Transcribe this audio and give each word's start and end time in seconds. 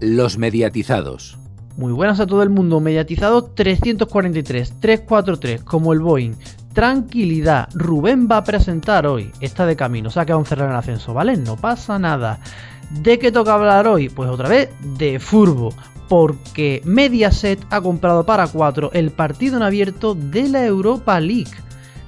Los 0.00 0.38
mediatizados. 0.38 1.38
Muy 1.76 1.92
buenas 1.92 2.18
a 2.20 2.26
todo 2.26 2.42
el 2.42 2.50
mundo. 2.50 2.80
Mediatizado 2.80 3.44
343, 3.44 4.80
343, 4.80 5.62
como 5.62 5.92
el 5.92 6.00
Boeing. 6.00 6.34
Tranquilidad, 6.72 7.68
Rubén 7.74 8.28
va 8.30 8.38
a 8.38 8.44
presentar 8.44 9.06
hoy. 9.06 9.30
Está 9.40 9.66
de 9.66 9.76
camino, 9.76 10.10
se 10.10 10.18
ha 10.18 10.26
quedado 10.26 10.40
encerrado 10.40 10.70
en 10.70 10.74
el 10.74 10.78
ascenso, 10.80 11.14
¿vale? 11.14 11.36
No 11.36 11.56
pasa 11.56 11.98
nada. 11.98 12.40
¿De 12.90 13.18
qué 13.18 13.30
toca 13.30 13.54
hablar 13.54 13.86
hoy? 13.86 14.08
Pues 14.08 14.28
otra 14.28 14.48
vez 14.48 14.70
de 14.98 15.20
furbo. 15.20 15.72
Porque 16.08 16.82
Mediaset 16.84 17.64
ha 17.70 17.80
comprado 17.80 18.26
para 18.26 18.48
4 18.48 18.90
el 18.92 19.12
partido 19.12 19.56
en 19.56 19.62
abierto 19.62 20.14
de 20.14 20.48
la 20.48 20.66
Europa 20.66 21.18
League. 21.20 21.52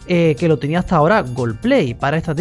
Eh, 0.09 0.37
que 0.39 0.47
lo 0.49 0.59
tenía 0.59 0.81
hasta 0.81 0.97
ahora 0.97 1.23
Goldplay 1.23 1.95
para, 1.95 2.17
esta 2.17 2.35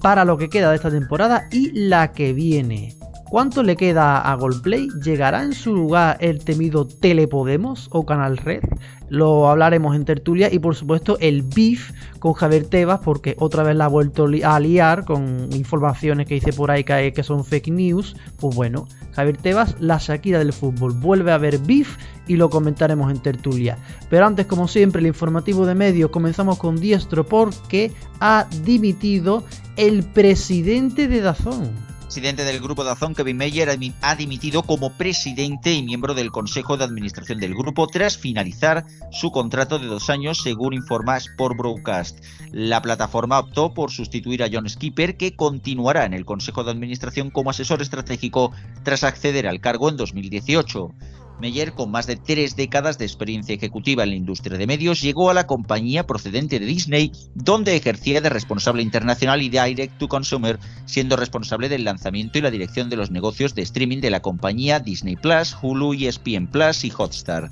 para 0.00 0.24
lo 0.24 0.38
que 0.38 0.48
queda 0.48 0.70
de 0.70 0.76
esta 0.76 0.90
temporada 0.90 1.48
y 1.50 1.70
la 1.72 2.12
que 2.12 2.32
viene. 2.32 2.99
¿Cuánto 3.30 3.62
le 3.62 3.76
queda 3.76 4.20
a 4.20 4.34
Goldplay? 4.34 4.88
¿Llegará 5.04 5.44
en 5.44 5.52
su 5.52 5.72
lugar 5.72 6.16
el 6.18 6.42
temido 6.42 6.84
Telepodemos 6.84 7.86
o 7.92 8.04
Canal 8.04 8.36
Red? 8.36 8.64
Lo 9.08 9.48
hablaremos 9.48 9.94
en 9.94 10.04
tertulia 10.04 10.52
y 10.52 10.58
por 10.58 10.74
supuesto 10.74 11.16
el 11.20 11.42
beef 11.42 11.92
con 12.18 12.32
Javier 12.32 12.64
Tebas 12.64 12.98
porque 13.04 13.36
otra 13.38 13.62
vez 13.62 13.76
la 13.76 13.84
ha 13.84 13.88
vuelto 13.88 14.26
a 14.44 14.58
liar 14.58 15.04
con 15.04 15.48
informaciones 15.52 16.26
que 16.26 16.34
dice 16.34 16.52
por 16.52 16.72
ahí 16.72 16.82
que 16.82 17.22
son 17.22 17.44
fake 17.44 17.68
news. 17.68 18.16
Pues 18.40 18.56
bueno, 18.56 18.88
Javier 19.12 19.36
Tebas, 19.36 19.76
la 19.78 19.98
Shakira 19.98 20.40
del 20.40 20.52
fútbol, 20.52 20.92
vuelve 20.94 21.30
a 21.30 21.36
haber 21.36 21.58
beef 21.58 21.98
y 22.26 22.34
lo 22.34 22.50
comentaremos 22.50 23.12
en 23.12 23.20
tertulia. 23.20 23.78
Pero 24.08 24.26
antes, 24.26 24.46
como 24.46 24.66
siempre, 24.66 24.98
el 24.98 25.06
informativo 25.06 25.66
de 25.66 25.76
medios 25.76 26.10
comenzamos 26.10 26.58
con 26.58 26.80
Diestro 26.80 27.24
porque 27.24 27.92
ha 28.18 28.48
dimitido 28.64 29.44
el 29.76 30.02
presidente 30.02 31.06
de 31.06 31.20
Dazón 31.20 31.89
presidente 32.10 32.42
del 32.42 32.58
grupo 32.58 32.82
Dazón, 32.82 33.14
Kevin 33.14 33.36
Meyer, 33.36 33.68
ha 34.00 34.16
dimitido 34.16 34.64
como 34.64 34.90
presidente 34.90 35.72
y 35.72 35.84
miembro 35.84 36.12
del 36.12 36.32
Consejo 36.32 36.76
de 36.76 36.82
Administración 36.82 37.38
del 37.38 37.54
grupo 37.54 37.86
tras 37.86 38.18
finalizar 38.18 38.84
su 39.12 39.30
contrato 39.30 39.78
de 39.78 39.86
dos 39.86 40.10
años, 40.10 40.42
según 40.42 40.74
informa 40.74 41.18
Sport 41.18 41.56
Broadcast. 41.56 42.18
La 42.50 42.82
plataforma 42.82 43.38
optó 43.38 43.74
por 43.74 43.92
sustituir 43.92 44.42
a 44.42 44.48
John 44.52 44.68
Skipper, 44.68 45.16
que 45.16 45.36
continuará 45.36 46.04
en 46.04 46.14
el 46.14 46.24
Consejo 46.24 46.64
de 46.64 46.72
Administración 46.72 47.30
como 47.30 47.50
asesor 47.50 47.80
estratégico 47.80 48.50
tras 48.82 49.04
acceder 49.04 49.46
al 49.46 49.60
cargo 49.60 49.88
en 49.88 49.96
2018. 49.96 50.92
Meyer, 51.40 51.72
con 51.72 51.90
más 51.90 52.06
de 52.06 52.16
tres 52.16 52.54
décadas 52.54 52.98
de 52.98 53.04
experiencia 53.04 53.54
ejecutiva 53.54 54.02
en 54.02 54.10
la 54.10 54.16
industria 54.16 54.58
de 54.58 54.66
medios, 54.66 55.00
llegó 55.00 55.30
a 55.30 55.34
la 55.34 55.46
compañía 55.46 56.06
procedente 56.06 56.60
de 56.60 56.66
Disney, 56.66 57.12
donde 57.34 57.76
ejercía 57.76 58.20
de 58.20 58.28
responsable 58.28 58.82
internacional 58.82 59.42
y 59.42 59.48
direct 59.48 59.98
to 59.98 60.08
consumer, 60.08 60.58
siendo 60.84 61.16
responsable 61.16 61.68
del 61.68 61.84
lanzamiento 61.84 62.38
y 62.38 62.42
la 62.42 62.50
dirección 62.50 62.90
de 62.90 62.96
los 62.96 63.10
negocios 63.10 63.54
de 63.54 63.62
streaming 63.62 64.00
de 64.00 64.10
la 64.10 64.20
compañía 64.20 64.80
Disney 64.80 65.16
Plus, 65.16 65.56
Hulu, 65.60 65.94
ESPN 65.94 66.46
Plus 66.46 66.84
y 66.84 66.92
Hotstar. 66.96 67.48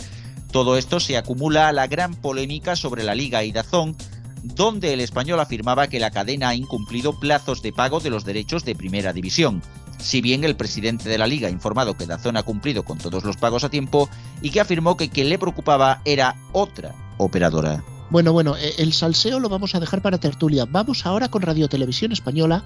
Todo 0.53 0.77
esto 0.77 1.01
se 1.01 1.17
acumula 1.17 1.69
a 1.69 1.73
la 1.73 1.87
gran 1.87 2.15
polémica 2.15 2.77
sobre 2.77 3.05
la 3.05 3.15
Liga 3.15 3.45
y 3.45 3.53
Dazón, 3.53 3.97
donde 4.43 4.93
el 4.93 5.01
español 5.01 5.41
afirmaba 5.41 5.89
que 5.89 6.01
la 6.01 6.11
cadena 6.11 6.51
ha 6.51 6.55
incumplido 6.55 7.19
plazos 7.19 7.61
de 7.63 7.73
pago 7.73 8.01
de 8.01 8.11
los 8.11 8.25
derechos 8.25 8.65
de 8.65 8.75
primera 8.75 9.13
división 9.13 9.63
si 9.99 10.21
bien 10.21 10.45
el 10.45 10.57
presidente 10.57 11.09
de 11.09 11.19
la 11.19 11.27
liga 11.27 11.49
ha 11.49 11.51
informado 11.51 11.97
que 11.97 12.07
Dazón 12.07 12.37
ha 12.37 12.43
cumplido 12.43 12.85
con 12.85 12.99
todos 12.99 13.25
los 13.25 13.37
pagos 13.37 13.65
a 13.65 13.69
tiempo 13.69 14.09
y 14.43 14.51
que 14.51 14.61
afirmó 14.61 14.97
que 14.97 15.11
quien 15.11 15.29
le 15.29 15.39
preocupaba 15.39 16.01
era 16.05 16.37
otra 16.53 16.95
operadora. 17.19 17.83
Bueno, 18.11 18.33
bueno, 18.33 18.57
eh, 18.57 18.75
el 18.79 18.95
salseo 18.95 19.39
lo 19.39 19.51
vamos 19.51 19.75
a 19.75 19.81
dejar 19.81 20.01
para 20.01 20.19
tertulia. 20.19 20.65
Vamos 20.65 21.05
ahora 21.05 21.29
con 21.29 21.43
Radio 21.43 21.69
Televisión 21.69 22.13
Española, 22.13 22.65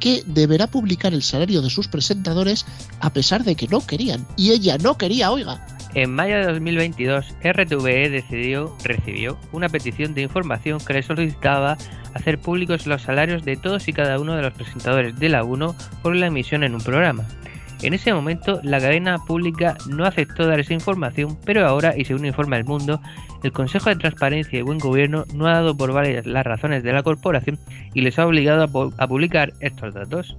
que 0.00 0.22
deberá 0.26 0.66
publicar 0.66 1.12
el 1.12 1.22
salario 1.22 1.60
de 1.60 1.68
sus 1.68 1.88
presentadores 1.88 2.64
a 3.00 3.12
pesar 3.12 3.44
de 3.44 3.54
que 3.54 3.68
no 3.68 3.86
querían. 3.86 4.26
Y 4.36 4.52
ella 4.52 4.78
no 4.78 4.96
quería, 4.96 5.30
oiga. 5.30 5.77
En 5.94 6.14
mayo 6.14 6.36
de 6.36 6.46
2022, 6.46 7.34
RTVE 7.42 8.10
decidió, 8.10 8.76
recibió 8.84 9.38
una 9.52 9.68
petición 9.68 10.14
de 10.14 10.22
información 10.22 10.80
que 10.80 10.92
le 10.92 11.02
solicitaba 11.02 11.78
hacer 12.14 12.38
públicos 12.38 12.86
los 12.86 13.02
salarios 13.02 13.44
de 13.44 13.56
todos 13.56 13.88
y 13.88 13.92
cada 13.92 14.20
uno 14.20 14.36
de 14.36 14.42
los 14.42 14.52
presentadores 14.52 15.18
de 15.18 15.28
la 15.28 15.44
1 15.44 15.74
por 16.02 16.14
la 16.14 16.26
emisión 16.26 16.62
en 16.62 16.74
un 16.74 16.80
programa. 16.80 17.24
En 17.80 17.94
ese 17.94 18.12
momento, 18.12 18.60
la 18.64 18.80
cadena 18.80 19.18
pública 19.18 19.76
no 19.88 20.04
aceptó 20.04 20.46
dar 20.46 20.58
esa 20.58 20.74
información, 20.74 21.38
pero 21.44 21.66
ahora, 21.66 21.96
y 21.96 22.04
según 22.04 22.26
informa 22.26 22.56
El 22.56 22.64
Mundo, 22.64 23.00
el 23.44 23.52
Consejo 23.52 23.88
de 23.88 23.96
Transparencia 23.96 24.58
y 24.58 24.62
Buen 24.62 24.78
Gobierno 24.78 25.24
no 25.32 25.46
ha 25.46 25.52
dado 25.52 25.76
por 25.76 25.92
válidas 25.92 26.26
las 26.26 26.44
razones 26.44 26.82
de 26.82 26.92
la 26.92 27.04
corporación 27.04 27.56
y 27.94 28.00
les 28.00 28.18
ha 28.18 28.26
obligado 28.26 28.64
a, 28.64 29.02
a 29.02 29.06
publicar 29.06 29.52
estos 29.60 29.94
datos. 29.94 30.36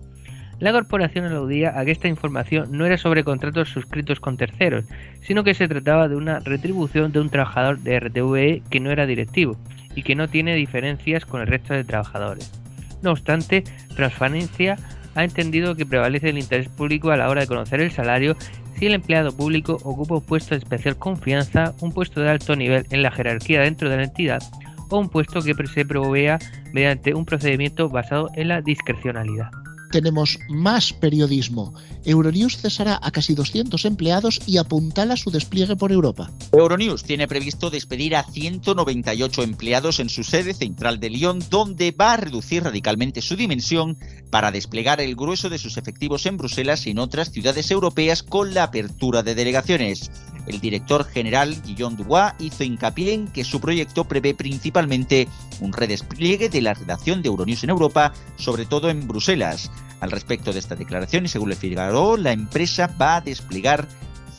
La 0.59 0.73
corporación 0.73 1.23
aludía 1.23 1.79
a 1.79 1.85
que 1.85 1.91
esta 1.91 2.09
información 2.09 2.67
no 2.71 2.85
era 2.85 2.97
sobre 2.97 3.23
contratos 3.23 3.69
suscritos 3.69 4.19
con 4.19 4.35
terceros, 4.35 4.83
sino 5.21 5.45
que 5.45 5.53
se 5.53 5.69
trataba 5.69 6.09
de 6.09 6.17
una 6.17 6.39
retribución 6.39 7.13
de 7.13 7.21
un 7.21 7.29
trabajador 7.29 7.79
de 7.79 7.97
RTVE 7.97 8.63
que 8.69 8.81
no 8.81 8.91
era 8.91 9.05
directivo 9.05 9.55
y 9.95 10.03
que 10.03 10.15
no 10.15 10.27
tiene 10.27 10.55
diferencias 10.55 11.25
con 11.25 11.39
el 11.39 11.47
resto 11.47 11.73
de 11.73 11.85
trabajadores. 11.85 12.51
No 13.01 13.11
obstante, 13.11 13.63
Transparencia 13.95 14.75
ha 15.15 15.23
entendido 15.23 15.75
que 15.75 15.85
prevalece 15.85 16.29
el 16.29 16.37
interés 16.37 16.67
público 16.67 17.11
a 17.11 17.17
la 17.17 17.29
hora 17.29 17.41
de 17.41 17.47
conocer 17.47 17.79
el 17.79 17.91
salario 17.91 18.35
si 18.77 18.87
el 18.87 18.95
empleado 18.95 19.35
público 19.35 19.77
ocupa 19.83 20.15
un 20.15 20.25
puesto 20.25 20.55
de 20.55 20.59
especial 20.59 20.97
confianza, 20.97 21.73
un 21.79 21.93
puesto 21.93 22.19
de 22.19 22.29
alto 22.29 22.57
nivel 22.57 22.85
en 22.91 23.01
la 23.01 23.11
jerarquía 23.11 23.61
dentro 23.61 23.89
de 23.89 23.97
la 23.97 24.03
entidad 24.03 24.41
o 24.89 24.99
un 24.99 25.07
puesto 25.07 25.41
que 25.41 25.53
se 25.67 25.85
provea 25.85 26.37
mediante 26.73 27.13
un 27.13 27.23
procedimiento 27.23 27.87
basado 27.87 28.29
en 28.35 28.49
la 28.49 28.61
discrecionalidad 28.61 29.51
tenemos 29.89 30.39
más 30.49 30.93
periodismo. 30.93 31.73
Euronews 32.05 32.57
cesará 32.57 32.99
a 33.01 33.11
casi 33.11 33.35
200 33.35 33.83
empleados 33.85 34.39
y 34.45 34.57
apuntala 34.57 35.17
su 35.17 35.31
despliegue 35.31 35.75
por 35.75 35.91
Europa. 35.91 36.31
Euronews 36.51 37.03
tiene 37.03 37.27
previsto 37.27 37.69
despedir 37.69 38.15
a 38.15 38.23
198 38.23 39.43
empleados 39.43 39.99
en 39.99 40.09
su 40.09 40.23
sede 40.23 40.53
central 40.53 40.99
de 40.99 41.09
Lyon, 41.09 41.43
donde 41.49 41.91
va 41.91 42.13
a 42.13 42.17
reducir 42.17 42.63
radicalmente 42.63 43.21
su 43.21 43.35
dimensión 43.35 43.97
para 44.29 44.51
desplegar 44.51 45.01
el 45.01 45.15
grueso 45.15 45.49
de 45.49 45.57
sus 45.57 45.77
efectivos 45.77 46.25
en 46.25 46.37
Bruselas 46.37 46.85
y 46.87 46.91
en 46.91 46.99
otras 46.99 47.31
ciudades 47.31 47.71
europeas 47.71 48.23
con 48.23 48.53
la 48.53 48.63
apertura 48.63 49.23
de 49.23 49.35
delegaciones. 49.35 50.11
El 50.47 50.59
director 50.59 51.05
general 51.05 51.61
Guillaume 51.63 51.97
Dubois 51.97 52.33
hizo 52.39 52.63
hincapié 52.63 53.13
en 53.13 53.27
que 53.27 53.43
su 53.43 53.59
proyecto 53.59 54.05
prevé 54.05 54.33
principalmente 54.33 55.27
un 55.59 55.73
redespliegue 55.73 56.49
de 56.49 56.61
la 56.61 56.73
redacción 56.73 57.21
de 57.21 57.27
Euronews 57.27 57.63
en 57.63 57.69
Europa, 57.69 58.13
sobre 58.37 58.65
todo 58.65 58.89
en 58.89 59.07
Bruselas. 59.07 59.71
Al 59.99 60.11
respecto 60.11 60.53
de 60.53 60.59
esta 60.59 60.75
declaración, 60.75 61.25
y 61.25 61.27
según 61.27 61.49
Le 61.49 61.55
Figaro, 61.55 62.17
la 62.17 62.31
empresa 62.31 62.87
va 62.99 63.17
a 63.17 63.21
desplegar 63.21 63.87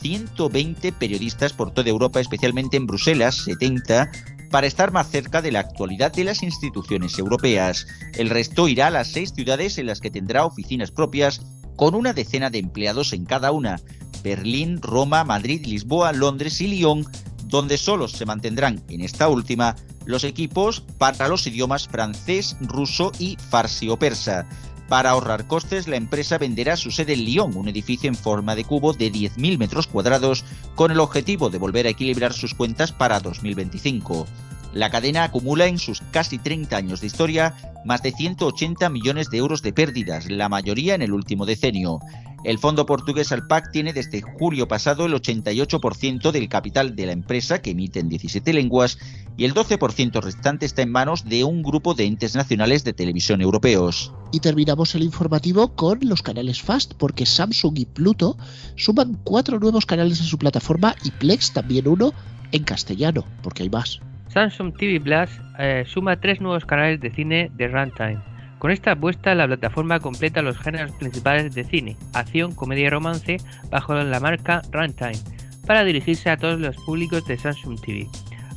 120 0.01 0.91
periodistas 0.93 1.53
por 1.53 1.71
toda 1.71 1.89
Europa, 1.89 2.19
especialmente 2.19 2.77
en 2.77 2.87
Bruselas, 2.87 3.35
70, 3.45 4.11
para 4.49 4.67
estar 4.67 4.91
más 4.91 5.09
cerca 5.09 5.41
de 5.41 5.51
la 5.51 5.59
actualidad 5.59 6.11
de 6.11 6.25
las 6.25 6.43
instituciones 6.43 7.17
europeas. 7.17 7.87
El 8.13 8.29
resto 8.29 8.67
irá 8.67 8.87
a 8.87 8.91
las 8.91 9.11
seis 9.11 9.31
ciudades 9.33 9.77
en 9.77 9.85
las 9.85 10.01
que 10.01 10.11
tendrá 10.11 10.45
oficinas 10.45 10.91
propias, 10.91 11.41
con 11.75 11.95
una 11.95 12.13
decena 12.13 12.49
de 12.49 12.59
empleados 12.59 13.13
en 13.13 13.25
cada 13.25 13.51
una, 13.51 13.79
Berlín, 14.23 14.81
Roma, 14.81 15.23
Madrid, 15.23 15.65
Lisboa, 15.65 16.11
Londres 16.13 16.61
y 16.61 16.67
Lyon, 16.67 17.05
donde 17.51 17.77
solo 17.77 18.07
se 18.07 18.25
mantendrán 18.25 18.81
en 18.89 19.01
esta 19.01 19.27
última 19.27 19.75
los 20.05 20.23
equipos 20.23 20.81
para 20.97 21.27
los 21.27 21.45
idiomas 21.45 21.87
francés, 21.87 22.55
ruso 22.61 23.11
y 23.19 23.37
farsi 23.49 23.89
o 23.89 23.97
persa. 23.97 24.47
Para 24.87 25.11
ahorrar 25.11 25.47
costes, 25.47 25.87
la 25.87 25.97
empresa 25.97 26.37
venderá 26.37 26.75
su 26.75 26.91
sede 26.91 27.13
en 27.13 27.25
Lyon, 27.25 27.55
un 27.55 27.67
edificio 27.67 28.09
en 28.09 28.15
forma 28.15 28.55
de 28.55 28.65
cubo 28.65 28.93
de 28.93 29.11
10.000 29.11 29.57
metros 29.57 29.87
cuadrados, 29.87 30.43
con 30.75 30.91
el 30.91 30.99
objetivo 30.99 31.49
de 31.49 31.59
volver 31.59 31.85
a 31.87 31.91
equilibrar 31.91 32.33
sus 32.33 32.53
cuentas 32.53 32.91
para 32.91 33.19
2025. 33.19 34.25
La 34.73 34.89
cadena 34.89 35.23
acumula 35.25 35.65
en 35.65 35.77
sus 35.77 36.01
casi 36.11 36.37
30 36.37 36.77
años 36.77 37.01
de 37.01 37.07
historia 37.07 37.55
más 37.83 38.03
de 38.03 38.11
180 38.11 38.89
millones 38.89 39.29
de 39.29 39.37
euros 39.37 39.61
de 39.61 39.73
pérdidas, 39.73 40.29
la 40.29 40.49
mayoría 40.49 40.95
en 40.95 41.01
el 41.01 41.13
último 41.13 41.45
decenio. 41.45 41.99
El 42.43 42.57
fondo 42.57 42.87
portugués 42.87 43.31
Alpac 43.31 43.71
tiene 43.71 43.93
desde 43.93 44.21
julio 44.21 44.67
pasado 44.67 45.05
el 45.05 45.13
88% 45.13 46.31
del 46.31 46.49
capital 46.49 46.95
de 46.95 47.05
la 47.05 47.11
empresa, 47.11 47.61
que 47.61 47.71
emite 47.71 47.99
en 47.99 48.09
17 48.09 48.51
lenguas, 48.53 48.97
y 49.37 49.45
el 49.45 49.53
12% 49.53 50.21
restante 50.21 50.65
está 50.65 50.81
en 50.81 50.91
manos 50.91 51.25
de 51.25 51.43
un 51.43 51.61
grupo 51.61 51.93
de 51.93 52.05
entes 52.05 52.33
nacionales 52.35 52.83
de 52.83 52.93
televisión 52.93 53.41
europeos. 53.41 54.11
Y 54.31 54.39
terminamos 54.39 54.95
el 54.95 55.03
informativo 55.03 55.75
con 55.75 55.99
los 56.01 56.23
canales 56.23 56.61
Fast, 56.61 56.93
porque 56.95 57.27
Samsung 57.27 57.77
y 57.77 57.85
Pluto 57.85 58.37
suman 58.75 59.19
cuatro 59.23 59.59
nuevos 59.59 59.85
canales 59.85 60.19
en 60.19 60.25
su 60.25 60.39
plataforma 60.39 60.95
y 61.03 61.11
Plex 61.11 61.53
también 61.53 61.87
uno 61.87 62.11
en 62.51 62.63
castellano, 62.63 63.23
porque 63.43 63.63
hay 63.63 63.69
más. 63.69 63.99
Samsung 64.31 64.73
TV 64.77 65.01
Plus 65.01 65.29
eh, 65.59 65.83
suma 65.85 66.15
tres 66.15 66.39
nuevos 66.39 66.65
canales 66.65 67.01
de 67.01 67.11
cine 67.11 67.51
de 67.55 67.67
runtime. 67.67 68.19
Con 68.59 68.71
esta 68.71 68.91
apuesta, 68.91 69.35
la 69.35 69.47
plataforma 69.47 69.99
completa 69.99 70.41
los 70.41 70.57
géneros 70.57 70.91
principales 70.93 71.53
de 71.53 71.65
cine, 71.65 71.97
acción, 72.13 72.55
comedia 72.55 72.85
y 72.85 72.89
romance 72.89 73.37
bajo 73.69 73.93
la 73.93 74.19
marca 74.19 74.61
Runtime, 74.71 75.19
para 75.65 75.83
dirigirse 75.83 76.29
a 76.29 76.37
todos 76.37 76.59
los 76.59 76.77
públicos 76.77 77.25
de 77.25 77.37
Samsung 77.37 77.81
TV. 77.81 78.07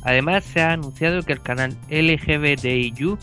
Además, 0.03 0.45
se 0.45 0.61
ha 0.61 0.73
anunciado 0.73 1.23
que 1.23 1.33
el 1.33 1.41
canal 1.41 1.75
LGBTIU 1.89 3.17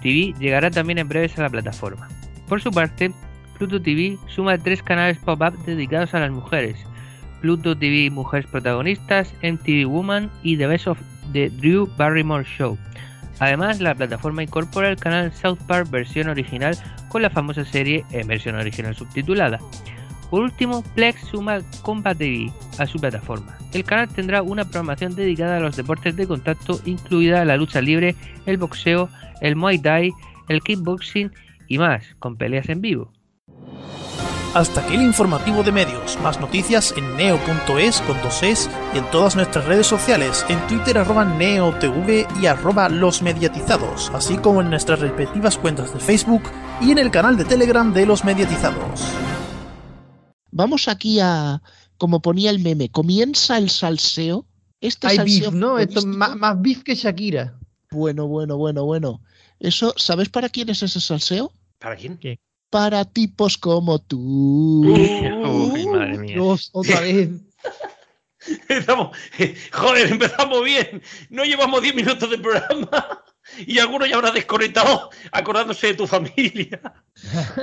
TV 0.00 0.34
llegará 0.38 0.70
también 0.70 0.98
en 0.98 1.08
breves 1.08 1.38
a 1.38 1.42
la 1.42 1.50
plataforma. 1.50 2.08
Por 2.48 2.60
su 2.60 2.70
parte, 2.70 3.10
Pluto 3.58 3.82
TV 3.82 4.16
suma 4.28 4.58
tres 4.58 4.82
canales 4.82 5.18
pop-up 5.18 5.58
dedicados 5.64 6.14
a 6.14 6.20
las 6.20 6.30
mujeres. 6.30 6.76
Pluto 7.40 7.76
TV 7.76 8.10
Mujeres 8.10 8.46
Protagonistas, 8.46 9.34
MTV 9.42 9.88
Woman 9.88 10.30
y 10.42 10.56
The 10.56 10.66
Best 10.66 10.86
of 10.86 11.00
the 11.32 11.50
Drew 11.50 11.86
Barrymore 11.96 12.44
Show. 12.44 12.78
Además, 13.38 13.80
la 13.80 13.94
plataforma 13.94 14.42
incorpora 14.42 14.90
el 14.90 14.96
canal 14.96 15.32
South 15.32 15.58
Park 15.66 15.90
versión 15.90 16.28
original 16.28 16.76
con 17.08 17.22
la 17.22 17.30
famosa 17.30 17.64
serie 17.64 18.04
en 18.10 18.28
versión 18.28 18.54
original 18.54 18.94
subtitulada. 18.94 19.58
Por 20.30 20.42
último, 20.42 20.84
Plex 20.94 21.22
suma 21.22 21.60
Combat 21.82 22.16
TV 22.16 22.52
a 22.78 22.86
su 22.86 22.98
plataforma. 22.98 23.58
El 23.72 23.84
canal 23.84 24.08
tendrá 24.08 24.42
una 24.42 24.64
programación 24.64 25.16
dedicada 25.16 25.56
a 25.56 25.60
los 25.60 25.76
deportes 25.76 26.16
de 26.16 26.26
contacto, 26.26 26.80
incluida 26.84 27.44
la 27.44 27.56
lucha 27.56 27.80
libre, 27.80 28.14
el 28.46 28.58
boxeo, 28.58 29.08
el 29.40 29.56
muay 29.56 29.78
thai, 29.78 30.12
el 30.48 30.60
kickboxing 30.62 31.32
y 31.66 31.78
más, 31.78 32.04
con 32.18 32.36
peleas 32.36 32.68
en 32.68 32.80
vivo. 32.80 33.12
Hasta 34.52 34.80
aquí 34.80 34.94
el 34.96 35.02
informativo 35.02 35.62
de 35.62 35.70
medios. 35.70 36.18
Más 36.22 36.40
noticias 36.40 36.92
en 36.96 37.16
neo.es 37.16 38.00
con 38.00 38.20
dos 38.20 38.42
es 38.42 38.68
y 38.92 38.98
en 38.98 39.08
todas 39.12 39.36
nuestras 39.36 39.64
redes 39.64 39.86
sociales, 39.86 40.44
en 40.48 40.58
Twitter 40.66 40.98
arroba 40.98 41.24
neotv 41.24 42.26
y 42.42 42.46
arroba 42.46 42.88
los 42.88 43.22
mediatizados, 43.22 44.10
así 44.10 44.36
como 44.38 44.60
en 44.60 44.70
nuestras 44.70 44.98
respectivas 44.98 45.56
cuentas 45.56 45.94
de 45.94 46.00
Facebook 46.00 46.42
y 46.80 46.90
en 46.90 46.98
el 46.98 47.12
canal 47.12 47.36
de 47.36 47.44
Telegram 47.44 47.92
de 47.92 48.06
los 48.06 48.24
mediatizados. 48.24 49.00
Vamos 50.50 50.88
aquí 50.88 51.20
a, 51.20 51.62
como 51.96 52.20
ponía 52.20 52.50
el 52.50 52.58
meme, 52.58 52.90
comienza 52.90 53.56
el 53.56 53.70
salseo. 53.70 54.46
Este 54.80 55.06
Hay 55.06 55.16
salseo 55.18 55.50
beef, 55.52 55.60
¿no? 55.60 55.78
Esto 55.78 56.04
más, 56.04 56.34
más 56.34 56.60
beef 56.60 56.82
que 56.82 56.96
Shakira. 56.96 57.56
Bueno, 57.92 58.26
bueno, 58.26 58.56
bueno, 58.56 58.84
bueno. 58.84 59.22
Eso, 59.60 59.94
¿sabes 59.96 60.28
para 60.28 60.48
quién 60.48 60.70
es 60.70 60.82
ese 60.82 61.00
salseo? 61.00 61.52
¿Para 61.78 61.94
quién? 61.94 62.18
Para 62.70 63.04
tipos 63.04 63.58
como 63.58 63.98
tú. 63.98 64.84
Uy, 64.86 65.86
madre 65.86 66.18
mía. 66.18 66.40
Otra 66.72 67.00
vez. 67.00 67.30
Empezamos, 68.46 69.16
joder, 69.72 70.12
empezamos 70.12 70.64
bien. 70.64 71.02
No 71.28 71.44
llevamos 71.44 71.82
10 71.82 71.94
minutos 71.94 72.30
de 72.30 72.38
programa 72.38 73.22
y 73.66 73.78
alguno 73.78 74.06
ya 74.06 74.16
habrá 74.16 74.30
desconectado 74.30 75.10
acordándose 75.32 75.88
de 75.88 75.94
tu 75.94 76.06
familia. 76.06 76.80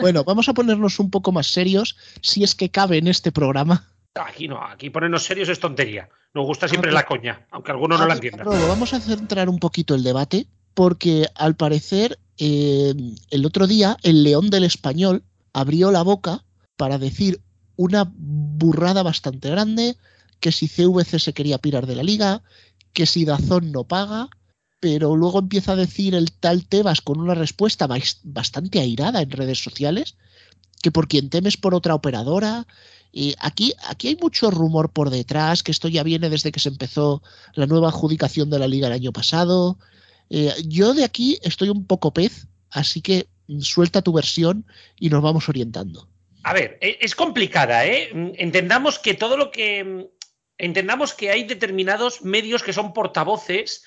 Bueno, 0.01 0.23
vamos 0.23 0.47
a 0.49 0.53
ponernos 0.53 0.99
un 0.99 1.09
poco 1.09 1.31
más 1.31 1.47
serios, 1.47 1.97
si 2.21 2.43
es 2.43 2.53
que 2.53 2.69
cabe 2.69 2.97
en 2.97 3.07
este 3.07 3.31
programa. 3.31 3.87
Aquí 4.13 4.47
no, 4.47 4.63
aquí 4.63 4.89
ponernos 4.89 5.23
serios 5.23 5.49
es 5.49 5.59
tontería. 5.59 6.09
Nos 6.33 6.45
gusta 6.45 6.67
siempre 6.67 6.91
la 6.91 7.05
coña, 7.05 7.47
aunque 7.51 7.71
algunos 7.71 7.99
no 7.99 8.07
la 8.07 8.13
entiendan. 8.13 8.47
Vamos 8.47 8.93
a 8.93 8.99
centrar 8.99 9.49
un 9.49 9.59
poquito 9.59 9.95
el 9.95 10.03
debate, 10.03 10.47
porque 10.73 11.27
al 11.35 11.55
parecer 11.55 12.19
eh, 12.37 12.93
el 13.29 13.45
otro 13.45 13.67
día 13.67 13.97
el 14.03 14.23
León 14.23 14.49
del 14.49 14.63
Español 14.63 15.23
abrió 15.53 15.91
la 15.91 16.03
boca 16.03 16.43
para 16.75 16.97
decir 16.97 17.41
una 17.75 18.11
burrada 18.15 19.03
bastante 19.03 19.49
grande, 19.49 19.97
que 20.39 20.51
si 20.51 20.67
CVC 20.67 21.19
se 21.19 21.33
quería 21.33 21.57
pirar 21.57 21.87
de 21.87 21.95
la 21.95 22.03
liga, 22.03 22.43
que 22.93 23.05
si 23.05 23.25
Dazón 23.25 23.71
no 23.71 23.83
paga, 23.83 24.29
pero 24.79 25.15
luego 25.15 25.39
empieza 25.39 25.71
a 25.73 25.75
decir 25.75 26.13
el 26.15 26.31
tal 26.31 26.65
Tebas 26.65 27.01
con 27.01 27.19
una 27.19 27.33
respuesta 27.33 27.87
bas- 27.87 28.19
bastante 28.23 28.79
airada 28.79 29.21
en 29.21 29.31
redes 29.31 29.63
sociales, 29.63 30.15
que 30.81 30.91
por 30.91 31.07
quien 31.07 31.29
temes 31.29 31.57
por 31.57 31.73
otra 31.73 31.95
operadora. 31.95 32.67
Y 33.11 33.33
aquí, 33.39 33.73
aquí 33.87 34.09
hay 34.09 34.17
mucho 34.21 34.51
rumor 34.51 34.91
por 34.91 35.09
detrás, 35.09 35.63
que 35.63 35.71
esto 35.71 35.87
ya 35.87 36.03
viene 36.03 36.29
desde 36.29 36.51
que 36.51 36.59
se 36.59 36.69
empezó 36.69 37.23
la 37.53 37.65
nueva 37.65 37.89
adjudicación 37.89 38.49
de 38.51 38.59
la 38.59 38.67
liga 38.67 38.87
el 38.87 38.93
año 38.93 39.11
pasado. 39.11 39.79
Eh, 40.29 40.51
yo 40.65 40.93
de 40.93 41.03
aquí 41.03 41.39
estoy 41.43 41.69
un 41.69 41.85
poco 41.85 42.13
pez, 42.13 42.47
así 42.69 43.01
que 43.01 43.27
suelta 43.59 44.01
tu 44.01 44.13
versión 44.13 44.65
y 44.99 45.09
nos 45.09 45.21
vamos 45.21 45.47
orientando. 45.49 46.09
A 46.43 46.53
ver, 46.53 46.77
e- 46.81 46.97
es 47.01 47.15
complicada, 47.15 47.85
¿eh? 47.85 48.09
Mm, 48.13 48.31
Entendamos 48.35 48.99
que 48.99 49.13
todo 49.13 49.37
lo 49.37 49.51
que. 49.51 49.83
mm, 49.83 50.03
Entendamos 50.59 51.13
que 51.13 51.29
hay 51.29 51.43
determinados 51.43 52.23
medios 52.23 52.63
que 52.63 52.73
son 52.73 52.91
portavoces 52.91 53.83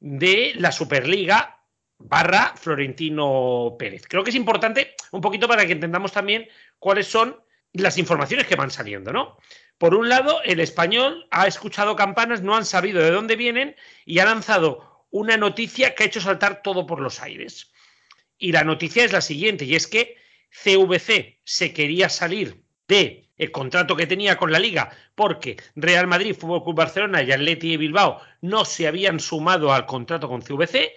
de 0.00 0.52
la 0.56 0.72
Superliga 0.72 1.60
barra 1.98 2.54
Florentino 2.56 3.76
Pérez. 3.78 4.04
Creo 4.08 4.24
que 4.24 4.30
es 4.30 4.36
importante 4.36 4.94
un 5.12 5.20
poquito 5.20 5.46
para 5.48 5.66
que 5.66 5.72
entendamos 5.72 6.12
también 6.12 6.48
cuáles 6.78 7.08
son 7.08 7.36
las 7.74 7.98
informaciones 7.98 8.46
que 8.46 8.56
van 8.56 8.70
saliendo, 8.70 9.12
¿no? 9.12 9.36
Por 9.76 9.94
un 9.94 10.08
lado, 10.08 10.40
el 10.44 10.60
español 10.60 11.26
ha 11.30 11.46
escuchado 11.46 11.94
campanas, 11.96 12.40
no 12.40 12.56
han 12.56 12.64
sabido 12.64 13.02
de 13.02 13.10
dónde 13.10 13.36
vienen 13.36 13.76
y 14.06 14.20
ha 14.20 14.24
lanzado 14.24 14.93
una 15.14 15.36
noticia 15.36 15.94
que 15.94 16.02
ha 16.02 16.06
hecho 16.06 16.20
saltar 16.20 16.60
todo 16.60 16.86
por 16.86 17.00
los 17.00 17.22
aires. 17.22 17.70
Y 18.36 18.50
la 18.50 18.64
noticia 18.64 19.04
es 19.04 19.12
la 19.12 19.20
siguiente, 19.20 19.64
y 19.64 19.76
es 19.76 19.86
que 19.86 20.16
CVC 20.50 21.38
se 21.44 21.72
quería 21.72 22.08
salir 22.08 22.64
de 22.88 23.30
el 23.36 23.52
contrato 23.52 23.94
que 23.94 24.08
tenía 24.08 24.36
con 24.36 24.50
la 24.50 24.58
liga 24.58 24.90
porque 25.14 25.56
Real 25.76 26.08
Madrid, 26.08 26.34
Fútbol 26.34 26.64
Club 26.64 26.74
Barcelona 26.74 27.22
y 27.22 27.30
Atleti 27.30 27.70
de 27.70 27.76
Bilbao 27.76 28.20
no 28.40 28.64
se 28.64 28.88
habían 28.88 29.20
sumado 29.20 29.72
al 29.72 29.86
contrato 29.86 30.28
con 30.28 30.42
CVC 30.42 30.94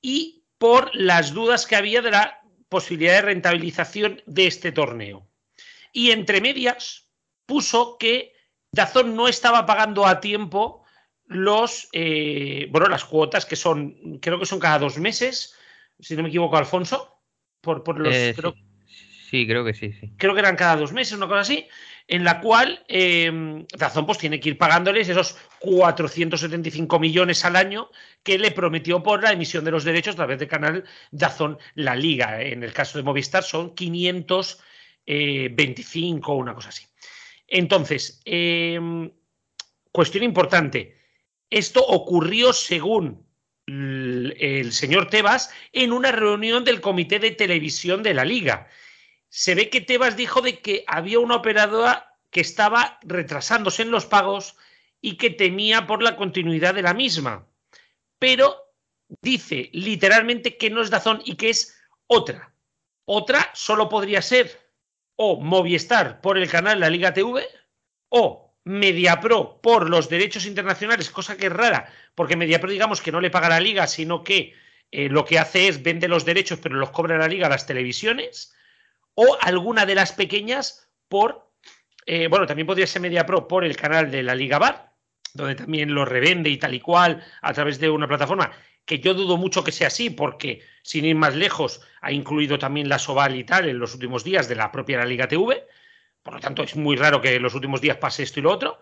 y 0.00 0.44
por 0.56 0.90
las 0.94 1.34
dudas 1.34 1.66
que 1.66 1.76
había 1.76 2.00
de 2.00 2.10
la 2.10 2.40
posibilidad 2.70 3.16
de 3.16 3.22
rentabilización 3.22 4.22
de 4.24 4.46
este 4.46 4.72
torneo. 4.72 5.28
Y 5.92 6.10
entre 6.10 6.40
medias 6.40 7.06
puso 7.44 7.98
que 7.98 8.32
Dazón 8.70 9.14
no 9.14 9.28
estaba 9.28 9.66
pagando 9.66 10.06
a 10.06 10.20
tiempo 10.20 10.81
los 11.36 11.88
eh, 11.92 12.68
bueno 12.70 12.88
las 12.88 13.04
cuotas 13.04 13.44
que 13.46 13.56
son 13.56 14.18
creo 14.20 14.38
que 14.38 14.46
son 14.46 14.60
cada 14.60 14.78
dos 14.78 14.98
meses 14.98 15.54
si 15.98 16.14
no 16.16 16.22
me 16.22 16.28
equivoco 16.28 16.56
Alfonso 16.56 17.18
por, 17.60 17.82
por 17.84 17.98
los 17.98 18.14
Eh, 18.14 18.34
creo- 18.36 18.54
sí. 19.30 19.46
Creo 19.46 19.64
que 19.64 19.72
sí, 19.72 19.92
sí. 19.92 20.12
creo 20.18 20.34
que 20.34 20.40
eran 20.40 20.56
cada 20.56 20.76
dos 20.76 20.92
meses, 20.92 21.16
una 21.16 21.26
cosa 21.26 21.40
así, 21.40 21.66
en 22.06 22.22
la 22.22 22.38
cual 22.40 22.84
eh, 22.86 23.64
Dazón 23.78 24.04
pues 24.04 24.18
tiene 24.18 24.38
que 24.40 24.50
ir 24.50 24.58
pagándoles 24.58 25.08
esos 25.08 25.38
475 25.60 26.98
millones 26.98 27.42
al 27.46 27.56
año 27.56 27.88
que 28.22 28.38
le 28.38 28.50
prometió 28.50 29.02
por 29.02 29.22
la 29.22 29.32
emisión 29.32 29.64
de 29.64 29.70
los 29.70 29.84
derechos 29.84 30.12
a 30.14 30.16
través 30.16 30.38
del 30.38 30.48
canal 30.48 30.84
Dazón 31.12 31.56
La 31.74 31.96
Liga. 31.96 32.42
En 32.42 32.62
el 32.62 32.74
caso 32.74 32.98
de 32.98 33.04
Movistar 33.04 33.42
son 33.42 33.74
525 33.74 36.32
o 36.32 36.36
una 36.36 36.54
cosa 36.54 36.68
así. 36.68 36.84
Entonces, 37.48 38.20
eh, 38.24 39.10
cuestión 39.90 40.24
importante. 40.24 41.01
Esto 41.52 41.84
ocurrió 41.84 42.54
según 42.54 43.26
el 43.66 44.72
señor 44.72 45.08
Tebas 45.10 45.50
en 45.72 45.92
una 45.92 46.10
reunión 46.10 46.64
del 46.64 46.80
comité 46.80 47.18
de 47.18 47.30
televisión 47.30 48.02
de 48.02 48.14
la 48.14 48.24
liga 48.24 48.68
se 49.28 49.54
ve 49.54 49.70
que 49.70 49.80
Tebas 49.80 50.14
dijo 50.16 50.40
de 50.42 50.60
que 50.60 50.84
había 50.86 51.18
una 51.18 51.36
operadora 51.36 52.18
que 52.30 52.40
estaba 52.40 52.98
retrasándose 53.02 53.82
en 53.82 53.90
los 53.90 54.04
pagos 54.04 54.56
y 55.00 55.16
que 55.16 55.30
temía 55.30 55.86
por 55.86 56.02
la 56.02 56.16
continuidad 56.16 56.74
de 56.74 56.82
la 56.82 56.92
misma. 56.92 57.46
Pero 58.18 58.56
dice 59.22 59.70
literalmente 59.72 60.58
que 60.58 60.68
no 60.68 60.82
es 60.82 60.90
Dazón 60.90 61.22
y 61.24 61.36
que 61.36 61.50
es 61.50 61.78
otra. 62.06 62.54
Otra 63.06 63.50
solo 63.54 63.88
podría 63.88 64.20
ser 64.20 64.70
o 65.16 65.40
Movistar 65.40 66.20
por 66.20 66.36
el 66.36 66.50
canal 66.50 66.80
La 66.80 66.90
Liga 66.90 67.14
TV 67.14 67.46
o 68.10 68.51
Mediapro 68.64 69.60
por 69.60 69.90
los 69.90 70.08
derechos 70.08 70.46
internacionales, 70.46 71.10
cosa 71.10 71.36
que 71.36 71.46
es 71.46 71.52
rara, 71.52 71.92
porque 72.14 72.36
Mediapro 72.36 72.70
digamos 72.70 73.00
que 73.00 73.12
no 73.12 73.20
le 73.20 73.30
paga 73.30 73.48
la 73.48 73.60
liga, 73.60 73.86
sino 73.86 74.22
que 74.22 74.54
eh, 74.90 75.08
lo 75.08 75.24
que 75.24 75.38
hace 75.38 75.68
es 75.68 75.82
vende 75.82 76.06
los 76.06 76.24
derechos, 76.24 76.58
pero 76.62 76.76
los 76.76 76.90
cobra 76.90 77.18
la 77.18 77.26
liga 77.26 77.46
a 77.46 77.50
las 77.50 77.66
televisiones 77.66 78.54
o 79.14 79.36
alguna 79.40 79.86
de 79.86 79.94
las 79.94 80.12
pequeñas 80.12 80.90
por, 81.08 81.50
eh, 82.06 82.28
bueno, 82.28 82.46
también 82.46 82.66
podría 82.66 82.86
ser 82.86 83.02
MediaPro 83.02 83.48
por 83.48 83.64
el 83.64 83.76
canal 83.76 84.10
de 84.10 84.22
la 84.22 84.34
Liga 84.34 84.58
Bar, 84.58 84.92
donde 85.34 85.54
también 85.54 85.94
lo 85.94 86.04
revende 86.04 86.50
y 86.50 86.56
tal 86.56 86.74
y 86.74 86.80
cual 86.80 87.24
a 87.40 87.52
través 87.52 87.78
de 87.78 87.90
una 87.90 88.08
plataforma 88.08 88.50
que 88.84 88.98
yo 88.98 89.14
dudo 89.14 89.36
mucho 89.36 89.62
que 89.62 89.72
sea 89.72 89.86
así, 89.88 90.10
porque 90.10 90.62
sin 90.82 91.04
ir 91.04 91.16
más 91.16 91.34
lejos 91.34 91.80
ha 92.00 92.12
incluido 92.12 92.58
también 92.58 92.88
la 92.88 92.98
Soval 92.98 93.36
y 93.36 93.44
tal 93.44 93.68
en 93.68 93.78
los 93.78 93.94
últimos 93.94 94.24
días 94.24 94.48
de 94.48 94.56
la 94.56 94.72
propia 94.72 94.98
la 94.98 95.04
Liga 95.04 95.28
TV, 95.28 95.66
por 96.22 96.34
lo 96.34 96.40
tanto 96.40 96.62
es 96.62 96.76
muy 96.76 96.96
raro 96.96 97.20
que 97.20 97.34
en 97.36 97.42
los 97.42 97.54
últimos 97.54 97.80
días 97.80 97.96
pase 97.96 98.22
esto 98.22 98.40
y 98.40 98.42
lo 98.42 98.52
otro, 98.52 98.78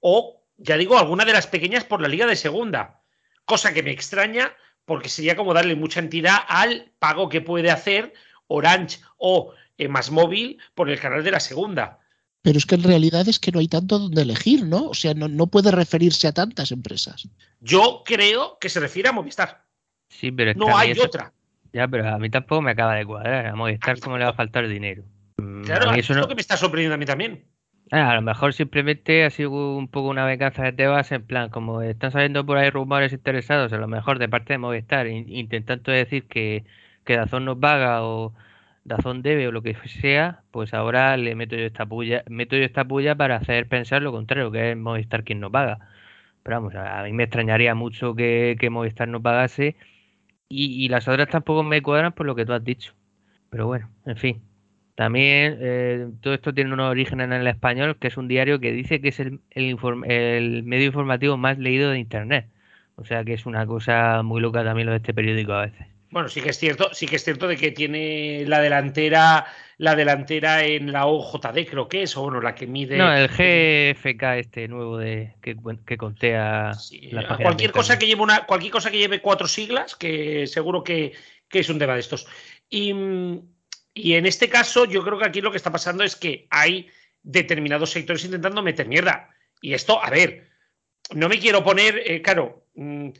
o 0.00 0.42
ya 0.56 0.76
digo, 0.76 0.98
alguna 0.98 1.24
de 1.24 1.32
las 1.32 1.46
pequeñas 1.46 1.84
por 1.84 2.00
la 2.00 2.08
Liga 2.08 2.26
de 2.26 2.36
Segunda, 2.36 3.02
cosa 3.44 3.72
que 3.72 3.82
me 3.82 3.90
extraña 3.90 4.52
porque 4.84 5.08
sería 5.08 5.36
como 5.36 5.52
darle 5.54 5.76
mucha 5.76 6.00
entidad 6.00 6.38
al 6.48 6.92
pago 6.98 7.28
que 7.28 7.40
puede 7.42 7.70
hacer 7.70 8.14
Orange 8.46 9.00
o 9.18 9.52
eh, 9.76 9.88
Más 9.88 10.10
Móvil 10.10 10.58
por 10.74 10.88
el 10.88 10.98
canal 10.98 11.22
de 11.22 11.30
la 11.30 11.40
segunda. 11.40 11.98
Pero 12.40 12.56
es 12.56 12.64
que 12.64 12.76
en 12.76 12.84
realidad 12.84 13.28
es 13.28 13.38
que 13.38 13.52
no 13.52 13.58
hay 13.58 13.68
tanto 13.68 13.98
donde 13.98 14.22
elegir, 14.22 14.64
¿no? 14.64 14.86
O 14.88 14.94
sea, 14.94 15.12
no, 15.12 15.28
no 15.28 15.48
puede 15.48 15.70
referirse 15.70 16.26
a 16.26 16.32
tantas 16.32 16.72
empresas. 16.72 17.28
Yo 17.60 18.02
creo 18.04 18.58
que 18.58 18.70
se 18.70 18.80
refiere 18.80 19.10
a 19.10 19.12
Movistar. 19.12 19.64
Sí, 20.08 20.32
pero 20.32 20.52
es 20.52 20.56
que 20.56 20.60
No 20.64 20.76
hay 20.76 20.92
eso- 20.92 21.04
otra. 21.04 21.32
Ya, 21.72 21.86
pero 21.86 22.08
a 22.08 22.18
mí 22.18 22.30
tampoco 22.30 22.62
me 22.62 22.70
acaba 22.70 22.94
de 22.94 23.04
cuadrar. 23.04 23.46
A 23.46 23.54
Movistar, 23.54 24.00
¿cómo 24.00 24.16
le 24.16 24.24
va 24.24 24.30
a 24.30 24.34
faltar 24.34 24.66
dinero? 24.66 25.04
Claro, 25.64 25.92
es 25.92 25.98
eso 26.04 26.14
no- 26.14 26.20
lo 26.22 26.28
que 26.28 26.34
me 26.34 26.40
está 26.40 26.56
sorprendiendo 26.56 26.94
a 26.94 26.98
mí 26.98 27.06
también. 27.06 27.44
Ah, 27.90 28.10
a 28.10 28.14
lo 28.16 28.22
mejor 28.22 28.52
simplemente 28.52 29.24
ha 29.24 29.30
sido 29.30 29.76
un 29.76 29.88
poco 29.88 30.08
una 30.08 30.26
venganza 30.26 30.62
de 30.62 30.72
Tebas, 30.72 31.10
en 31.10 31.24
plan, 31.26 31.48
como 31.48 31.80
están 31.80 32.12
saliendo 32.12 32.44
por 32.44 32.58
ahí 32.58 32.68
rumores 32.70 33.12
interesados, 33.14 33.72
a 33.72 33.78
lo 33.78 33.88
mejor 33.88 34.18
de 34.18 34.28
parte 34.28 34.52
de 34.52 34.58
Movistar, 34.58 35.06
in- 35.06 35.28
intentando 35.30 35.90
decir 35.90 36.26
que, 36.28 36.64
que 37.04 37.16
Dazón 37.16 37.46
no 37.46 37.58
paga 37.58 38.02
o 38.04 38.34
Dazón 38.84 39.22
debe 39.22 39.48
o 39.48 39.52
lo 39.52 39.62
que 39.62 39.74
sea, 40.00 40.42
pues 40.50 40.74
ahora 40.74 41.16
le 41.16 41.34
meto 41.34 41.56
yo 41.56 41.64
esta 41.64 41.86
puya, 41.86 42.24
meto 42.28 42.56
yo 42.56 42.64
esta 42.64 42.84
puya 42.84 43.14
para 43.14 43.36
hacer 43.36 43.68
pensar 43.68 44.02
lo 44.02 44.12
contrario, 44.12 44.50
que 44.50 44.72
es 44.72 44.76
Movistar 44.76 45.24
quien 45.24 45.40
no 45.40 45.50
paga. 45.50 45.78
Pero 46.44 46.56
vamos, 46.58 46.74
a 46.76 47.02
mí 47.04 47.12
me 47.12 47.24
extrañaría 47.24 47.74
mucho 47.74 48.14
que, 48.14 48.56
Movistar 48.70 49.08
no 49.08 49.22
pagase 49.22 49.76
y, 50.48 50.88
las 50.90 51.08
otras 51.08 51.28
tampoco 51.30 51.62
me 51.64 51.82
cuadran 51.82 52.12
por 52.14 52.26
lo 52.26 52.34
que 52.36 52.46
tú 52.46 52.52
has 52.54 52.64
dicho. 52.64 52.94
Pero 53.50 53.66
bueno, 53.68 53.90
en 54.06 54.16
fin. 54.18 54.42
También 54.98 55.58
eh, 55.60 56.08
todo 56.20 56.34
esto 56.34 56.52
tiene 56.52 56.72
un 56.72 56.80
origen 56.80 57.20
en 57.20 57.32
el 57.32 57.46
español, 57.46 57.96
que 58.00 58.08
es 58.08 58.16
un 58.16 58.26
diario 58.26 58.58
que 58.58 58.72
dice 58.72 59.00
que 59.00 59.10
es 59.10 59.20
el, 59.20 59.38
el 59.52 60.62
medio 60.64 60.86
informativo 60.86 61.36
más 61.36 61.56
leído 61.56 61.92
de 61.92 62.00
Internet. 62.00 62.46
O 62.96 63.04
sea 63.04 63.22
que 63.22 63.34
es 63.34 63.46
una 63.46 63.64
cosa 63.64 64.24
muy 64.24 64.40
loca 64.40 64.64
también 64.64 64.86
lo 64.86 64.90
de 64.90 64.96
este 64.96 65.14
periódico 65.14 65.52
a 65.52 65.66
veces. 65.66 65.86
Bueno, 66.10 66.28
sí 66.28 66.40
que 66.40 66.50
es 66.50 66.58
cierto, 66.58 66.92
sí 66.92 67.06
que 67.06 67.14
es 67.14 67.22
cierto 67.22 67.46
de 67.46 67.56
que 67.56 67.70
tiene 67.70 68.42
la 68.48 68.58
delantera, 68.60 69.46
la 69.76 69.94
delantera 69.94 70.64
en 70.64 70.90
la 70.90 71.06
OJD, 71.06 71.68
creo 71.70 71.86
que 71.86 72.02
es, 72.02 72.16
o 72.16 72.22
bueno, 72.22 72.40
la 72.40 72.56
que 72.56 72.66
mide. 72.66 72.98
No, 72.98 73.14
el 73.14 73.28
GFK 73.28 74.22
este 74.38 74.66
nuevo 74.66 74.98
de 74.98 75.36
que, 75.40 75.56
que 75.86 75.96
contea 75.96 76.72
cualquier 77.40 77.70
cosa 77.70 78.00
que 78.00 78.08
lleve 78.08 78.22
una, 78.22 78.46
cualquier 78.46 78.72
cosa 78.72 78.90
que 78.90 78.98
lleve 78.98 79.20
cuatro 79.20 79.46
siglas, 79.46 79.94
que 79.94 80.48
seguro 80.48 80.82
que, 80.82 81.12
es 81.52 81.68
un 81.68 81.78
tema 81.78 81.94
de 81.94 82.00
estos. 82.00 82.26
Y, 82.68 82.92
en 84.14 84.26
este 84.26 84.48
caso, 84.48 84.84
yo 84.84 85.02
creo 85.02 85.18
que 85.18 85.26
aquí 85.26 85.40
lo 85.40 85.50
que 85.50 85.56
está 85.56 85.72
pasando 85.72 86.04
es 86.04 86.16
que 86.16 86.46
hay 86.50 86.88
determinados 87.22 87.90
sectores 87.90 88.24
intentando 88.24 88.62
meter 88.62 88.86
mierda. 88.86 89.30
Y 89.60 89.74
esto, 89.74 90.02
a 90.02 90.10
ver, 90.10 90.48
no 91.14 91.28
me 91.28 91.38
quiero 91.38 91.64
poner, 91.64 92.02
eh, 92.04 92.22
claro. 92.22 92.66
Mm, 92.74 93.10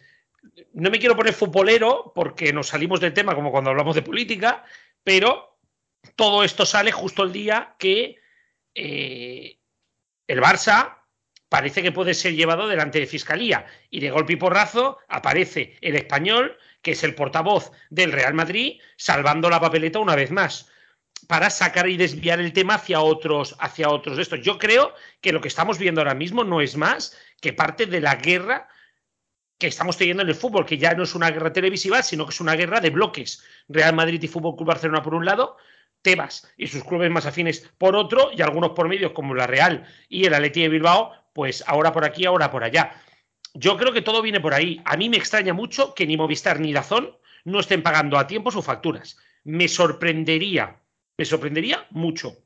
no 0.75 0.91
me 0.91 0.99
quiero 0.99 1.17
poner 1.17 1.35
futbolero 1.35 2.13
porque 2.15 2.53
nos 2.53 2.69
salimos 2.69 3.01
del 3.01 3.13
tema 3.13 3.35
como 3.35 3.51
cuando 3.51 3.71
hablamos 3.71 3.95
de 3.95 4.03
política, 4.03 4.65
pero 5.03 5.59
todo 6.17 6.45
esto 6.45 6.65
sale 6.65 6.93
justo 6.93 7.25
el 7.25 7.33
día 7.33 7.75
que 7.79 8.17
eh, 8.75 9.59
el 10.27 10.41
Barça 10.41 10.99
parece 11.49 11.83
que 11.83 11.93
puede 11.93 12.15
ser 12.15 12.35
llevado 12.35 12.69
delante 12.69 13.01
de 13.01 13.07
fiscalía 13.07 13.67
y 13.91 14.01
de 14.01 14.11
golpe 14.11 14.35
y 14.35 14.37
porrazo 14.37 14.99
aparece 15.09 15.77
el 15.81 15.97
español, 15.97 16.57
que 16.89 16.93
es 16.93 17.05
el 17.05 17.15
portavoz 17.15 17.71
del 17.91 18.13
Real 18.13 18.33
Madrid, 18.33 18.81
salvando 18.97 19.51
la 19.51 19.61
papeleta 19.61 19.99
una 19.99 20.15
vez 20.15 20.31
más 20.31 20.71
para 21.27 21.51
sacar 21.51 21.87
y 21.87 21.99
desviar 21.99 22.41
el 22.41 22.55
tema 22.55 22.77
hacia 22.77 23.03
otros, 23.03 23.57
hacia 23.59 23.91
otros 23.91 24.17
de 24.17 24.23
estos. 24.23 24.41
Yo 24.41 24.59
creo 24.59 24.95
que 25.21 25.33
lo 25.33 25.43
que 25.43 25.49
estamos 25.49 25.77
viendo 25.77 26.01
ahora 26.01 26.15
mismo 26.15 26.45
no 26.45 26.63
es 26.63 26.79
más 26.79 27.15
que 27.43 27.53
parte 27.53 27.85
de 27.85 28.01
la 28.01 28.15
guerra 28.15 28.69
que 29.59 29.67
estamos 29.67 29.99
teniendo 29.99 30.23
en 30.23 30.31
el 30.31 30.35
fútbol, 30.35 30.65
que 30.65 30.79
ya 30.79 30.95
no 30.95 31.03
es 31.03 31.15
una 31.15 31.31
guerra 31.31 31.53
televisiva, 31.53 32.03
sino 32.03 32.25
que 32.25 32.31
es 32.31 32.41
una 32.41 32.57
guerra 32.57 32.81
de 32.81 32.89
bloques. 32.89 33.45
Real 33.69 33.95
Madrid 33.95 34.23
y 34.23 34.29
Fútbol 34.29 34.57
Club 34.57 34.69
Barcelona 34.69 35.03
por 35.03 35.15
un 35.15 35.27
lado, 35.27 35.59
Tebas 36.01 36.51
y 36.57 36.69
sus 36.69 36.85
clubes 36.85 37.11
más 37.11 37.27
afines 37.27 37.69
por 37.77 37.97
otro, 37.97 38.31
y 38.35 38.41
algunos 38.41 38.71
por 38.71 38.89
medios 38.89 39.13
como 39.13 39.35
la 39.35 39.47
Real 39.47 39.87
y 40.09 40.25
el 40.25 40.33
Atleti 40.33 40.63
de 40.63 40.71
Bilbao, 40.71 41.13
pues 41.35 41.63
ahora 41.67 41.93
por 41.93 42.07
aquí, 42.07 42.25
ahora 42.25 42.51
por 42.51 42.65
allá. 42.65 42.95
Yo 43.55 43.77
creo 43.77 43.93
que 43.93 44.03
todo 44.03 44.23
viene 44.23 44.41
por 44.41 44.55
ahí. 44.55 44.81
A 44.85 44.97
mí 44.97 45.09
me 45.09 45.17
extraña 45.17 45.53
mucho 45.53 45.95
que 45.95 46.07
ni 46.07 46.17
Movistar 46.17 46.61
ni 46.61 46.73
Dazón 46.73 47.11
no 47.45 47.61
estén 47.61 47.83
pagando 47.83 48.19
a 48.19 48.27
tiempo 48.27 48.51
sus 48.51 48.65
facturas. 48.65 49.17
Me 49.45 49.69
sorprendería, 49.69 50.81
me 51.17 51.25
sorprendería 51.25 51.87
mucho. 51.91 52.37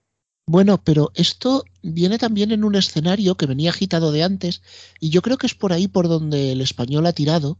Bueno, 0.46 0.82
pero 0.82 1.12
esto 1.14 1.64
viene 1.82 2.18
también 2.18 2.50
en 2.50 2.64
un 2.64 2.74
escenario 2.74 3.36
que 3.36 3.46
venía 3.46 3.70
agitado 3.70 4.10
de 4.10 4.24
antes 4.24 4.62
y 4.98 5.10
yo 5.10 5.22
creo 5.22 5.38
que 5.38 5.46
es 5.46 5.54
por 5.54 5.72
ahí 5.72 5.86
por 5.86 6.08
donde 6.08 6.52
el 6.52 6.60
español 6.60 7.06
ha 7.06 7.12
tirado, 7.12 7.58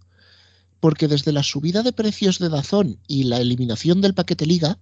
porque 0.81 1.07
desde 1.07 1.33
la 1.33 1.45
subida 1.45 1.83
de 1.83 1.93
precios 1.93 2.39
de 2.39 2.49
Dazón 2.49 2.99
y 3.07 3.25
la 3.25 3.39
eliminación 3.39 4.01
del 4.01 4.15
paquete 4.15 4.47
liga, 4.47 4.79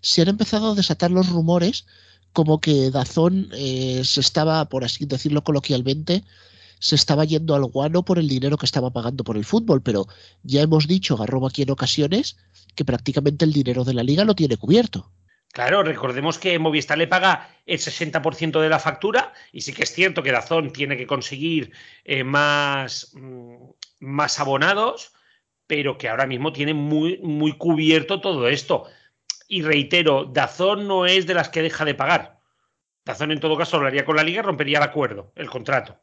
se 0.00 0.22
han 0.22 0.28
empezado 0.28 0.72
a 0.72 0.74
desatar 0.74 1.10
los 1.10 1.28
rumores 1.28 1.86
como 2.32 2.60
que 2.60 2.90
Dazón 2.90 3.48
eh, 3.52 4.02
se 4.04 4.20
estaba, 4.20 4.68
por 4.68 4.84
así 4.84 5.04
decirlo 5.04 5.44
coloquialmente, 5.44 6.24
se 6.78 6.94
estaba 6.94 7.24
yendo 7.24 7.54
al 7.54 7.64
guano 7.64 8.04
por 8.04 8.18
el 8.18 8.28
dinero 8.28 8.56
que 8.56 8.66
estaba 8.66 8.90
pagando 8.90 9.24
por 9.24 9.36
el 9.36 9.44
fútbol, 9.44 9.82
pero 9.82 10.06
ya 10.42 10.62
hemos 10.62 10.86
dicho, 10.86 11.16
Garrobo 11.16 11.46
aquí 11.46 11.62
en 11.62 11.70
ocasiones, 11.70 12.36
que 12.74 12.84
prácticamente 12.84 13.44
el 13.44 13.52
dinero 13.52 13.84
de 13.84 13.94
la 13.94 14.02
liga 14.02 14.24
lo 14.24 14.34
tiene 14.34 14.56
cubierto. 14.56 15.10
Claro, 15.54 15.84
recordemos 15.84 16.36
que 16.36 16.58
Movistar 16.58 16.98
le 16.98 17.06
paga 17.06 17.48
el 17.64 17.78
60% 17.78 18.60
de 18.60 18.68
la 18.68 18.80
factura 18.80 19.32
y 19.52 19.60
sí 19.60 19.72
que 19.72 19.84
es 19.84 19.92
cierto 19.92 20.20
que 20.20 20.32
Dazón 20.32 20.72
tiene 20.72 20.96
que 20.96 21.06
conseguir 21.06 21.70
eh, 22.04 22.24
más, 22.24 23.12
mm, 23.14 23.54
más 24.00 24.40
abonados, 24.40 25.12
pero 25.68 25.96
que 25.96 26.08
ahora 26.08 26.26
mismo 26.26 26.52
tiene 26.52 26.74
muy, 26.74 27.18
muy 27.18 27.56
cubierto 27.56 28.20
todo 28.20 28.48
esto. 28.48 28.88
Y 29.46 29.62
reitero, 29.62 30.24
Dazón 30.24 30.88
no 30.88 31.06
es 31.06 31.24
de 31.26 31.34
las 31.34 31.50
que 31.50 31.62
deja 31.62 31.84
de 31.84 31.94
pagar. 31.94 32.40
Dazón 33.04 33.30
en 33.30 33.38
todo 33.38 33.56
caso 33.56 33.76
hablaría 33.76 34.04
con 34.04 34.16
la 34.16 34.24
liga, 34.24 34.42
rompería 34.42 34.78
el 34.78 34.84
acuerdo, 34.84 35.32
el 35.36 35.48
contrato, 35.48 36.00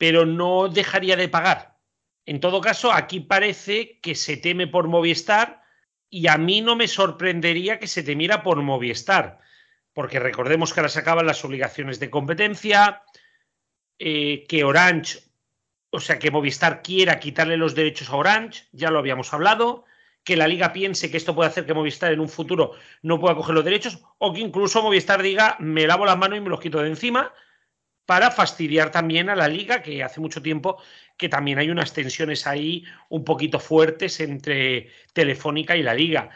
pero 0.00 0.24
no 0.24 0.68
dejaría 0.68 1.14
de 1.14 1.28
pagar. 1.28 1.76
En 2.24 2.40
todo 2.40 2.62
caso, 2.62 2.90
aquí 2.90 3.20
parece 3.20 4.00
que 4.00 4.14
se 4.14 4.38
teme 4.38 4.66
por 4.66 4.88
Movistar 4.88 5.62
y 6.08 6.26
a 6.28 6.38
mí 6.38 6.62
no 6.62 6.74
me 6.74 6.88
sorprendería 6.88 7.78
que 7.78 7.86
se 7.86 8.02
temiera 8.02 8.42
por 8.42 8.62
Movistar, 8.62 9.40
porque 9.92 10.18
recordemos 10.18 10.72
que 10.72 10.80
ahora 10.80 10.88
se 10.88 11.00
acaban 11.00 11.26
las 11.26 11.44
obligaciones 11.44 12.00
de 12.00 12.08
competencia, 12.08 13.02
eh, 13.98 14.46
que 14.48 14.64
Orange, 14.64 15.18
o 15.90 16.00
sea, 16.00 16.18
que 16.18 16.30
Movistar 16.30 16.80
quiera 16.80 17.20
quitarle 17.20 17.58
los 17.58 17.74
derechos 17.74 18.08
a 18.08 18.16
Orange, 18.16 18.68
ya 18.72 18.90
lo 18.90 19.00
habíamos 19.00 19.34
hablado, 19.34 19.84
que 20.24 20.34
la 20.34 20.48
liga 20.48 20.72
piense 20.72 21.10
que 21.10 21.18
esto 21.18 21.34
puede 21.34 21.50
hacer 21.50 21.66
que 21.66 21.74
Movistar 21.74 22.10
en 22.10 22.20
un 22.20 22.28
futuro 22.30 22.72
no 23.02 23.20
pueda 23.20 23.34
coger 23.34 23.54
los 23.54 23.64
derechos, 23.66 24.02
o 24.16 24.32
que 24.32 24.40
incluso 24.40 24.82
Movistar 24.82 25.20
diga, 25.20 25.56
me 25.60 25.86
lavo 25.86 26.06
las 26.06 26.16
manos 26.16 26.38
y 26.38 26.40
me 26.40 26.48
los 26.48 26.60
quito 26.60 26.78
de 26.78 26.88
encima, 26.88 27.34
para 28.10 28.32
fastidiar 28.32 28.90
también 28.90 29.28
a 29.30 29.36
la 29.36 29.46
liga, 29.46 29.82
que 29.82 30.02
hace 30.02 30.20
mucho 30.20 30.42
tiempo 30.42 30.82
que 31.16 31.28
también 31.28 31.60
hay 31.60 31.70
unas 31.70 31.92
tensiones 31.92 32.44
ahí 32.44 32.84
un 33.08 33.22
poquito 33.22 33.60
fuertes 33.60 34.18
entre 34.18 34.90
Telefónica 35.12 35.76
y 35.76 35.84
la 35.84 35.94
liga. 35.94 36.28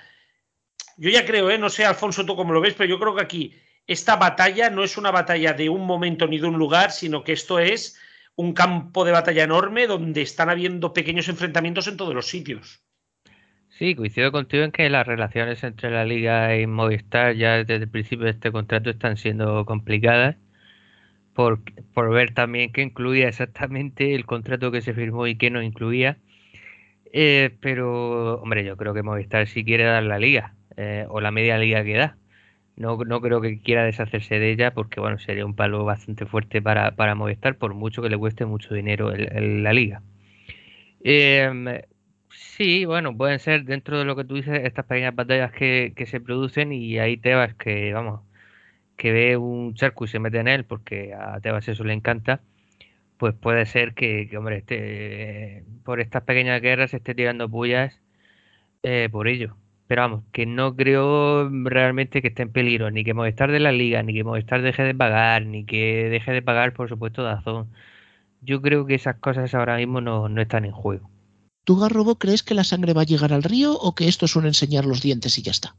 Yo 0.97 1.11
ya 1.11 1.27
creo, 1.27 1.51
¿eh? 1.51 1.59
no 1.59 1.69
sé, 1.69 1.85
Alfonso, 1.85 2.25
tú 2.25 2.37
cómo 2.37 2.53
lo 2.53 2.61
ves, 2.61 2.75
pero 2.75 2.89
yo 2.89 3.01
creo 3.01 3.17
que 3.17 3.23
aquí 3.23 3.57
esta 3.89 4.15
batalla 4.15 4.71
no 4.71 4.85
es 4.85 4.97
una 4.97 5.11
batalla 5.11 5.53
de 5.53 5.69
un 5.69 5.85
momento 5.85 6.29
ni 6.29 6.39
de 6.39 6.47
un 6.47 6.59
lugar, 6.59 6.93
sino 6.93 7.25
que 7.25 7.33
esto 7.33 7.59
es 7.59 7.99
un 8.37 8.53
campo 8.53 9.05
de 9.05 9.11
batalla 9.11 9.43
enorme 9.43 9.89
donde 9.89 10.23
están 10.23 10.51
habiendo 10.51 10.93
pequeños 10.93 11.29
enfrentamientos 11.29 11.89
en 11.89 11.97
todos 11.97 12.15
los 12.15 12.29
sitios. 12.29 12.85
Sí, 13.71 13.97
coincido 13.97 14.31
contigo 14.31 14.63
en 14.63 14.71
que 14.71 14.89
las 14.91 15.09
relaciones 15.09 15.65
entre 15.65 15.91
la 15.91 16.05
liga 16.05 16.57
y 16.57 16.69
Movistar 16.69 17.35
ya 17.35 17.65
desde 17.65 17.75
el 17.75 17.91
principio 17.91 18.27
de 18.27 18.31
este 18.31 18.53
contrato 18.53 18.91
están 18.91 19.17
siendo 19.17 19.67
complicadas 19.67 20.37
por, 21.35 21.61
por 21.93 22.11
ver 22.11 22.33
también 22.35 22.73
qué 22.73 22.83
incluía 22.83 23.29
exactamente 23.29 24.15
el 24.15 24.27
contrato 24.27 24.71
que 24.73 24.81
se 24.83 24.95
firmó 24.95 25.27
y 25.27 25.37
qué 25.37 25.51
no 25.51 25.63
incluía. 25.63 26.19
Eh, 27.13 27.57
pero, 27.61 28.41
hombre, 28.43 28.65
yo 28.65 28.77
creo 28.77 28.95
que 28.95 29.03
Movistar 29.03 29.47
sí 29.47 29.65
quiere 29.65 29.85
dar 29.85 30.03
la 30.03 30.19
liga, 30.19 30.55
eh, 30.77 31.07
o 31.09 31.21
la 31.21 31.31
media 31.31 31.59
liga 31.59 31.85
que 31.85 31.95
da. 31.97 32.17
No, 32.77 32.97
no 32.99 33.21
creo 33.21 33.41
que 33.41 33.61
quiera 33.61 33.85
deshacerse 33.85 34.39
de 34.41 34.51
ella 34.53 34.75
porque, 34.75 35.01
bueno, 35.01 35.19
sería 35.19 35.47
un 35.47 35.55
palo 35.55 35.85
bastante 35.85 36.27
fuerte 36.27 36.61
para, 36.63 36.97
para 36.97 37.15
Movistar, 37.15 37.57
por 37.57 37.75
mucho 37.75 38.03
que 38.03 38.09
le 38.11 38.19
cueste 38.19 38.47
mucho 38.47 38.75
dinero 38.75 39.13
la 39.15 39.73
liga. 39.73 40.03
Em, 41.01 41.67
sí, 42.31 42.85
bueno, 42.85 43.17
pueden 43.17 43.39
ser 43.39 43.65
dentro 43.65 43.99
de 43.99 44.05
lo 44.05 44.17
que 44.17 44.25
tú 44.25 44.35
dices 44.37 44.61
estas 44.65 44.87
pequeñas 44.87 45.15
batallas 45.15 45.53
que, 45.53 45.93
que 45.97 46.07
se 46.07 46.21
producen 46.21 46.73
y 46.73 46.99
ahí 46.99 47.17
te 47.17 47.35
vas 47.35 47.55
que, 47.55 47.93
vamos, 47.93 48.23
que 48.97 49.13
ve 49.13 49.37
un 49.37 49.75
charco 49.75 50.05
y 50.05 50.09
se 50.09 50.19
mete 50.19 50.39
en 50.39 50.49
él 50.49 50.65
porque 50.65 51.15
a 51.15 51.41
Tebas 51.41 51.69
eso 51.69 51.85
le 51.85 51.93
encanta, 51.93 52.41
pues 53.19 53.35
puede 53.35 53.67
ser 53.67 53.95
que, 53.95 54.31
hombre, 54.37 54.59
este, 54.59 55.65
por 55.85 56.01
estas 56.01 56.23
pequeñas 56.23 56.61
guerras 56.61 56.91
se 56.91 56.99
esté 56.99 57.15
tirando 57.15 57.49
pullas 57.49 58.01
eh, 58.83 59.09
por 59.11 59.29
ello. 59.29 59.57
Pero 59.87 60.03
vamos, 60.03 60.25
que 60.33 60.47
no 60.47 60.75
creo 60.77 61.51
realmente 61.51 62.23
que 62.23 62.29
esté 62.29 62.43
en 62.43 62.53
peligro, 62.53 62.91
ni 62.91 63.05
que 63.05 63.15
Movistar 63.15 63.53
de 63.53 63.61
la 63.61 63.71
liga, 63.71 64.03
ni 64.03 64.15
que 64.15 64.25
Movistar 64.25 64.63
deje 64.63 64.83
de 64.83 64.95
pagar, 64.95 65.45
ni 65.45 65.67
que 65.67 66.09
deje 66.09 66.33
de 66.33 66.43
pagar, 66.43 66.73
por 66.73 66.89
supuesto, 66.89 67.23
Dazón. 67.23 67.71
Yo 68.41 68.63
creo 68.63 68.87
que 68.87 68.95
esas 68.95 69.17
cosas 69.17 69.55
ahora 69.55 69.77
mismo 69.77 70.01
no, 70.01 70.29
no 70.29 70.41
están 70.41 70.65
en 70.65 70.73
juego. 70.73 71.11
¿Tú, 71.65 71.79
Garrobo, 71.79 72.19
crees 72.19 72.43
que 72.43 72.55
la 72.55 72.65
sangre 72.65 72.93
va 72.93 73.03
a 73.03 73.07
llegar 73.07 73.33
al 73.33 73.43
río 73.43 73.73
o 73.75 73.95
que 73.95 74.09
esto 74.09 74.25
es 74.27 74.37
un 74.37 74.47
enseñar 74.47 74.85
los 74.85 75.03
dientes 75.03 75.39
y 75.39 75.43
ya 75.43 75.51
está? 75.51 75.77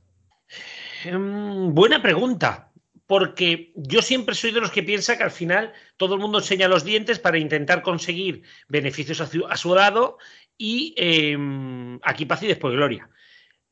Em, 1.03 1.73
buena 1.73 2.01
pregunta 2.01 2.71
porque 3.07 3.71
yo 3.75 4.01
siempre 4.01 4.35
soy 4.35 4.51
de 4.51 4.61
los 4.61 4.71
que 4.71 4.83
piensa 4.83 5.17
que 5.17 5.23
al 5.23 5.31
final 5.31 5.73
todo 5.97 6.15
el 6.15 6.21
mundo 6.21 6.39
enseña 6.39 6.67
los 6.67 6.83
dientes 6.83 7.19
para 7.19 7.37
intentar 7.37 7.81
conseguir 7.81 8.43
beneficios 8.67 9.21
a 9.21 9.57
su, 9.57 9.75
lado 9.75 10.17
y 10.57 10.95
em, 10.97 11.99
aquí 12.03 12.25
paz 12.25 12.43
y 12.43 12.47
después 12.47 12.73
gloria. 12.73 13.09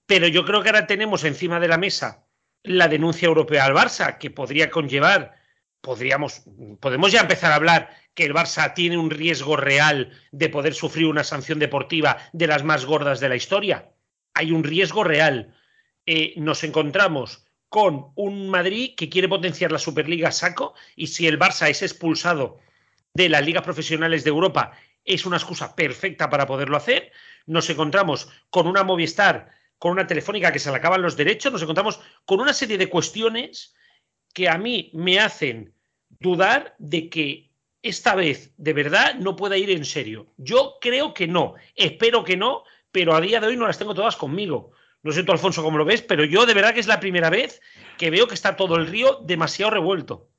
Pero 0.05 0.27
yo 0.27 0.45
creo 0.45 0.61
que 0.61 0.69
ahora 0.69 0.87
tenemos 0.87 1.23
encima 1.23 1.59
de 1.59 1.67
la 1.67 1.77
mesa 1.77 2.27
la 2.63 2.87
denuncia 2.87 3.25
europea 3.27 3.65
al 3.65 3.73
Barça, 3.73 4.17
que 4.17 4.29
podría 4.29 4.69
conllevar, 4.69 5.33
podríamos, 5.81 6.43
podemos 6.79 7.11
ya 7.11 7.21
empezar 7.21 7.51
a 7.51 7.55
hablar 7.55 7.89
que 8.13 8.25
el 8.25 8.33
Barça 8.33 8.73
tiene 8.73 8.97
un 8.97 9.09
riesgo 9.09 9.57
real 9.57 10.11
de 10.31 10.49
poder 10.49 10.73
sufrir 10.73 11.07
una 11.07 11.23
sanción 11.23 11.59
deportiva 11.59 12.17
de 12.31 12.47
las 12.47 12.63
más 12.63 12.85
gordas 12.85 13.19
de 13.19 13.29
la 13.29 13.35
historia. 13.35 13.91
Hay 14.33 14.51
un 14.51 14.63
riesgo 14.63 15.03
real 15.03 15.55
eh, 16.05 16.33
nos 16.37 16.63
encontramos 16.65 17.45
con 17.73 18.11
un 18.13 18.49
Madrid 18.49 18.93
que 18.95 19.09
quiere 19.09 19.27
potenciar 19.27 19.71
la 19.71 19.79
Superliga 19.79 20.31
saco 20.31 20.75
y 20.95 21.07
si 21.07 21.25
el 21.25 21.39
Barça 21.39 21.71
es 21.71 21.81
expulsado 21.81 22.59
de 23.15 23.29
las 23.29 23.43
ligas 23.43 23.63
profesionales 23.63 24.23
de 24.23 24.29
Europa 24.29 24.77
es 25.03 25.25
una 25.25 25.37
excusa 25.37 25.75
perfecta 25.75 26.29
para 26.29 26.45
poderlo 26.45 26.77
hacer. 26.77 27.11
Nos 27.47 27.67
encontramos 27.71 28.29
con 28.51 28.67
una 28.67 28.83
Movistar, 28.83 29.49
con 29.79 29.93
una 29.93 30.05
telefónica 30.05 30.51
que 30.51 30.59
se 30.59 30.69
le 30.69 30.77
acaban 30.77 31.01
los 31.01 31.17
derechos, 31.17 31.51
nos 31.51 31.63
encontramos 31.63 31.99
con 32.25 32.39
una 32.39 32.53
serie 32.53 32.77
de 32.77 32.91
cuestiones 32.91 33.73
que 34.35 34.49
a 34.49 34.59
mí 34.59 34.91
me 34.93 35.19
hacen 35.19 35.73
dudar 36.19 36.75
de 36.77 37.09
que 37.09 37.49
esta 37.81 38.13
vez 38.13 38.53
de 38.57 38.73
verdad 38.73 39.15
no 39.15 39.35
pueda 39.35 39.57
ir 39.57 39.71
en 39.71 39.85
serio. 39.85 40.27
Yo 40.37 40.75
creo 40.79 41.15
que 41.15 41.25
no, 41.25 41.55
espero 41.73 42.23
que 42.23 42.37
no, 42.37 42.65
pero 42.91 43.15
a 43.15 43.21
día 43.21 43.39
de 43.39 43.47
hoy 43.47 43.57
no 43.57 43.65
las 43.65 43.79
tengo 43.79 43.95
todas 43.95 44.15
conmigo. 44.15 44.73
No 45.03 45.11
sé 45.11 45.23
tú, 45.23 45.33
Alfonso, 45.33 45.61
cómo 45.61 45.77
lo 45.77 45.85
ves, 45.85 46.01
pero 46.01 46.23
yo 46.23 46.45
de 46.45 46.53
verdad 46.53 46.73
que 46.73 46.79
es 46.79 46.87
la 46.87 47.01
primera 47.01 47.29
vez 47.29 47.61
que 47.97 48.09
veo 48.09 48.27
que 48.27 48.33
está 48.33 48.55
todo 48.55 48.77
el 48.77 48.87
río 48.87 49.19
demasiado 49.25 49.71
revuelto. 49.71 50.29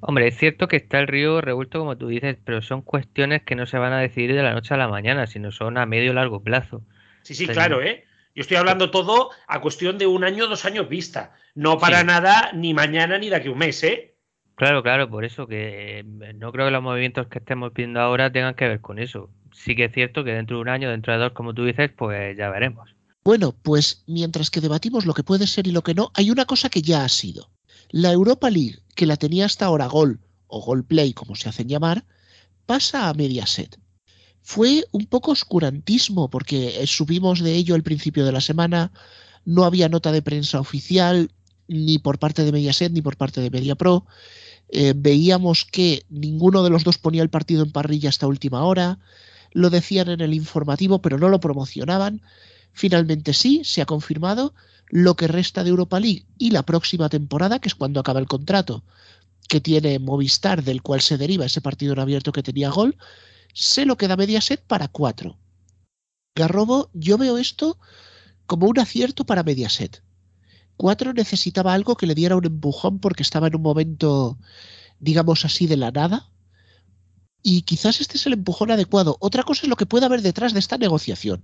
Hombre, 0.00 0.28
es 0.28 0.36
cierto 0.36 0.68
que 0.68 0.76
está 0.76 1.00
el 1.00 1.08
río 1.08 1.40
revuelto, 1.40 1.80
como 1.80 1.96
tú 1.96 2.08
dices, 2.08 2.36
pero 2.44 2.62
son 2.62 2.82
cuestiones 2.82 3.42
que 3.42 3.56
no 3.56 3.66
se 3.66 3.78
van 3.78 3.92
a 3.92 4.00
decidir 4.00 4.34
de 4.34 4.42
la 4.42 4.52
noche 4.52 4.74
a 4.74 4.76
la 4.76 4.88
mañana, 4.88 5.26
sino 5.26 5.50
son 5.50 5.76
a 5.78 5.86
medio 5.86 6.12
y 6.12 6.14
largo 6.14 6.42
plazo. 6.42 6.82
Sí, 7.22 7.34
sí, 7.34 7.48
claro, 7.48 7.82
¿eh? 7.82 8.04
Yo 8.34 8.42
estoy 8.42 8.58
hablando 8.58 8.90
todo 8.90 9.30
a 9.48 9.60
cuestión 9.60 9.98
de 9.98 10.06
un 10.06 10.22
año, 10.22 10.46
dos 10.46 10.64
años 10.64 10.88
vista. 10.88 11.34
No 11.56 11.78
para 11.78 12.04
nada 12.04 12.52
ni 12.54 12.74
mañana 12.74 13.18
ni 13.18 13.30
de 13.30 13.36
aquí 13.36 13.48
a 13.48 13.50
un 13.50 13.58
mes, 13.58 13.82
¿eh? 13.82 14.14
Claro, 14.54 14.82
claro, 14.82 15.08
por 15.08 15.24
eso 15.24 15.48
que 15.48 16.00
eh, 16.00 16.32
no 16.34 16.52
creo 16.52 16.66
que 16.66 16.72
los 16.72 16.82
movimientos 16.82 17.26
que 17.26 17.38
estemos 17.38 17.72
viendo 17.72 18.00
ahora 18.00 18.30
tengan 18.30 18.54
que 18.54 18.68
ver 18.68 18.80
con 18.80 18.98
eso. 18.98 19.30
Sí 19.52 19.74
que 19.74 19.84
es 19.84 19.92
cierto 19.92 20.22
que 20.22 20.32
dentro 20.32 20.56
de 20.56 20.62
un 20.62 20.68
año, 20.68 20.90
dentro 20.90 21.12
de 21.12 21.18
dos, 21.18 21.32
como 21.32 21.54
tú 21.54 21.64
dices, 21.64 21.90
pues 21.90 22.36
ya 22.36 22.50
veremos. 22.50 22.94
Bueno, 23.24 23.54
pues 23.62 24.02
mientras 24.06 24.50
que 24.50 24.60
debatimos 24.60 25.04
lo 25.04 25.14
que 25.14 25.24
puede 25.24 25.46
ser 25.46 25.66
y 25.66 25.72
lo 25.72 25.82
que 25.82 25.94
no, 25.94 26.10
hay 26.14 26.30
una 26.30 26.46
cosa 26.46 26.70
que 26.70 26.82
ya 26.82 27.04
ha 27.04 27.08
sido. 27.08 27.50
La 27.90 28.12
Europa 28.12 28.50
League, 28.50 28.80
que 28.94 29.06
la 29.06 29.16
tenía 29.16 29.46
hasta 29.46 29.66
ahora 29.66 29.86
Gol 29.86 30.20
o 30.46 30.60
Gol 30.62 30.84
Play, 30.84 31.12
como 31.12 31.36
se 31.36 31.48
hacen 31.48 31.68
llamar, 31.68 32.04
pasa 32.66 33.08
a 33.08 33.14
Mediaset. 33.14 33.78
Fue 34.42 34.86
un 34.92 35.06
poco 35.06 35.32
oscurantismo 35.32 36.30
porque 36.30 36.82
eh, 36.82 36.86
subimos 36.86 37.40
de 37.40 37.54
ello 37.54 37.74
al 37.74 37.82
principio 37.82 38.24
de 38.24 38.32
la 38.32 38.40
semana, 38.40 38.92
no 39.44 39.64
había 39.64 39.88
nota 39.88 40.12
de 40.12 40.22
prensa 40.22 40.60
oficial 40.60 41.30
ni 41.66 41.98
por 41.98 42.18
parte 42.18 42.44
de 42.44 42.52
Mediaset 42.52 42.92
ni 42.92 43.02
por 43.02 43.16
parte 43.16 43.40
de 43.40 43.50
MediaPro. 43.50 44.06
Eh, 44.70 44.94
veíamos 44.96 45.64
que 45.64 46.04
ninguno 46.08 46.62
de 46.62 46.70
los 46.70 46.84
dos 46.84 46.98
ponía 46.98 47.22
el 47.22 47.30
partido 47.30 47.62
en 47.62 47.72
parrilla 47.72 48.08
hasta 48.08 48.26
última 48.26 48.64
hora, 48.64 48.98
lo 49.52 49.70
decían 49.70 50.08
en 50.08 50.20
el 50.20 50.34
informativo 50.34 51.00
pero 51.00 51.18
no 51.18 51.28
lo 51.28 51.40
promocionaban. 51.40 52.22
Finalmente 52.78 53.34
sí, 53.34 53.62
se 53.64 53.82
ha 53.82 53.86
confirmado 53.86 54.54
lo 54.86 55.16
que 55.16 55.26
resta 55.26 55.64
de 55.64 55.70
Europa 55.70 55.98
League 55.98 56.26
y 56.38 56.52
la 56.52 56.62
próxima 56.62 57.08
temporada, 57.08 57.58
que 57.58 57.68
es 57.68 57.74
cuando 57.74 57.98
acaba 57.98 58.20
el 58.20 58.28
contrato 58.28 58.84
que 59.48 59.60
tiene 59.60 59.98
Movistar, 59.98 60.62
del 60.62 60.80
cual 60.80 61.00
se 61.00 61.18
deriva 61.18 61.44
ese 61.44 61.60
partido 61.60 61.92
en 61.92 61.98
abierto 61.98 62.30
que 62.30 62.44
tenía 62.44 62.70
gol, 62.70 62.96
se 63.52 63.84
lo 63.84 63.96
queda 63.96 64.16
Mediaset 64.16 64.62
para 64.62 64.86
cuatro. 64.86 65.36
Garrobo, 66.36 66.88
yo 66.94 67.18
veo 67.18 67.36
esto 67.36 67.80
como 68.46 68.68
un 68.68 68.78
acierto 68.78 69.24
para 69.24 69.42
Mediaset. 69.42 70.00
Cuatro 70.76 71.12
necesitaba 71.12 71.74
algo 71.74 71.96
que 71.96 72.06
le 72.06 72.14
diera 72.14 72.36
un 72.36 72.46
empujón 72.46 73.00
porque 73.00 73.24
estaba 73.24 73.48
en 73.48 73.56
un 73.56 73.62
momento, 73.62 74.38
digamos 75.00 75.44
así, 75.44 75.66
de 75.66 75.78
la 75.78 75.90
nada. 75.90 76.30
Y 77.42 77.62
quizás 77.62 78.00
este 78.00 78.18
es 78.18 78.26
el 78.26 78.34
empujón 78.34 78.70
adecuado. 78.70 79.16
Otra 79.18 79.42
cosa 79.42 79.62
es 79.62 79.68
lo 79.68 79.74
que 79.74 79.86
puede 79.86 80.06
haber 80.06 80.22
detrás 80.22 80.52
de 80.52 80.60
esta 80.60 80.78
negociación. 80.78 81.42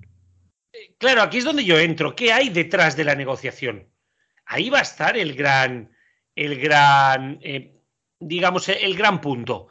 Claro, 0.98 1.22
aquí 1.22 1.38
es 1.38 1.44
donde 1.44 1.64
yo 1.64 1.78
entro. 1.78 2.16
¿Qué 2.16 2.32
hay 2.32 2.48
detrás 2.48 2.96
de 2.96 3.04
la 3.04 3.14
negociación? 3.14 3.88
Ahí 4.46 4.70
va 4.70 4.78
a 4.78 4.82
estar 4.82 5.16
el 5.16 5.34
gran, 5.34 5.90
el 6.34 6.60
gran, 6.60 7.38
eh, 7.42 7.80
digamos, 8.18 8.68
el 8.68 8.96
gran 8.96 9.20
punto. 9.20 9.68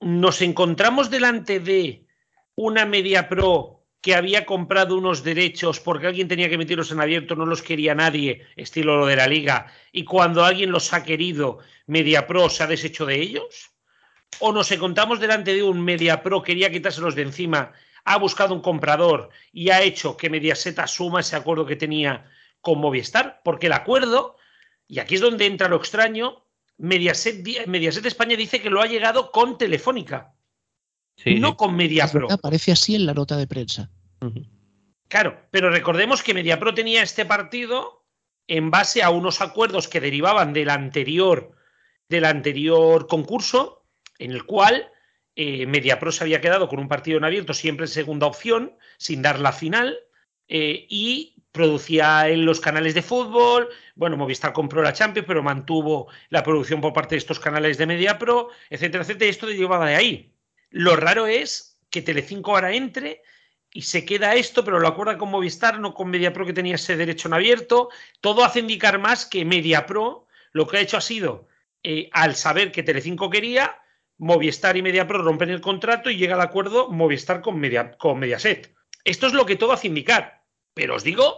Nos 0.00 0.42
encontramos 0.42 1.10
delante 1.10 1.60
de 1.60 2.06
una 2.54 2.84
media 2.84 3.28
pro 3.28 3.80
que 4.00 4.14
había 4.14 4.46
comprado 4.46 4.96
unos 4.96 5.22
derechos 5.22 5.78
porque 5.78 6.06
alguien 6.06 6.28
tenía 6.28 6.48
que 6.48 6.58
meterlos 6.58 6.90
en 6.90 7.00
abierto, 7.00 7.36
no 7.36 7.44
los 7.44 7.62
quería 7.62 7.94
nadie, 7.94 8.46
estilo 8.56 8.96
lo 8.96 9.06
de 9.06 9.16
la 9.16 9.26
liga, 9.26 9.66
y 9.92 10.04
cuando 10.04 10.44
alguien 10.44 10.72
los 10.72 10.92
ha 10.94 11.04
querido, 11.04 11.58
Media 11.86 12.26
Pro 12.26 12.48
se 12.48 12.62
ha 12.62 12.66
deshecho 12.66 13.04
de 13.04 13.20
ellos? 13.20 13.72
¿O 14.38 14.52
nos 14.52 14.70
encontramos 14.72 15.20
delante 15.20 15.52
de 15.52 15.62
un 15.62 15.84
Media 15.84 16.22
Pro 16.22 16.42
quería 16.42 16.70
quitárselos 16.70 17.14
de 17.14 17.22
encima 17.22 17.72
ha 18.04 18.18
buscado 18.18 18.54
un 18.54 18.60
comprador 18.60 19.30
y 19.52 19.70
ha 19.70 19.82
hecho 19.82 20.16
que 20.16 20.30
Mediaset 20.30 20.78
asuma 20.78 21.20
ese 21.20 21.36
acuerdo 21.36 21.66
que 21.66 21.76
tenía 21.76 22.30
con 22.60 22.78
Movistar, 22.78 23.40
porque 23.44 23.66
el 23.66 23.72
acuerdo, 23.72 24.36
y 24.86 24.98
aquí 24.98 25.14
es 25.14 25.20
donde 25.20 25.46
entra 25.46 25.68
lo 25.68 25.76
extraño, 25.76 26.44
Mediaset, 26.78 27.66
Mediaset 27.66 28.06
España 28.06 28.36
dice 28.36 28.60
que 28.60 28.70
lo 28.70 28.80
ha 28.80 28.86
llegado 28.86 29.30
con 29.30 29.58
Telefónica, 29.58 30.34
no 31.24 31.56
con 31.56 31.76
MediaPro. 31.76 32.30
Aparece 32.30 32.72
así 32.72 32.94
en 32.94 33.06
la 33.06 33.14
nota 33.14 33.36
de 33.36 33.46
prensa. 33.46 33.90
Claro, 35.08 35.46
pero 35.50 35.70
recordemos 35.70 36.22
que 36.22 36.34
MediaPro 36.34 36.74
tenía 36.74 37.02
este 37.02 37.26
partido 37.26 38.04
en 38.46 38.70
base 38.70 39.02
a 39.02 39.10
unos 39.10 39.40
acuerdos 39.40 39.88
que 39.88 40.00
derivaban 40.00 40.52
del 40.52 40.70
anterior, 40.70 41.52
del 42.08 42.24
anterior 42.24 43.06
concurso, 43.06 43.84
en 44.18 44.32
el 44.32 44.44
cual 44.44 44.90
eh, 45.36 45.66
MediaPro 45.66 46.12
se 46.12 46.24
había 46.24 46.40
quedado 46.40 46.68
con 46.68 46.78
un 46.78 46.88
partido 46.88 47.18
en 47.18 47.24
abierto 47.24 47.54
siempre 47.54 47.84
en 47.84 47.88
segunda 47.88 48.26
opción, 48.26 48.76
sin 48.98 49.22
dar 49.22 49.38
la 49.38 49.52
final, 49.52 49.98
eh, 50.48 50.86
y 50.88 51.36
producía 51.52 52.28
en 52.28 52.44
los 52.44 52.60
canales 52.60 52.94
de 52.94 53.02
fútbol. 53.02 53.68
Bueno, 53.94 54.16
Movistar 54.16 54.52
compró 54.52 54.82
la 54.82 54.92
Champions, 54.92 55.26
pero 55.26 55.42
mantuvo 55.42 56.08
la 56.28 56.42
producción 56.42 56.80
por 56.80 56.92
parte 56.92 57.14
de 57.14 57.18
estos 57.18 57.40
canales 57.40 57.78
de 57.78 57.86
MediaPro, 57.86 58.48
etcétera, 58.68 59.02
etcétera. 59.02 59.26
Y 59.26 59.30
esto 59.30 59.50
llevaba 59.50 59.86
de 59.88 59.96
ahí. 59.96 60.32
Lo 60.70 60.96
raro 60.96 61.26
es 61.26 61.78
que 61.90 62.02
Telecinco 62.02 62.54
ahora 62.54 62.72
entre 62.72 63.22
y 63.72 63.82
se 63.82 64.04
queda 64.04 64.34
esto, 64.34 64.64
pero 64.64 64.80
lo 64.80 64.88
acuerda 64.88 65.18
con 65.18 65.30
Movistar, 65.30 65.78
no 65.78 65.94
con 65.94 66.10
MediaPro 66.10 66.46
que 66.46 66.52
tenía 66.52 66.74
ese 66.74 66.96
derecho 66.96 67.28
en 67.28 67.34
abierto. 67.34 67.88
Todo 68.20 68.44
hace 68.44 68.60
indicar 68.60 68.98
más 68.98 69.26
que 69.26 69.44
MediaPro 69.44 70.26
lo 70.52 70.66
que 70.66 70.78
ha 70.78 70.80
hecho 70.80 70.96
ha 70.96 71.00
sido, 71.00 71.46
eh, 71.82 72.08
al 72.12 72.34
saber 72.34 72.72
que 72.72 72.82
Telecinco 72.82 73.30
quería, 73.30 73.76
Movistar 74.20 74.76
y 74.76 74.82
MediaPro 74.82 75.22
rompen 75.22 75.48
el 75.48 75.62
contrato 75.62 76.10
y 76.10 76.18
llega 76.18 76.34
al 76.34 76.42
acuerdo 76.42 76.90
Movistar 76.90 77.40
con, 77.40 77.58
Media, 77.58 77.96
Mediaset. 78.16 78.74
Esto 79.02 79.26
es 79.26 79.32
lo 79.32 79.46
que 79.46 79.56
todo 79.56 79.72
hace 79.72 79.86
indicar, 79.86 80.44
pero 80.74 80.96
os 80.96 81.04
digo 81.04 81.36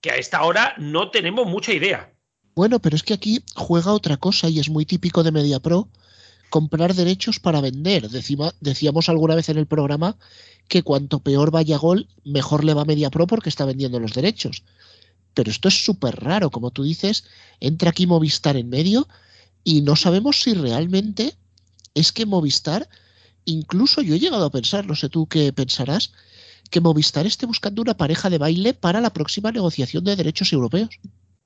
que 0.00 0.12
a 0.12 0.16
esta 0.16 0.44
hora 0.44 0.74
no 0.78 1.10
tenemos 1.10 1.48
mucha 1.48 1.72
idea. 1.72 2.14
Bueno, 2.54 2.78
pero 2.78 2.94
es 2.94 3.02
que 3.02 3.14
aquí 3.14 3.42
juega 3.56 3.92
otra 3.92 4.18
cosa 4.18 4.48
y 4.48 4.60
es 4.60 4.70
muy 4.70 4.86
típico 4.86 5.24
de 5.24 5.32
MediaPro 5.32 5.88
comprar 6.48 6.94
derechos 6.94 7.40
para 7.40 7.60
vender. 7.60 8.08
decíamos 8.08 9.08
alguna 9.08 9.34
vez 9.34 9.48
en 9.48 9.58
el 9.58 9.66
programa 9.66 10.16
que 10.68 10.84
cuanto 10.84 11.18
peor 11.18 11.50
vaya 11.50 11.76
Gol, 11.76 12.06
mejor 12.24 12.62
le 12.62 12.74
va 12.74 12.84
MediaPro 12.84 13.26
porque 13.26 13.48
está 13.48 13.64
vendiendo 13.64 13.98
los 13.98 14.12
derechos. 14.12 14.62
Pero 15.34 15.50
esto 15.50 15.66
es 15.66 15.84
súper 15.84 16.22
raro, 16.22 16.50
como 16.50 16.70
tú 16.70 16.84
dices, 16.84 17.24
entra 17.58 17.90
aquí 17.90 18.06
Movistar 18.06 18.56
en 18.56 18.68
medio 18.68 19.08
y 19.64 19.82
no 19.82 19.96
sabemos 19.96 20.40
si 20.40 20.54
realmente 20.54 21.34
es 21.94 22.12
que 22.12 22.26
Movistar, 22.26 22.88
incluso 23.44 24.02
yo 24.02 24.14
he 24.14 24.18
llegado 24.18 24.46
a 24.46 24.50
pensar, 24.50 24.86
no 24.86 24.94
sé 24.94 25.08
tú 25.08 25.26
qué 25.26 25.52
pensarás, 25.52 26.12
que 26.70 26.80
Movistar 26.80 27.26
esté 27.26 27.46
buscando 27.46 27.82
una 27.82 27.96
pareja 27.96 28.30
de 28.30 28.38
baile 28.38 28.74
para 28.74 29.00
la 29.00 29.12
próxima 29.12 29.52
negociación 29.52 30.04
de 30.04 30.16
derechos 30.16 30.52
europeos. 30.52 30.88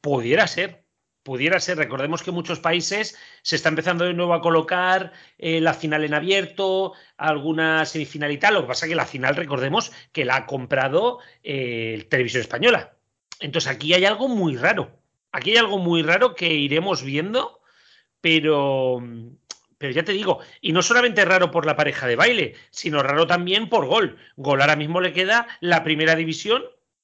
Pudiera 0.00 0.46
ser, 0.46 0.86
pudiera 1.26 1.58
ser. 1.58 1.76
Recordemos 1.76 2.22
que 2.22 2.30
muchos 2.30 2.60
países 2.60 3.16
se 3.42 3.56
está 3.56 3.68
empezando 3.68 4.04
de 4.04 4.14
nuevo 4.14 4.32
a 4.34 4.40
colocar 4.40 5.12
eh, 5.38 5.60
la 5.60 5.74
final 5.74 6.04
en 6.04 6.14
abierto, 6.14 6.92
alguna 7.16 7.84
semifinal 7.84 8.30
y 8.30 8.38
tal. 8.38 8.54
Lo 8.54 8.60
que 8.62 8.68
pasa 8.68 8.86
es 8.86 8.90
que 8.90 8.96
la 8.96 9.04
final, 9.04 9.34
recordemos 9.34 9.90
que 10.12 10.24
la 10.24 10.36
ha 10.36 10.46
comprado 10.46 11.18
eh, 11.42 12.06
Televisión 12.08 12.42
Española. 12.42 12.96
Entonces 13.40 13.70
aquí 13.70 13.92
hay 13.92 14.04
algo 14.04 14.28
muy 14.28 14.56
raro. 14.56 15.00
Aquí 15.32 15.50
hay 15.50 15.56
algo 15.56 15.78
muy 15.78 16.02
raro 16.02 16.34
que 16.34 16.54
iremos 16.54 17.02
viendo, 17.02 17.60
pero 18.20 19.02
pero 19.78 19.92
ya 19.92 20.04
te 20.04 20.12
digo, 20.12 20.40
y 20.60 20.72
no 20.72 20.82
solamente 20.82 21.24
raro 21.24 21.50
por 21.50 21.66
la 21.66 21.76
pareja 21.76 22.06
de 22.06 22.16
baile, 22.16 22.54
sino 22.70 23.02
raro 23.02 23.26
también 23.26 23.68
por 23.68 23.86
gol. 23.86 24.16
Gol 24.36 24.60
ahora 24.60 24.76
mismo 24.76 25.00
le 25.00 25.12
queda 25.12 25.46
la 25.60 25.84
primera 25.84 26.16
división 26.16 26.62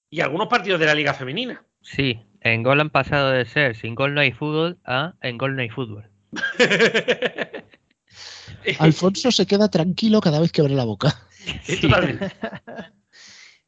y 0.09 0.21
algunos 0.21 0.49
partidos 0.49 0.81
de 0.81 0.87
la 0.87 0.95
Liga 0.95 1.15
Femenina. 1.15 1.65
Sí, 1.83 2.21
en 2.41 2.63
gol 2.63 2.81
han 2.81 2.91
pasado 2.91 3.31
de 3.31 3.45
ser 3.45 3.77
sin 3.77 3.95
gol 3.95 4.15
no 4.15 4.21
hay 4.21 4.33
fútbol 4.33 4.79
a 4.85 5.15
en 5.21 5.37
gol 5.37 5.55
no 5.57 5.63
hay 5.63 5.69
fútbol. 5.69 6.09
Alfonso 8.79 9.33
se 9.33 9.47
queda 9.47 9.69
tranquilo 9.69 10.21
cada 10.21 10.41
vez 10.41 10.53
que 10.53 10.61
abre 10.61 10.75
la 10.75 10.85
boca. 10.85 11.27
Totalmente. 11.81 12.33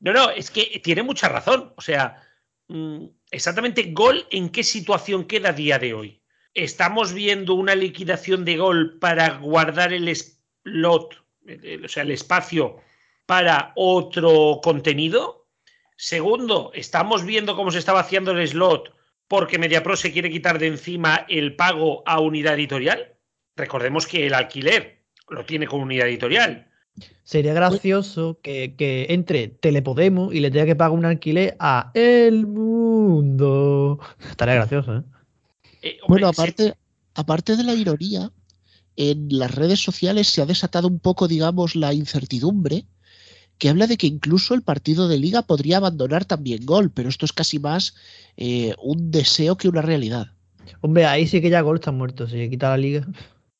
No, 0.01 0.13
no, 0.13 0.31
es 0.31 0.51
que 0.51 0.81
tiene 0.83 1.03
mucha 1.03 1.29
razón. 1.29 1.73
O 1.77 1.81
sea, 1.81 2.23
mm, 2.69 3.05
exactamente 3.31 3.91
gol 3.93 4.27
en 4.31 4.51
qué 4.51 4.63
situación 4.63 5.25
queda 5.25 5.51
a 5.51 5.53
día 5.53 5.79
de 5.79 5.95
hoy 5.95 6.24
estamos 6.55 7.13
viendo 7.13 7.55
una 7.55 7.75
liquidación 7.75 8.45
de 8.45 8.57
gol 8.57 8.99
para 8.99 9.39
guardar 9.39 9.93
el 9.93 10.15
slot, 10.15 11.15
o 11.85 11.89
sea, 11.89 12.05
el 12.05 12.13
espacio 12.13 12.81
para 13.27 13.73
otro 13.77 14.61
contenido. 14.63 15.47
Segundo, 15.97 16.71
estamos 16.75 17.25
viendo 17.25 17.57
cómo 17.57 17.71
se 17.71 17.79
está 17.79 17.93
vaciando 17.93 18.33
el 18.33 18.47
slot 18.47 18.95
porque 19.29 19.59
MediaPro 19.59 19.97
se 19.97 20.13
quiere 20.13 20.31
quitar 20.31 20.59
de 20.59 20.69
encima 20.69 21.27
el 21.29 21.57
pago 21.57 22.03
a 22.07 22.21
unidad 22.21 22.55
editorial. 22.55 23.15
Recordemos 23.57 24.07
que 24.07 24.27
el 24.27 24.35
alquiler 24.35 25.03
lo 25.29 25.45
tiene 25.45 25.67
con 25.67 25.81
unidad 25.81 26.09
editorial. 26.09 26.71
Sería 27.25 27.55
gracioso 27.55 28.39
que, 28.43 28.77
que 28.77 29.07
entre 29.09 29.49
Telepodemos 29.49 30.33
y 30.33 30.41
le 30.41 30.51
tenga 30.51 30.67
que 30.67 30.77
pagar 30.77 30.97
un 30.97 31.05
alquiler 31.05 31.57
a 31.59 31.91
El 31.95 32.47
Mundo. 32.47 33.99
Estaría 34.31 34.55
gracioso, 34.55 34.99
¿eh? 34.99 35.03
Eh, 35.85 35.99
hombre, 36.03 36.23
Bueno, 36.23 36.33
se- 36.33 36.41
aparte, 36.43 36.75
aparte 37.15 37.57
de 37.57 37.63
la 37.65 37.75
ironía, 37.75 38.31
en 38.97 39.29
las 39.31 39.55
redes 39.55 39.81
sociales 39.83 40.29
se 40.29 40.41
ha 40.43 40.47
desatado 40.47 40.89
un 40.89 40.99
poco, 41.01 41.29
digamos, 41.29 41.77
la 41.77 41.93
incertidumbre 41.93 42.87
que 43.59 43.69
habla 43.69 43.87
de 43.87 43.97
que 43.97 44.07
incluso 44.09 44.55
el 44.55 44.63
partido 44.63 45.07
de 45.09 45.19
liga 45.19 45.43
podría 45.43 45.77
abandonar 45.77 46.25
también 46.25 46.65
gol, 46.67 46.91
pero 46.91 47.09
esto 47.09 47.25
es 47.25 47.33
casi 47.33 47.59
más 47.59 47.95
eh, 48.37 48.75
un 48.83 49.11
deseo 49.11 49.57
que 49.57 49.69
una 49.69 49.83
realidad. 49.83 50.29
Hombre, 50.81 51.05
ahí 51.07 51.27
sí 51.27 51.41
que 51.41 51.51
ya 51.51 51.61
Gol 51.61 51.77
está 51.77 51.93
muerto. 51.93 52.27
Si 52.27 52.37
le 52.37 52.51
quita 52.51 52.71
la 52.71 52.77
liga, 52.79 53.07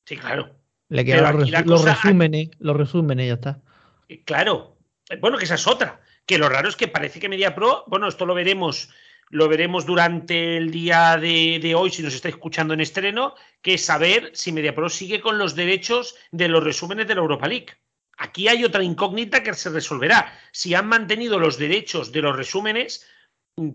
sí, 0.07 0.17
claro. 0.17 0.51
le 0.89 1.05
quedan 1.05 1.39
los, 1.39 1.51
los 1.51 1.63
cosa- 1.83 1.95
resúmenes, 1.95 2.49
los 2.59 2.77
resúmenes 2.77 3.25
y 3.25 3.29
ya 3.29 3.35
está. 3.35 3.61
Eh, 4.09 4.23
Claro. 4.25 4.77
Bueno, 5.21 5.37
que 5.39 5.45
esa 5.45 5.55
es 5.57 5.67
otra. 5.67 6.01
Que 6.27 6.39
lo 6.39 6.49
raro 6.49 6.69
es 6.69 6.77
que 6.77 6.89
parece 6.89 7.21
que 7.21 7.29
MediaPro, 7.29 7.85
bueno, 7.89 8.09
esto 8.09 8.25
lo 8.27 8.35
veremos, 8.35 8.89
lo 9.31 9.49
veremos 9.49 9.87
durante 9.87 10.57
el 10.57 10.71
día 10.71 11.17
de, 11.17 11.75
hoy, 11.77 11.91
si 11.91 12.03
nos 12.03 12.15
está 12.15 12.29
escuchando 12.29 12.75
en 12.75 12.81
estreno, 12.81 13.35
que 13.63 13.75
es 13.75 13.85
saber 13.85 14.31
si 14.35 14.53
MediaPro 14.53 14.89
sigue 14.89 15.21
con 15.21 15.39
los 15.39 15.55
derechos 15.55 16.17
de 16.31 16.49
los 16.49 16.63
resúmenes 16.63 17.07
de 17.09 17.15
la 17.15 17.21
Europa 17.23 17.49
League. 17.49 17.69
Aquí 18.17 18.49
hay 18.49 18.65
otra 18.65 18.85
incógnita 18.85 19.43
que 19.43 19.55
se 19.55 19.71
resolverá. 19.71 20.33
Si 20.53 20.75
han 20.75 20.87
mantenido 20.87 21.39
los 21.39 21.59
derechos 21.59 22.13
de 22.13 22.23
los 22.23 22.37
resúmenes, 22.37 23.07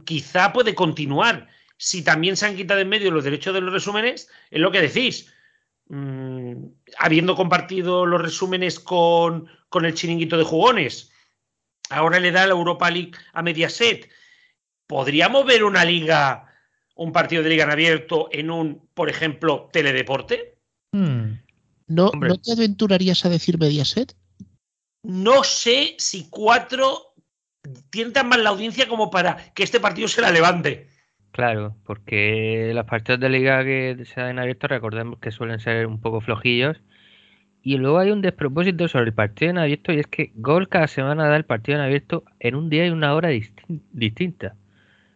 quizá 0.06 0.54
puede 0.54 0.76
continuar. 0.76 1.48
Si 1.78 2.04
también 2.04 2.38
se 2.38 2.46
han 2.46 2.56
quitado 2.56 2.80
en 2.80 2.90
medio 2.90 3.12
los 3.12 3.24
derechos 3.24 3.54
de 3.54 3.62
los 3.62 3.74
resúmenes, 3.74 4.30
es 4.50 4.60
lo 4.60 4.72
que 4.72 4.82
decís. 4.82 5.34
Mm, 5.90 6.68
habiendo 7.00 7.36
compartido 7.36 8.06
los 8.06 8.22
resúmenes 8.22 8.80
con, 8.80 9.50
con 9.70 9.86
el 9.86 9.96
chiringuito 9.96 10.38
de 10.38 10.44
jugones, 10.44 11.12
ahora 11.90 12.20
le 12.20 12.32
da 12.32 12.46
la 12.46 12.54
Europa 12.54 12.90
League 12.90 13.14
a 13.34 13.42
Mediaset. 13.42 14.10
¿Podríamos 14.90 15.46
ver 15.46 15.64
una 15.64 15.86
liga, 15.86 16.48
un 16.96 17.12
partido 17.12 17.44
de 17.44 17.50
liga 17.50 17.64
en 17.66 17.70
abierto 17.70 18.28
en 18.32 18.50
un, 18.50 18.90
por 18.96 19.08
ejemplo, 19.08 19.70
teledeporte? 19.72 20.56
Hmm. 20.92 21.34
¿No, 21.86 22.08
Hombre. 22.08 22.30
¿no 22.30 22.38
te 22.40 22.54
aventurarías 22.54 23.24
a 23.24 23.30
decir 23.30 23.60
Mediaset? 23.60 24.16
No 25.04 25.44
sé 25.44 25.94
si 26.00 26.28
cuatro 26.32 27.14
tientan 27.92 28.30
más 28.30 28.40
la 28.40 28.50
audiencia 28.50 28.88
como 28.88 29.12
para 29.12 29.38
que 29.54 29.62
este 29.62 29.80
partido 29.80 30.08
se 30.08 30.22
la 30.22 30.32
levante. 30.32 30.88
Claro, 31.34 31.76
porque 31.86 32.72
los 32.74 32.86
partidos 32.86 33.20
de 33.20 33.30
liga 33.30 33.64
que 33.64 33.96
se 34.12 34.20
dan 34.20 34.32
en 34.32 34.40
abierto, 34.40 34.68
recordemos 34.68 35.20
que 35.20 35.30
suelen 35.30 35.60
ser 35.60 35.86
un 35.86 36.02
poco 36.02 36.20
flojillos. 36.20 36.78
Y 37.62 37.78
luego 37.78 38.00
hay 38.00 38.10
un 38.10 38.24
despropósito 38.24 38.88
sobre 38.88 39.06
el 39.06 39.14
partido 39.14 39.52
en 39.52 39.60
abierto 39.60 39.94
y 39.94 40.00
es 40.00 40.08
que 40.08 40.32
Gol 40.34 40.68
cada 40.68 40.88
semana 40.88 41.28
da 41.28 41.36
el 41.36 41.46
partido 41.46 41.78
en 41.78 41.84
abierto 41.84 42.24
en 42.40 42.56
un 42.56 42.72
día 42.72 42.88
y 42.88 42.90
una 42.90 43.14
hora 43.14 43.30
distin- 43.32 43.84
distinta. 43.92 44.56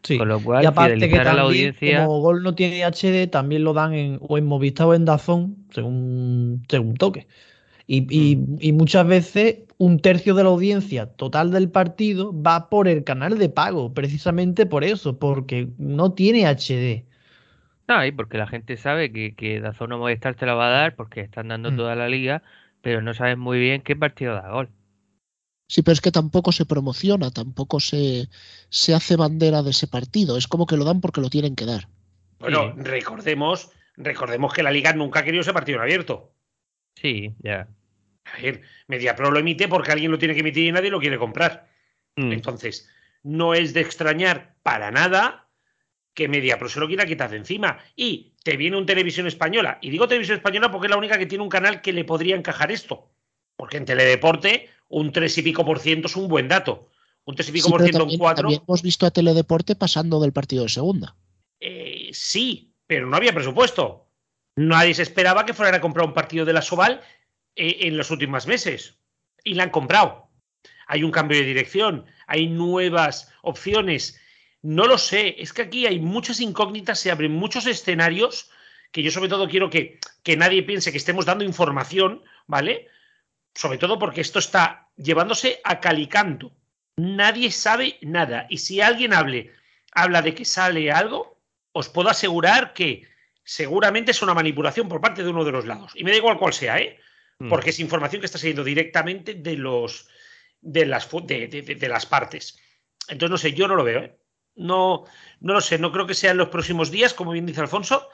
Sí. 0.04 0.18
Con 0.18 0.28
lo 0.28 0.42
cual, 0.44 0.64
Y 0.64 0.68
aparte 0.68 1.10
que 1.10 1.20
fidelizar 1.20 1.28
a 1.30 1.34
la 1.34 1.44
también, 1.44 1.76
audiencia. 1.76 2.06
como 2.06 2.20
Gol 2.22 2.44
no 2.44 2.56
tiene 2.56 2.84
HD, 2.84 3.28
también 3.28 3.64
lo 3.64 3.74
dan 3.74 3.94
en, 3.94 4.20
o 4.22 4.38
en 4.38 4.46
Movistar 4.46 4.88
o 4.88 4.94
en 4.96 5.06
Dazón, 5.06 5.66
según, 5.72 6.64
según 6.70 6.96
toque. 6.96 7.28
Y, 7.88 8.08
y- 8.10 8.38
Mm. 8.38 8.58
y 8.62 8.74
muchas 8.74 9.08
veces 9.08 9.60
un 9.78 10.00
tercio 10.00 10.36
de 10.36 10.44
la 10.44 10.50
audiencia 10.50 11.08
total 11.08 11.52
del 11.52 11.70
partido 11.72 12.34
va 12.42 12.70
por 12.70 12.88
el 12.88 13.04
canal 13.04 13.38
de 13.38 13.50
pago, 13.50 13.94
precisamente 13.94 14.66
por 14.66 14.84
eso, 14.84 15.20
porque 15.20 15.70
no 15.78 16.14
tiene 16.14 16.48
HD. 16.48 17.06
No, 17.88 18.06
y 18.06 18.12
porque 18.12 18.38
la 18.38 18.48
gente 18.48 18.78
sabe 18.78 19.12
que, 19.12 19.36
que 19.36 19.60
Dazón 19.60 19.92
o 19.94 19.98
Movistar 20.00 20.36
te 20.36 20.46
la 20.46 20.54
va 20.56 20.68
a 20.68 20.72
dar 20.72 20.96
porque 20.96 21.22
están 21.22 21.50
dando 21.50 21.72
Mm. 21.72 21.78
toda 21.78 21.96
la 21.96 22.08
liga, 22.10 22.44
pero 22.82 23.02
no 23.02 23.14
sabes 23.14 23.38
muy 23.38 23.60
bien 23.60 23.82
qué 23.82 23.96
partido 23.96 24.34
da 24.36 24.50
Gol. 24.52 24.70
Sí, 25.74 25.82
pero 25.82 25.94
es 25.94 26.02
que 26.02 26.12
tampoco 26.12 26.52
se 26.52 26.68
promociona, 26.68 27.32
tampoco 27.32 27.80
se, 27.80 28.30
se 28.70 28.94
hace 28.94 29.16
bandera 29.16 29.64
de 29.64 29.72
ese 29.72 29.88
partido. 29.88 30.38
Es 30.38 30.48
como 30.48 30.68
que 30.68 30.78
lo 30.78 30.86
dan 30.86 31.02
porque 31.02 31.20
lo 31.20 31.32
tienen 31.32 31.56
que 31.56 31.66
dar. 31.66 31.88
Bueno, 32.38 32.76
recordemos, 32.78 33.72
recordemos 33.98 34.54
que 34.54 34.62
la 34.62 34.70
liga 34.70 34.94
nunca 34.94 35.22
ha 35.22 35.24
querido 35.24 35.42
ese 35.42 35.52
partido 35.52 35.80
en 35.80 35.82
abierto. 35.82 36.32
Sí, 36.94 37.34
ya. 37.40 37.68
A 38.26 38.40
ver, 38.40 38.62
MediaPro 38.86 39.32
lo 39.32 39.40
emite 39.40 39.68
porque 39.68 39.92
alguien 39.92 40.12
lo 40.12 40.20
tiene 40.20 40.36
que 40.36 40.42
emitir 40.42 40.68
y 40.68 40.72
nadie 40.72 40.92
lo 40.92 41.00
quiere 41.00 41.18
comprar. 41.18 41.68
Mm. 42.18 42.34
Entonces, 42.34 42.88
no 43.24 43.56
es 43.56 43.74
de 43.74 43.82
extrañar 43.82 44.54
para 44.62 44.92
nada 44.92 45.50
que 46.14 46.28
MediaPro 46.28 46.70
se 46.70 46.82
lo 46.82 46.88
quiera 46.88 47.08
quitar 47.08 47.32
de 47.32 47.38
encima. 47.38 47.80
Y 47.96 48.36
te 48.44 48.58
viene 48.58 48.78
un 48.78 48.86
televisión 48.86 49.26
española. 49.26 49.80
Y 49.82 49.90
digo 49.90 50.08
televisión 50.08 50.38
española 50.38 50.70
porque 50.70 50.86
es 50.86 50.92
la 50.92 50.98
única 50.98 51.18
que 51.18 51.26
tiene 51.26 51.44
un 51.44 51.50
canal 51.50 51.82
que 51.82 51.94
le 51.94 52.06
podría 52.06 52.36
encajar 52.36 52.72
esto. 52.72 53.10
Porque 53.56 53.78
en 53.78 53.86
Teledeporte, 53.86 54.70
un 54.94 55.12
3 55.12 55.38
y 55.40 55.42
pico 55.42 55.66
por 55.66 55.80
ciento 55.80 56.08
es 56.08 56.16
un 56.16 56.28
buen 56.28 56.48
dato. 56.48 56.90
Un 57.26 57.36
3 57.36 57.50
y 57.50 57.52
pico 57.52 57.68
Sí, 57.68 57.72
por 57.72 57.82
ciento 57.82 57.98
en 57.98 58.02
también, 58.02 58.20
4. 58.20 58.42
también 58.44 58.62
hemos 58.68 58.82
visto 58.82 59.06
a 59.06 59.12
Teledeporte 59.12 59.76
pasando 59.76 60.20
del 60.20 60.34
partido 60.34 60.64
de 60.64 60.70
segunda. 60.70 61.16
Eh, 61.60 62.10
sí, 62.14 62.74
pero 62.86 63.08
no 63.08 63.18
había 63.18 63.34
presupuesto. 63.34 64.08
Nadie 64.56 64.94
se 64.94 65.02
esperaba 65.02 65.46
que 65.46 65.54
fueran 65.54 65.76
a 65.76 65.82
comprar 65.82 66.06
un 66.06 66.14
partido 66.14 66.46
de 66.46 66.54
la 66.54 66.62
Soval 66.62 67.02
eh, 67.56 67.78
en 67.82 67.98
los 67.98 68.12
últimos 68.12 68.46
meses. 68.46 69.00
Y 69.44 69.56
la 69.56 69.64
han 69.64 69.72
comprado. 69.72 70.30
Hay 70.88 71.04
un 71.04 71.12
cambio 71.12 71.40
de 71.40 71.46
dirección, 71.46 72.06
hay 72.28 72.48
nuevas 72.48 73.32
opciones. 73.42 74.20
No 74.62 74.86
lo 74.86 74.98
sé, 74.98 75.36
es 75.40 75.54
que 75.54 75.64
aquí 75.64 75.88
hay 75.88 76.00
muchas 76.00 76.40
incógnitas, 76.40 77.00
se 77.00 77.10
abren 77.10 77.32
muchos 77.32 77.66
escenarios 77.66 78.50
que 78.92 79.02
yo 79.02 79.10
sobre 79.10 79.28
todo 79.28 79.50
quiero 79.50 79.72
que, 79.72 80.00
que 80.22 80.38
nadie 80.38 80.62
piense 80.62 80.92
que 80.92 81.00
estemos 81.00 81.26
dando 81.26 81.44
información, 81.44 82.22
¿vale? 82.46 82.88
Sobre 83.56 83.80
todo 83.80 83.98
porque 83.98 84.22
esto 84.22 84.38
está 84.38 84.83
llevándose 84.96 85.60
a 85.64 85.80
calicanto. 85.80 86.52
Nadie 86.98 87.52
sabe 87.52 87.98
nada. 88.02 88.46
Y 88.50 88.58
si 88.60 88.82
alguien 88.82 89.14
hable, 89.14 89.52
habla 89.94 90.22
de 90.22 90.34
que 90.36 90.46
sale 90.46 90.92
algo, 90.92 91.40
os 91.72 91.90
puedo 91.90 92.10
asegurar 92.10 92.74
que 92.74 93.08
seguramente 93.44 94.12
es 94.12 94.22
una 94.22 94.34
manipulación 94.34 94.88
por 94.88 95.02
parte 95.02 95.24
de 95.24 95.30
uno 95.30 95.44
de 95.44 95.52
los 95.52 95.66
lados. 95.66 95.92
Y 95.96 96.04
me 96.04 96.12
da 96.12 96.18
igual 96.18 96.38
cuál 96.38 96.54
sea, 96.54 96.80
¿eh? 96.80 97.00
Mm. 97.40 97.50
Porque 97.50 97.72
es 97.72 97.80
información 97.80 98.20
que 98.22 98.28
está 98.28 98.38
saliendo 98.38 98.64
directamente 98.64 99.34
de 99.34 99.56
los 99.58 100.08
de 100.62 100.86
las 100.86 101.06
fu- 101.06 101.26
de, 101.26 101.48
de- 101.48 101.62
de- 101.62 101.76
de 101.76 101.90
las 101.90 102.06
partes. 102.06 102.58
Entonces, 103.10 103.32
no 103.32 103.38
sé, 103.38 103.52
yo 103.54 103.68
no 103.68 103.76
lo 103.76 103.84
veo, 103.84 104.00
¿eh? 104.02 104.18
No, 104.56 105.04
no 105.42 105.54
lo 105.54 105.60
sé, 105.62 105.78
no 105.80 105.92
creo 105.92 106.06
que 106.08 106.14
sea 106.14 106.32
en 106.32 106.38
los 106.38 106.50
próximos 106.50 106.90
días, 106.92 107.14
como 107.14 107.32
bien 107.32 107.46
dice 107.46 107.60
Alfonso, 107.60 108.08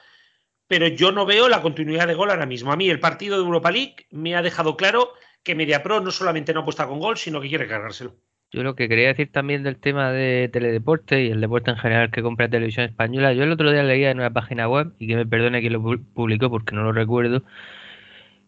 pero 0.66 0.88
yo 0.88 1.12
no 1.12 1.26
veo 1.26 1.48
la 1.48 1.60
continuidad 1.62 2.08
de 2.08 2.14
gol 2.14 2.30
ahora 2.30 2.46
mismo. 2.46 2.72
A 2.72 2.76
mí 2.76 2.88
el 2.88 2.98
partido 2.98 3.36
de 3.36 3.44
Europa 3.44 3.70
League 3.70 4.06
me 4.10 4.34
ha 4.34 4.42
dejado 4.42 4.76
claro 4.76 5.12
que 5.42 5.54
MediaPro 5.54 6.00
no 6.00 6.10
solamente 6.10 6.52
no 6.54 6.60
apuesta 6.60 6.86
con 6.86 6.98
gol, 7.00 7.16
sino 7.16 7.40
que 7.40 7.48
quiere 7.48 7.66
cargárselo. 7.68 8.16
Yo 8.52 8.64
lo 8.64 8.74
que 8.74 8.88
quería 8.88 9.08
decir 9.08 9.30
también 9.30 9.62
del 9.62 9.78
tema 9.78 10.10
de 10.10 10.48
teledeporte 10.52 11.22
y 11.24 11.30
el 11.30 11.40
deporte 11.40 11.70
en 11.70 11.76
general 11.76 12.10
que 12.10 12.22
compra 12.22 12.48
televisión 12.48 12.86
española, 12.86 13.32
yo 13.32 13.44
el 13.44 13.52
otro 13.52 13.70
día 13.70 13.84
leía 13.84 14.10
en 14.10 14.18
una 14.18 14.32
página 14.32 14.68
web, 14.68 14.92
y 14.98 15.06
que 15.06 15.16
me 15.16 15.24
perdone 15.26 15.60
quien 15.60 15.72
lo 15.74 15.80
pu- 15.80 16.04
publicó 16.14 16.50
porque 16.50 16.74
no 16.74 16.82
lo 16.82 16.92
recuerdo, 16.92 17.44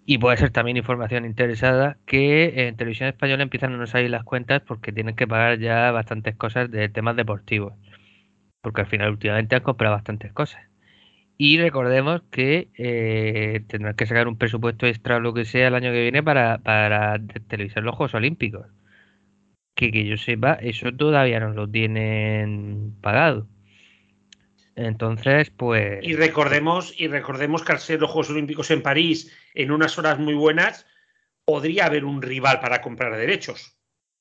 y 0.05 0.18
puede 0.18 0.37
ser 0.37 0.50
también 0.50 0.76
información 0.76 1.24
interesada, 1.24 1.98
que 2.07 2.66
en 2.68 2.76
televisión 2.76 3.09
española 3.09 3.42
empiezan 3.44 3.72
a 3.74 3.76
no 3.76 3.87
salir 3.87 4.11
las 4.11 4.24
cuentas 4.24 4.61
porque 4.66 4.92
tienen 4.92 5.14
que 5.16 5.26
pagar 5.28 5.59
ya 5.59 5.90
bastantes 5.92 6.37
cosas 6.37 6.70
de 6.70 6.88
temas 6.88 7.16
deportivos. 7.16 7.74
Porque 8.62 8.83
al 8.83 8.88
final 8.88 9.11
últimamente 9.12 9.57
han 9.57 9.62
comprado 9.62 9.94
bastantes 9.96 10.33
cosas. 10.33 10.62
Y 11.44 11.59
recordemos 11.59 12.22
que 12.31 12.70
eh, 12.78 13.64
tendrán 13.66 13.96
que 13.96 14.07
sacar 14.07 14.28
un 14.28 14.38
presupuesto 14.38 14.87
extra 14.87 15.16
o 15.16 15.20
lo 15.20 15.35
que 15.35 15.44
sea 15.44 15.66
el 15.68 15.74
año 15.74 15.90
que 15.90 16.02
viene 16.02 16.22
para, 16.22 16.59
para 16.59 17.18
te- 17.18 17.40
televisar 17.40 17.83
los 17.83 17.96
Juegos 17.96 18.14
Olímpicos 18.14 18.66
que, 19.74 19.90
que 19.90 20.07
yo 20.07 20.16
sepa, 20.16 20.55
eso 20.55 20.92
todavía 20.92 21.40
no 21.40 21.50
lo 21.52 21.68
tienen 21.68 22.94
pagado. 23.00 23.48
Entonces, 24.74 25.50
pues. 25.50 25.98
Y 26.02 26.14
recordemos, 26.16 26.94
y 26.96 27.09
recordemos 27.09 27.62
que 27.62 27.72
al 27.72 27.78
ser 27.78 28.00
los 28.00 28.11
Juegos 28.11 28.31
Olímpicos 28.31 28.70
en 28.70 28.83
París 28.83 29.33
en 29.55 29.70
unas 29.70 29.98
horas 29.98 30.18
muy 30.18 30.35
buenas, 30.35 30.87
podría 31.44 31.87
haber 31.87 32.05
un 32.05 32.22
rival 32.22 32.61
para 32.61 32.81
comprar 32.81 33.16
derechos. 33.16 33.76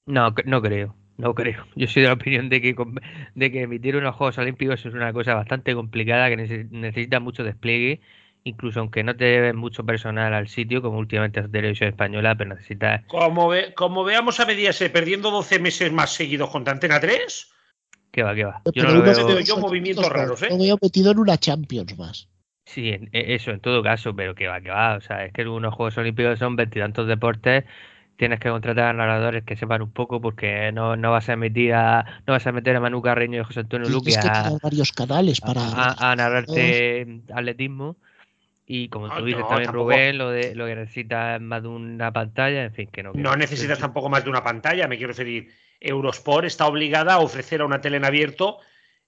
No, 0.06 0.34
no 0.46 0.62
creo. 0.62 0.96
No 1.22 1.36
creo. 1.36 1.66
Yo 1.76 1.88
soy 1.88 2.02
de 2.02 2.08
la 2.08 2.16
opinión 2.16 2.50
de 2.50 2.62
que, 2.62 2.76
de 3.36 3.52
que 3.52 3.62
emitir 3.62 3.96
unos 3.96 4.16
Juegos 4.16 4.40
Olímpicos 4.40 4.84
es 4.84 4.94
una 4.94 5.14
cosa 5.14 5.36
bastante 5.36 5.76
complicada, 5.76 6.30
que 6.30 6.38
nece- 6.38 6.70
necesita 6.72 7.20
mucho 7.20 7.44
despliegue, 7.44 8.02
incluso 8.44 8.80
aunque 8.80 9.04
no 9.04 9.16
te 9.16 9.26
lleves 9.26 9.54
mucho 9.54 9.86
personal 9.86 10.34
al 10.34 10.48
sitio, 10.48 10.82
como 10.82 10.98
últimamente 10.98 11.40
es 11.40 11.52
Televisión 11.52 11.90
Española, 11.90 12.34
pero 12.36 12.56
necesitas. 12.56 13.06
Como, 13.06 13.50
ve- 13.50 13.74
como 13.76 14.04
veamos 14.04 14.40
a 14.40 14.48
Mediaset 14.48 14.92
perdiendo 14.92 15.30
12 15.30 15.60
meses 15.60 15.92
más 15.92 16.12
seguidos 16.12 16.50
contra 16.50 16.74
Antena 16.74 17.00
3, 17.00 17.52
¿Qué 18.12 18.24
va, 18.24 18.36
qué 18.36 18.44
va? 18.44 18.62
Yo 18.66 18.72
Pero 18.74 18.90
no 18.90 18.96
lo 18.96 19.02
veo. 19.04 19.40
yo 19.40 19.58
movimientos 19.58 20.10
raros, 20.10 20.42
¿eh? 20.42 20.48
Lo 20.50 20.58
veo 20.58 20.78
metido 20.82 21.12
en 21.12 21.20
una 21.20 21.38
Champions 21.38 21.98
más. 21.98 22.28
Sí, 22.66 22.90
en- 22.90 23.10
e- 23.14 23.36
eso 23.36 23.52
en 23.52 23.60
todo 23.60 23.82
caso, 23.84 24.16
pero 24.16 24.36
que 24.36 24.48
va, 24.48 24.60
que 24.60 24.70
va. 24.70 24.96
O 24.96 25.02
sea, 25.02 25.24
es 25.26 25.34
que 25.34 25.48
unos 25.48 25.74
Juegos 25.74 25.98
Olímpicos 25.98 26.40
son 26.40 26.56
veintitantos 26.56 27.08
deportes 27.08 27.64
tienes 28.22 28.40
que 28.40 28.50
contratar 28.52 28.86
a 28.86 28.94
narradores 28.94 29.44
que 29.44 29.56
sepan 29.56 29.82
un 29.82 29.92
poco 29.92 30.22
porque 30.22 30.72
no, 30.72 30.96
no 30.96 31.10
vas 31.10 31.28
a 31.30 31.36
meter 31.36 31.74
a 31.74 32.22
no 32.28 32.34
vas 32.34 32.46
a 32.46 32.52
meter 32.52 32.76
a 32.76 32.80
Manu 32.80 33.02
Carreño 33.02 33.42
y 33.42 33.44
José 33.44 33.62
Antonio 33.62 33.90
Luque 33.90 34.12
Tienes 34.12 34.26
que 34.26 34.38
a, 34.38 34.60
varios 34.62 34.92
canales 34.92 35.42
para. 35.42 35.62
a- 35.64 36.12
a 36.12 36.16
narrarte 36.16 37.24
atletismo 37.34 37.98
y 38.68 38.90
como 38.90 39.08
No, 39.08 39.16
tú 39.18 39.26
dices 39.26 39.42
no, 39.42 39.48
también 39.48 39.66
tampoco. 39.66 39.86
Rubén 39.86 40.20
lo 40.20 40.30
de 40.30 40.54
lo 40.54 40.68
que 40.68 40.76
necesitas 40.76 41.38
es 41.38 41.42
más 41.42 41.64
de 41.64 41.70
una 41.70 42.14
pantalla 42.14 42.64
en 42.64 42.72
fin 42.76 42.90
que 42.92 43.02
no 43.02 43.14
que 43.14 43.18
No 43.22 43.36
necesitas 43.36 43.80
tampoco 43.80 44.08
más 44.08 44.24
de 44.24 44.30
una 44.30 44.44
pantalla, 44.44 44.88
me 44.88 44.98
quiero 44.98 45.14
referir. 45.14 45.52
Eurosport 45.80 46.46
está 46.46 46.68
obligada 46.68 47.16
a 47.16 47.20
ofrecer 47.22 47.62
a 47.62 47.66
una 47.66 47.82
tele 47.82 47.98
en 47.98 48.06
abierto, 48.06 48.60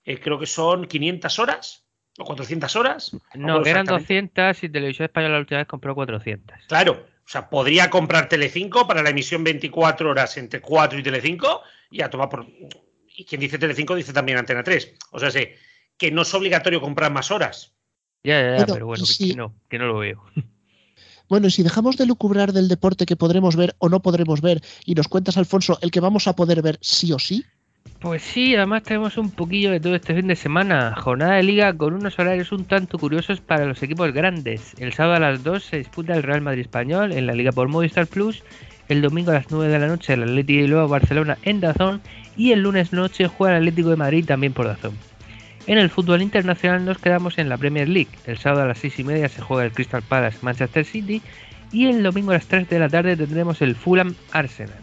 eh, 0.04 0.20
creo 0.20 0.40
que 0.40 0.48
son 0.48 0.88
500 0.88 1.38
horas 1.38 1.86
o 2.18 2.26
400 2.26 2.76
horas. 2.76 3.16
no 3.36 3.58
eran 3.64 3.82
exactamente. 3.84 3.92
200 3.92 4.64
y 4.64 4.70
Televisión 4.70 5.06
Española 5.06 5.36
la 5.36 5.40
última 5.42 5.60
vez 5.60 5.68
compró 5.68 5.94
400 5.94 6.58
Claro, 6.68 7.13
o 7.26 7.30
sea, 7.30 7.50
podría 7.50 7.90
comprar 7.90 8.28
Telecinco 8.30 8.86
para 8.88 9.02
la 9.04 9.10
emisión 9.10 9.44
24 9.44 10.10
horas 10.10 10.38
entre 10.38 10.62
4 10.62 11.00
y 11.00 11.04
Telecinco 11.04 11.62
y 11.90 12.02
a 12.02 12.10
tomar 12.10 12.30
por. 12.30 12.46
Y 13.16 13.26
quien 13.26 13.42
dice 13.42 13.58
Telecinco 13.58 13.96
dice 13.96 14.12
también 14.14 14.38
Antena 14.38 14.64
3. 14.64 14.94
O 15.12 15.20
sea, 15.20 15.32
sé 15.32 15.56
que 15.98 16.12
no 16.12 16.24
es 16.24 16.34
obligatorio 16.34 16.82
comprar 16.82 17.12
más 17.12 17.32
horas. 17.32 17.74
ya, 18.24 18.42
ya, 18.42 18.48
ya, 18.50 18.56
Bueno, 18.58 18.74
pero 18.74 18.86
bueno 18.88 19.06
si- 19.06 19.30
que 19.30 19.36
no 19.36 19.56
que 19.70 19.78
no 19.80 19.86
lo 19.88 20.00
veo 20.00 20.24
Bueno, 21.30 21.48
y 21.48 21.52
si 21.52 21.64
dejamos 21.64 21.96
de 21.98 22.06
lucubrar 22.06 22.52
del 22.52 22.68
deporte 22.68 23.06
que 23.06 23.16
podremos 23.16 23.56
ver 23.56 23.76
o 23.80 23.88
no 23.90 24.02
podremos 24.02 24.42
ver 24.42 24.62
y 24.86 24.94
nos 24.94 25.08
cuentas, 25.08 25.38
Alfonso, 25.38 25.80
el 25.82 25.90
que 25.90 26.02
vamos 26.02 26.28
a 26.28 26.36
poder 26.36 26.62
ver 26.62 26.78
sí 26.82 27.12
o 27.14 27.18
sí, 27.20 27.46
Pues 28.04 28.22
sí, 28.22 28.54
además 28.54 28.84
tenemos 28.84 29.18
un 29.18 29.32
poquillo 29.32 29.72
de 29.72 29.80
todo 29.80 29.96
este 29.96 30.14
fin 30.14 30.28
de 30.28 30.36
semana. 30.36 30.94
Jornada 30.94 31.36
de 31.36 31.44
liga 31.44 31.72
con 31.72 31.94
unos 31.94 32.20
horarios 32.20 32.52
un 32.52 32.66
tanto 32.66 33.00
curiosos 33.00 33.40
para 33.40 33.64
los 33.66 33.82
equipos 33.82 34.12
grandes. 34.12 34.74
El 34.78 34.92
sábado 34.92 35.16
a 35.16 35.32
las 35.32 35.42
2 35.42 35.64
se 35.64 35.78
disputa 35.78 36.14
el 36.14 36.22
Real 36.22 36.42
Madrid 36.42 36.64
Español 36.64 37.14
en 37.14 37.28
la 37.28 37.34
liga 37.34 37.54
por 37.54 37.70
Movistar 37.70 38.06
Plus. 38.08 38.44
El 38.90 39.02
domingo 39.02 39.32
a 39.32 39.36
las 39.36 39.50
9 39.50 39.72
de 39.72 39.80
la 39.80 39.88
noche 39.88 40.16
el 40.16 40.24
Atlético 40.24 40.58
de 40.58 40.64
Bilbao 40.64 40.90
Barcelona 40.90 41.38
en 41.44 41.62
Dazón. 41.62 42.02
Y 42.36 42.52
el 42.52 42.64
lunes 42.64 42.92
noche 42.92 43.30
juega 43.30 43.56
el 43.56 43.64
Atlético 43.64 43.92
de 43.92 43.96
Madrid 43.96 44.26
también 44.26 44.52
por 44.52 44.68
Dazón. 44.68 44.98
En 45.66 45.78
el 45.78 45.90
fútbol 45.90 46.22
internacional 46.22 46.84
nos 46.84 46.98
quedamos 46.98 47.38
en 47.38 47.48
la 47.48 47.58
Premier 47.58 47.88
League. 47.88 48.12
El 48.28 48.38
sábado 48.38 48.64
a 48.64 48.68
las 48.68 48.80
6 48.80 49.00
y 49.00 49.04
media 49.06 49.30
se 49.30 49.42
juega 49.42 49.64
el 49.64 49.72
Crystal 49.72 50.02
Palace 50.02 50.40
Manchester 50.42 50.84
City. 50.84 51.22
Y 51.72 51.86
el 51.86 52.04
domingo 52.04 52.32
a 52.32 52.34
las 52.34 52.48
3 52.48 52.68
de 52.68 52.80
la 52.80 52.90
tarde 52.90 53.16
tendremos 53.16 53.62
el 53.62 53.76
Fulham 53.76 54.14
Arsenal. 54.34 54.83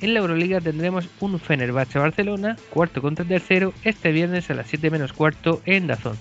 En 0.00 0.14
la 0.14 0.20
Euroliga 0.20 0.60
tendremos 0.60 1.08
un 1.18 1.40
Fenerbahce 1.40 1.98
Barcelona, 1.98 2.56
cuarto 2.70 3.02
contra 3.02 3.24
tercero, 3.24 3.74
este 3.82 4.12
viernes 4.12 4.48
a 4.48 4.54
las 4.54 4.68
7 4.68 4.90
menos 4.90 5.12
cuarto 5.12 5.60
en 5.66 5.88
Dazón. 5.88 6.16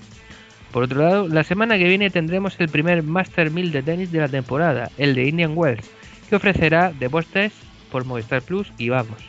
Por 0.71 0.83
otro 0.83 1.01
lado, 1.01 1.27
la 1.27 1.43
semana 1.43 1.77
que 1.77 1.87
viene 1.87 2.09
tendremos 2.09 2.59
el 2.59 2.69
primer 2.69 3.03
Master 3.03 3.51
1000 3.51 3.71
de 3.71 3.83
tenis 3.83 4.11
de 4.11 4.19
la 4.19 4.27
temporada, 4.27 4.89
el 4.97 5.13
de 5.13 5.27
Indian 5.27 5.53
Wells, 5.55 5.89
que 6.27 6.35
ofrecerá 6.35 6.91
deportes 6.91 7.53
por 7.91 8.05
Movistar 8.05 8.41
Plus 8.41 8.73
y 8.79 8.89
vamos. 8.89 9.23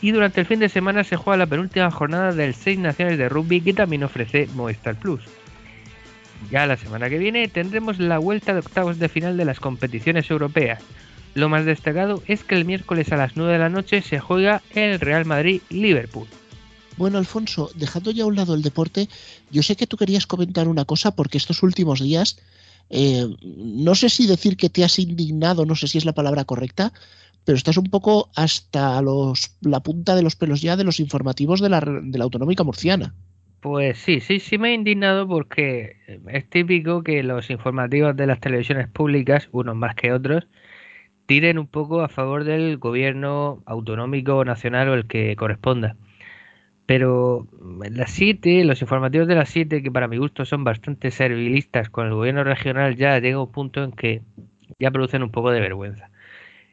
Y 0.00 0.12
durante 0.12 0.40
el 0.40 0.46
fin 0.46 0.60
de 0.60 0.68
semana 0.68 1.02
se 1.02 1.16
juega 1.16 1.38
la 1.38 1.46
penúltima 1.46 1.90
jornada 1.90 2.32
del 2.32 2.54
Seis 2.54 2.78
Naciones 2.78 3.18
de 3.18 3.28
Rugby 3.28 3.60
que 3.60 3.72
también 3.72 4.04
ofrece 4.04 4.48
Movistar 4.54 4.94
Plus. 4.96 5.24
Ya 6.50 6.66
la 6.66 6.76
semana 6.76 7.08
que 7.08 7.18
viene 7.18 7.48
tendremos 7.48 7.98
la 7.98 8.18
vuelta 8.18 8.52
de 8.52 8.60
octavos 8.60 8.98
de 8.98 9.08
final 9.08 9.36
de 9.36 9.44
las 9.44 9.60
competiciones 9.60 10.30
europeas. 10.30 10.82
Lo 11.34 11.48
más 11.48 11.64
destacado 11.64 12.22
es 12.26 12.44
que 12.44 12.54
el 12.54 12.64
miércoles 12.64 13.10
a 13.12 13.16
las 13.16 13.36
9 13.36 13.52
de 13.52 13.58
la 13.58 13.68
noche 13.68 14.02
se 14.02 14.20
juega 14.20 14.62
el 14.74 15.00
Real 15.00 15.24
Madrid-Liverpool. 15.24 16.28
Bueno, 16.96 17.18
Alfonso, 17.18 17.70
dejando 17.74 18.12
ya 18.12 18.22
a 18.22 18.26
un 18.26 18.36
lado 18.36 18.54
el 18.54 18.62
deporte, 18.62 19.08
yo 19.50 19.62
sé 19.62 19.74
que 19.74 19.88
tú 19.88 19.96
querías 19.96 20.26
comentar 20.26 20.68
una 20.68 20.84
cosa 20.84 21.16
porque 21.16 21.38
estos 21.38 21.64
últimos 21.64 22.00
días, 22.00 22.38
eh, 22.88 23.26
no 23.42 23.96
sé 23.96 24.08
si 24.08 24.28
decir 24.28 24.56
que 24.56 24.70
te 24.70 24.84
has 24.84 25.00
indignado, 25.00 25.66
no 25.66 25.74
sé 25.74 25.88
si 25.88 25.98
es 25.98 26.04
la 26.04 26.12
palabra 26.12 26.44
correcta, 26.44 26.92
pero 27.44 27.58
estás 27.58 27.76
un 27.76 27.90
poco 27.90 28.30
hasta 28.36 29.02
los, 29.02 29.56
la 29.60 29.80
punta 29.80 30.14
de 30.14 30.22
los 30.22 30.36
pelos 30.36 30.62
ya 30.62 30.76
de 30.76 30.84
los 30.84 31.00
informativos 31.00 31.60
de 31.60 31.68
la, 31.68 31.80
de 31.80 32.16
la 32.16 32.24
autonómica 32.24 32.62
murciana. 32.62 33.12
Pues 33.60 33.98
sí, 33.98 34.20
sí, 34.20 34.40
sí 34.40 34.58
me 34.58 34.70
he 34.70 34.74
indignado 34.74 35.26
porque 35.26 35.96
es 36.28 36.48
típico 36.50 37.02
que 37.02 37.22
los 37.22 37.50
informativos 37.50 38.14
de 38.14 38.26
las 38.26 38.38
televisiones 38.38 38.88
públicas, 38.88 39.48
unos 39.52 39.74
más 39.74 39.94
que 39.96 40.12
otros, 40.12 40.46
tiren 41.26 41.58
un 41.58 41.66
poco 41.66 42.02
a 42.02 42.08
favor 42.08 42.44
del 42.44 42.78
gobierno 42.78 43.62
autonómico, 43.66 44.44
nacional 44.44 44.88
o 44.88 44.94
el 44.94 45.06
que 45.06 45.36
corresponda. 45.36 45.96
Pero 46.86 47.48
las 47.90 48.10
7, 48.12 48.64
los 48.64 48.82
informativos 48.82 49.26
de 49.26 49.34
las 49.36 49.48
7, 49.48 49.82
que 49.82 49.90
para 49.90 50.08
mi 50.08 50.18
gusto 50.18 50.44
son 50.44 50.64
bastante 50.64 51.10
servilistas 51.10 51.88
con 51.88 52.06
el 52.06 52.14
gobierno 52.14 52.44
regional, 52.44 52.96
ya 52.96 53.18
llega 53.20 53.42
un 53.42 53.52
punto 53.52 53.82
en 53.82 53.92
que 53.92 54.22
ya 54.78 54.90
producen 54.90 55.22
un 55.22 55.30
poco 55.30 55.50
de 55.50 55.60
vergüenza. 55.60 56.10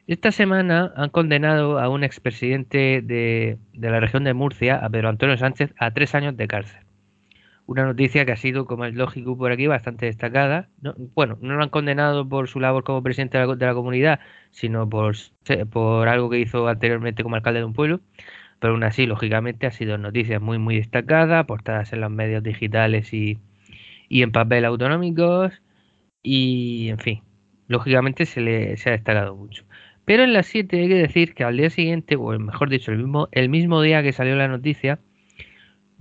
Esta 0.06 0.32
semana 0.32 0.92
han 0.96 1.10
condenado 1.10 1.78
a 1.78 1.88
un 1.88 2.04
expresidente 2.04 3.02
de, 3.02 3.58
de 3.72 3.90
la 3.90 4.00
región 4.00 4.24
de 4.24 4.34
Murcia, 4.34 4.76
a 4.76 4.90
Pedro 4.90 5.08
Antonio 5.08 5.36
Sánchez, 5.38 5.72
a 5.78 5.92
tres 5.92 6.14
años 6.14 6.36
de 6.36 6.48
cárcel. 6.48 6.81
Una 7.66 7.84
noticia 7.84 8.24
que 8.26 8.32
ha 8.32 8.36
sido, 8.36 8.66
como 8.66 8.84
es 8.84 8.94
lógico 8.94 9.36
por 9.36 9.52
aquí, 9.52 9.66
bastante 9.66 10.06
destacada. 10.06 10.68
No, 10.80 10.94
bueno, 11.14 11.38
no 11.40 11.54
lo 11.54 11.62
han 11.62 11.70
condenado 11.70 12.28
por 12.28 12.48
su 12.48 12.60
labor 12.60 12.84
como 12.84 13.02
presidente 13.02 13.38
de 13.38 13.46
la, 13.46 13.54
de 13.56 13.66
la 13.66 13.74
comunidad, 13.74 14.20
sino 14.50 14.88
por, 14.88 15.16
por 15.70 16.08
algo 16.08 16.28
que 16.30 16.40
hizo 16.40 16.68
anteriormente 16.68 17.22
como 17.22 17.36
alcalde 17.36 17.60
de 17.60 17.66
un 17.66 17.72
pueblo. 17.74 18.00
Pero 18.60 18.74
aún 18.74 18.84
así, 18.84 19.06
lógicamente, 19.06 19.66
ha 19.66 19.72
sido 19.72 19.98
noticias 19.98 20.40
muy, 20.40 20.58
muy 20.58 20.76
destacadas, 20.76 21.46
portadas 21.46 21.92
en 21.92 22.00
los 22.00 22.10
medios 22.10 22.42
digitales 22.42 23.12
y, 23.12 23.38
y 24.08 24.22
en 24.22 24.32
papel 24.32 24.64
autonómicos. 24.64 25.62
Y, 26.22 26.88
en 26.90 26.98
fin, 26.98 27.22
lógicamente 27.68 28.26
se 28.26 28.40
le 28.40 28.76
se 28.76 28.90
ha 28.90 28.92
destacado 28.92 29.36
mucho. 29.36 29.64
Pero 30.04 30.24
en 30.24 30.32
las 30.32 30.46
7 30.46 30.80
hay 30.80 30.88
que 30.88 30.94
decir 30.96 31.34
que 31.34 31.44
al 31.44 31.56
día 31.56 31.70
siguiente, 31.70 32.16
o 32.16 32.38
mejor 32.38 32.70
dicho, 32.70 32.92
el 32.92 32.98
mismo, 32.98 33.28
el 33.32 33.48
mismo 33.48 33.82
día 33.82 34.02
que 34.02 34.12
salió 34.12 34.36
la 34.36 34.48
noticia, 34.48 35.00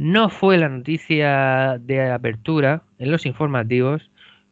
no 0.01 0.29
fue 0.29 0.57
la 0.57 0.67
noticia 0.67 1.77
de 1.79 2.09
apertura 2.09 2.81
en 2.97 3.11
los 3.11 3.27
informativos, 3.27 4.09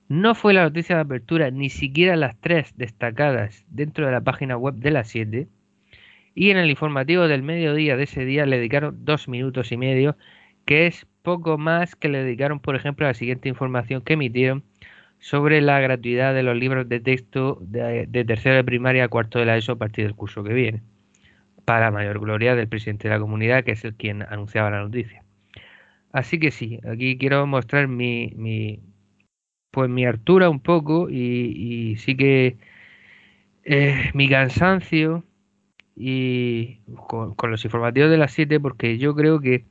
no 0.07 0.35
fue 0.35 0.53
la 0.53 0.62
noticia 0.62 0.97
de 0.97 1.01
apertura 1.01 1.49
ni 1.49 1.71
siquiera 1.71 2.15
las 2.15 2.39
tres 2.39 2.71
destacadas 2.77 3.65
dentro 3.67 4.05
de 4.05 4.12
la 4.12 4.21
página 4.21 4.57
web 4.57 4.75
de 4.75 4.91
las 4.91 5.07
7, 5.07 5.47
y 6.35 6.51
en 6.51 6.57
el 6.57 6.69
informativo 6.69 7.27
del 7.27 7.41
mediodía 7.41 7.97
de 7.97 8.03
ese 8.03 8.25
día 8.25 8.45
le 8.45 8.57
dedicaron 8.57 9.03
dos 9.05 9.27
minutos 9.27 9.71
y 9.71 9.77
medio, 9.77 10.15
que 10.65 10.85
es 10.85 11.07
poco 11.23 11.57
más 11.57 11.95
que 11.95 12.09
le 12.09 12.23
dedicaron, 12.23 12.59
por 12.59 12.75
ejemplo, 12.75 13.07
a 13.07 13.09
la 13.09 13.15
siguiente 13.15 13.49
información 13.49 14.03
que 14.03 14.13
emitieron 14.13 14.63
sobre 15.17 15.62
la 15.62 15.79
gratuidad 15.79 16.35
de 16.35 16.43
los 16.43 16.55
libros 16.55 16.88
de 16.88 16.99
texto 16.99 17.57
de, 17.62 18.05
de 18.05 18.23
tercero 18.23 18.53
de 18.53 18.63
primaria 18.63 19.05
a 19.05 19.07
cuarto 19.07 19.39
de 19.39 19.45
la 19.47 19.57
ESO 19.57 19.71
a 19.71 19.77
partir 19.79 20.05
del 20.05 20.13
curso 20.13 20.43
que 20.43 20.53
viene, 20.53 20.83
para 21.65 21.89
mayor 21.89 22.19
gloria 22.19 22.53
del 22.53 22.67
presidente 22.67 23.07
de 23.07 23.15
la 23.15 23.19
comunidad, 23.19 23.63
que 23.63 23.71
es 23.71 23.83
el 23.83 23.95
quien 23.95 24.21
anunciaba 24.21 24.69
la 24.69 24.81
noticia. 24.81 25.23
Así 26.12 26.39
que 26.39 26.52
sí, 26.52 26.80
aquí 26.89 27.17
quiero 27.17 27.45
mostrar 27.45 27.88
mi, 27.88 28.34
mi 28.36 28.80
pues 29.72 29.89
mi 29.89 30.06
hartura 30.06 30.50
un 30.50 30.60
poco 30.60 31.10
y, 31.10 31.95
sí 31.98 32.17
que 32.17 32.58
eh, 33.63 34.12
mi 34.13 34.30
cansancio 34.30 35.24
y 35.95 36.80
con, 37.08 37.36
con, 37.36 37.52
los 37.52 37.63
informativos 37.65 38.10
de 38.10 38.17
las 38.17 38.34
7 38.34 38.60
porque 38.60 38.98
yo 38.98 39.15
creo 39.15 39.39
que 39.39 39.65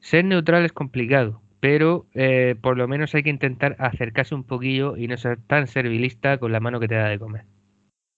ser 0.00 0.24
neutral 0.24 0.64
es 0.64 0.72
complicado, 0.72 1.42
pero 1.60 2.06
eh, 2.14 2.56
por 2.60 2.76
lo 2.76 2.88
menos 2.88 3.14
hay 3.14 3.22
que 3.22 3.30
intentar 3.30 3.76
acercarse 3.78 4.34
un 4.34 4.44
poquillo 4.44 4.96
y 4.96 5.08
no 5.08 5.16
ser 5.16 5.38
tan 5.46 5.66
servilista 5.66 6.38
con 6.38 6.52
la 6.52 6.60
mano 6.60 6.80
que 6.80 6.88
te 6.88 6.94
da 6.94 7.08
de 7.08 7.18
comer. 7.18 7.44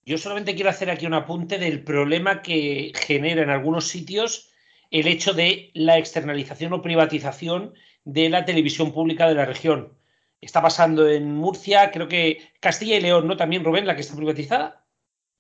Yo 0.05 0.19
solamente 0.19 0.55
quiero 0.55 0.71
hacer 0.71 0.91
aquí 0.91 1.07
un 1.07 1.15
apunte 1.15 1.59
del 1.59 1.83
problema 1.83 2.43
que 2.43 2.93
genera 2.95 3.43
en 3.43 3.51
algunos 3.51 3.89
sitios 3.89 4.53
el 4.91 5.07
hecho 5.07 5.33
de 5.33 5.71
la 5.75 5.99
externalización 5.99 6.73
o 6.73 6.83
privatización 6.83 7.75
de 8.05 8.29
la 8.29 8.45
televisión 8.45 8.93
pública 8.93 9.29
de 9.29 9.35
la 9.35 9.45
región. 9.45 9.93
Está 10.41 10.63
pasando 10.63 11.09
en 11.09 11.35
Murcia, 11.35 11.91
creo 11.91 12.09
que 12.09 12.41
Castilla 12.61 12.97
y 12.97 13.01
León, 13.01 13.27
¿no? 13.27 13.37
También, 13.37 13.65
Rubén, 13.65 13.87
la 13.87 13.95
que 13.95 14.03
está 14.03 14.15
privatizada. 14.15 14.85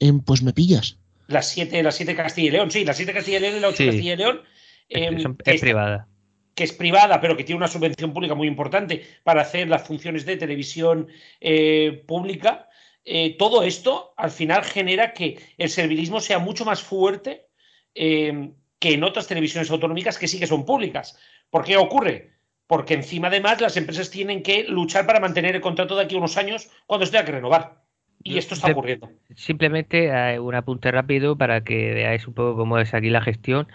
Eh, 0.00 0.12
pues 0.24 0.42
me 0.42 0.52
pillas. 0.52 0.98
Las 1.28 1.48
siete, 1.48 1.82
las 1.82 1.96
siete 1.96 2.14
Castilla 2.14 2.48
y 2.48 2.50
León, 2.50 2.70
sí, 2.70 2.84
las 2.84 2.96
siete 2.96 3.12
Castilla 3.12 3.38
y 3.38 3.40
León 3.40 3.56
y 3.56 3.60
la 3.60 3.68
ocho 3.68 3.78
sí. 3.78 3.86
Castilla 3.86 4.14
y 4.14 4.16
León. 4.16 4.40
Eh, 4.88 5.24
es, 5.44 5.60
privada. 5.60 6.08
Que 6.54 6.64
es 6.64 6.72
privada, 6.72 7.20
pero 7.20 7.36
que 7.36 7.44
tiene 7.44 7.58
una 7.58 7.68
subvención 7.68 8.12
pública 8.12 8.34
muy 8.34 8.48
importante 8.48 9.04
para 9.24 9.42
hacer 9.42 9.68
las 9.68 9.86
funciones 9.86 10.24
de 10.24 10.36
televisión 10.36 11.08
eh, 11.40 12.04
pública. 12.06 12.68
Eh, 13.08 13.36
todo 13.38 13.62
esto 13.62 14.14
al 14.16 14.32
final 14.32 14.64
genera 14.64 15.12
que 15.12 15.38
el 15.58 15.70
servilismo 15.70 16.20
sea 16.20 16.40
mucho 16.40 16.64
más 16.64 16.82
fuerte 16.82 17.46
eh, 17.94 18.50
que 18.78 18.94
en 18.94 19.04
otras 19.04 19.26
televisiones 19.26 19.70
autonómicas 19.70 20.18
que 20.18 20.28
sí 20.28 20.38
que 20.38 20.46
son 20.46 20.64
públicas. 20.64 21.18
¿Por 21.50 21.64
qué 21.64 21.76
ocurre? 21.76 22.32
Porque 22.66 22.94
encima 22.94 23.28
además 23.28 23.60
las 23.60 23.76
empresas 23.76 24.10
tienen 24.10 24.42
que 24.42 24.64
luchar 24.64 25.06
para 25.06 25.20
mantener 25.20 25.54
el 25.54 25.60
contrato 25.60 25.96
de 25.96 26.04
aquí 26.04 26.14
a 26.16 26.18
unos 26.18 26.36
años 26.36 26.70
cuando 26.86 27.06
se 27.06 27.12
tenga 27.12 27.24
que 27.24 27.32
renovar. 27.32 27.82
Y 28.22 28.38
esto 28.38 28.54
está 28.54 28.72
ocurriendo. 28.72 29.10
Simplemente 29.36 30.08
eh, 30.08 30.40
un 30.40 30.54
apunte 30.54 30.90
rápido 30.90 31.36
para 31.36 31.62
que 31.62 31.94
veáis 31.94 32.26
un 32.26 32.34
poco 32.34 32.56
cómo 32.56 32.78
es 32.78 32.92
aquí 32.92 33.08
la 33.08 33.20
gestión. 33.20 33.68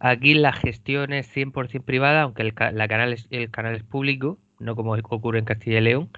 Aquí 0.00 0.34
la 0.34 0.52
gestión 0.52 1.12
es 1.12 1.34
100% 1.34 1.84
privada, 1.84 2.22
aunque 2.22 2.42
el, 2.42 2.54
la 2.72 2.88
canal 2.88 3.12
es, 3.12 3.28
el 3.30 3.50
canal 3.50 3.76
es 3.76 3.84
público, 3.84 4.38
no 4.58 4.74
como 4.74 4.94
ocurre 4.94 5.38
en 5.38 5.44
Castilla 5.44 5.78
y 5.78 5.82
León. 5.82 6.10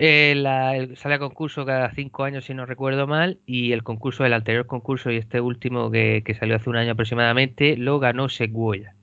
Eh, 0.00 0.34
la- 0.36 0.76
el- 0.76 0.96
sale 0.96 1.16
a 1.16 1.18
concurso 1.18 1.66
cada 1.66 1.90
cinco 1.92 2.22
años, 2.22 2.44
si 2.44 2.54
no 2.54 2.66
recuerdo 2.66 3.08
mal, 3.08 3.40
y 3.46 3.72
el 3.72 3.82
concurso, 3.82 4.24
el 4.24 4.32
anterior 4.32 4.64
concurso 4.66 5.10
y 5.10 5.16
este 5.16 5.40
último 5.40 5.90
que, 5.90 6.22
que 6.24 6.34
salió 6.36 6.54
hace 6.54 6.70
un 6.70 6.76
año 6.76 6.92
aproximadamente, 6.92 7.76
lo 7.76 7.98
ganó 7.98 8.28
Seguoya. 8.28 8.94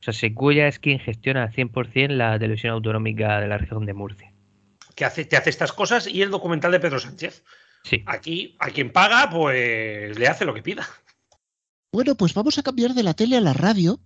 O 0.00 0.02
sea, 0.04 0.12
Seguoya 0.12 0.68
es 0.68 0.78
quien 0.78 0.98
gestiona 0.98 1.44
al 1.44 1.52
100% 1.52 2.08
la 2.10 2.38
televisión 2.38 2.74
autonómica 2.74 3.40
de 3.40 3.48
la 3.48 3.56
región 3.56 3.86
de 3.86 3.94
Murcia. 3.94 4.30
Que 4.94 5.06
hace, 5.06 5.24
te 5.24 5.38
hace 5.38 5.48
estas 5.48 5.72
cosas 5.72 6.06
y 6.06 6.20
el 6.20 6.30
documental 6.30 6.70
de 6.70 6.80
Pedro 6.80 6.98
Sánchez. 7.00 7.44
Sí. 7.84 8.02
Aquí, 8.04 8.54
a 8.58 8.68
quien 8.68 8.90
paga, 8.92 9.30
pues 9.30 10.18
le 10.18 10.28
hace 10.28 10.44
lo 10.44 10.52
que 10.52 10.62
pida. 10.62 10.86
Bueno, 11.92 12.14
pues 12.14 12.34
vamos 12.34 12.58
a 12.58 12.62
cambiar 12.62 12.92
de 12.92 13.02
la 13.02 13.14
tele 13.14 13.36
a 13.36 13.40
la 13.40 13.54
radio, 13.54 14.00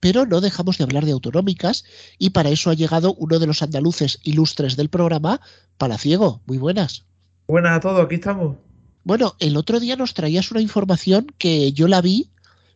pero 0.00 0.26
no 0.26 0.40
dejamos 0.40 0.78
de 0.78 0.84
hablar 0.84 1.04
de 1.04 1.12
autonómicas 1.12 1.84
y 2.18 2.30
para 2.30 2.50
eso 2.50 2.70
ha 2.70 2.74
llegado 2.74 3.14
uno 3.14 3.38
de 3.38 3.46
los 3.46 3.62
andaluces 3.62 4.20
ilustres 4.22 4.76
del 4.76 4.88
programa, 4.88 5.40
Palaciego. 5.76 6.40
Muy 6.46 6.58
buenas. 6.58 7.04
Buenas 7.46 7.76
a 7.76 7.80
todos, 7.80 8.04
aquí 8.04 8.16
estamos. 8.16 8.56
Bueno, 9.04 9.34
el 9.38 9.56
otro 9.56 9.80
día 9.80 9.96
nos 9.96 10.14
traías 10.14 10.50
una 10.50 10.60
información 10.60 11.26
que 11.38 11.72
yo 11.72 11.88
la 11.88 12.02
vi 12.02 12.30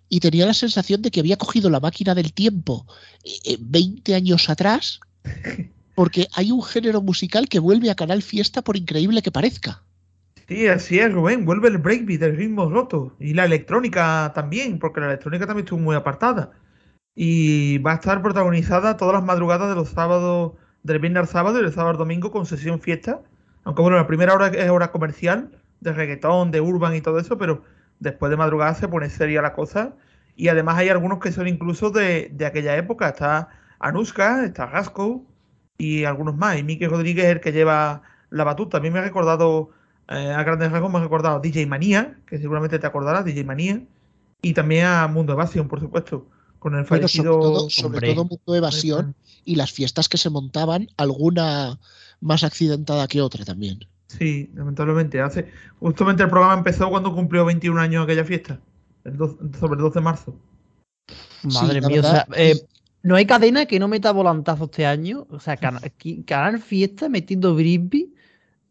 y 0.08 0.20
tenía 0.20 0.46
la 0.46 0.54
sensación 0.54 1.02
de 1.02 1.10
que 1.10 1.20
había 1.20 1.36
cogido 1.36 1.68
la 1.70 1.80
máquina 1.80 2.14
del 2.14 2.32
tiempo 2.32 2.86
eh, 3.24 3.30
eh, 3.44 3.56
20 3.60 4.14
años 4.14 4.48
atrás, 4.48 5.00
porque 5.94 6.28
hay 6.34 6.50
un 6.52 6.62
género 6.62 7.02
musical 7.02 7.48
que 7.48 7.58
vuelve 7.58 7.90
a 7.90 7.94
Canal 7.94 8.22
Fiesta 8.22 8.62
por 8.62 8.76
increíble 8.76 9.22
que 9.22 9.30
parezca. 9.30 9.82
Sí, 10.48 10.66
así 10.66 10.98
es, 10.98 11.12
Rubén. 11.12 11.44
Vuelve 11.44 11.68
el 11.68 11.78
breakbeat, 11.78 12.22
el 12.22 12.36
ritmo 12.36 12.68
roto. 12.68 13.14
Y 13.18 13.34
la 13.34 13.44
electrónica 13.44 14.32
también, 14.34 14.78
porque 14.78 15.00
la 15.00 15.06
electrónica 15.06 15.46
también 15.46 15.64
estuvo 15.64 15.80
muy 15.80 15.96
apartada. 15.96 16.50
Y 17.14 17.78
va 17.78 17.92
a 17.92 17.94
estar 17.96 18.22
protagonizada 18.22 18.96
todas 18.96 19.14
las 19.14 19.24
madrugadas 19.24 19.68
de 19.68 19.74
los 19.74 19.90
sábados, 19.90 20.52
del 20.82 20.98
viernes 20.98 21.20
al 21.20 21.28
sábado 21.28 21.58
y 21.60 21.62
del 21.62 21.72
sábado 21.72 21.90
al 21.90 21.98
domingo 21.98 22.30
con 22.30 22.46
sesión 22.46 22.80
fiesta. 22.80 23.20
Aunque 23.64 23.82
bueno, 23.82 23.96
la 23.96 24.06
primera 24.06 24.34
hora 24.34 24.48
es 24.48 24.70
hora 24.70 24.90
comercial, 24.90 25.62
de 25.80 25.92
reggaetón, 25.92 26.50
de 26.50 26.60
urban 26.60 26.94
y 26.94 27.00
todo 27.00 27.18
eso, 27.18 27.36
pero 27.38 27.64
después 28.00 28.30
de 28.30 28.36
madrugada 28.36 28.74
se 28.74 28.88
pone 28.88 29.10
seria 29.10 29.42
la 29.42 29.52
cosa. 29.52 29.94
Y 30.36 30.48
además 30.48 30.78
hay 30.78 30.88
algunos 30.88 31.18
que 31.18 31.32
son 31.32 31.48
incluso 31.48 31.90
de, 31.90 32.34
aquella 32.46 32.76
época. 32.76 33.08
Está 33.08 33.48
Anuska, 33.78 34.44
está 34.44 34.66
Gasco 34.66 35.26
y 35.78 36.04
algunos 36.04 36.36
más. 36.36 36.58
Y 36.58 36.62
Miki 36.62 36.86
Rodríguez 36.86 37.26
es 37.26 37.32
el 37.32 37.40
que 37.40 37.52
lleva 37.52 38.02
la 38.30 38.44
batuta. 38.44 38.78
A 38.78 38.80
mí 38.80 38.90
me 38.90 39.00
ha 39.00 39.02
recordado, 39.02 39.70
eh, 40.08 40.32
a 40.32 40.42
grandes 40.44 40.72
rasgos, 40.72 40.90
me 40.90 40.98
ha 40.98 41.02
recordado 41.02 41.40
DJ 41.40 41.66
Manía, 41.66 42.18
que 42.26 42.38
seguramente 42.38 42.78
te 42.78 42.86
acordarás, 42.86 43.24
DJ 43.24 43.44
Manía. 43.44 43.82
Y 44.40 44.54
también 44.54 44.86
a 44.86 45.06
Mundo 45.08 45.34
Evasion, 45.34 45.68
por 45.68 45.80
supuesto, 45.80 46.28
con 46.62 46.76
el 46.76 46.84
Bueno, 46.84 47.08
sobre 47.08 47.08
fallecido... 47.08 47.40
todo, 47.40 47.70
sobre 47.70 47.86
hombre. 47.96 48.14
todo 48.14 48.24
Mundo 48.24 48.54
Evasión 48.54 49.16
y 49.44 49.56
las 49.56 49.72
fiestas 49.72 50.08
que 50.08 50.16
se 50.16 50.30
montaban, 50.30 50.86
alguna 50.96 51.80
más 52.20 52.44
accidentada 52.44 53.08
que 53.08 53.20
otra 53.20 53.44
también. 53.44 53.80
Sí, 54.06 54.48
lamentablemente. 54.54 55.20
Hace, 55.20 55.48
justamente 55.80 56.22
el 56.22 56.30
programa 56.30 56.54
empezó 56.54 56.88
cuando 56.88 57.12
cumplió 57.12 57.44
21 57.44 57.80
años 57.80 58.04
aquella 58.04 58.24
fiesta, 58.24 58.60
el 59.02 59.16
12 59.16 59.58
sobre 59.58 59.74
el 59.74 59.80
12 59.80 59.98
de 59.98 60.04
marzo. 60.04 60.36
Madre 61.42 61.80
mía, 61.80 61.98
o 61.98 62.02
sea, 62.04 62.28
eh, 62.36 62.64
no 63.02 63.16
hay 63.16 63.26
cadena 63.26 63.66
que 63.66 63.80
no 63.80 63.88
meta 63.88 64.12
volantazo 64.12 64.66
este 64.66 64.86
año. 64.86 65.26
O 65.30 65.40
sea, 65.40 65.56
Canal 65.56 66.60
Fiesta 66.60 67.08
metiendo 67.08 67.56
Brisby 67.56 68.14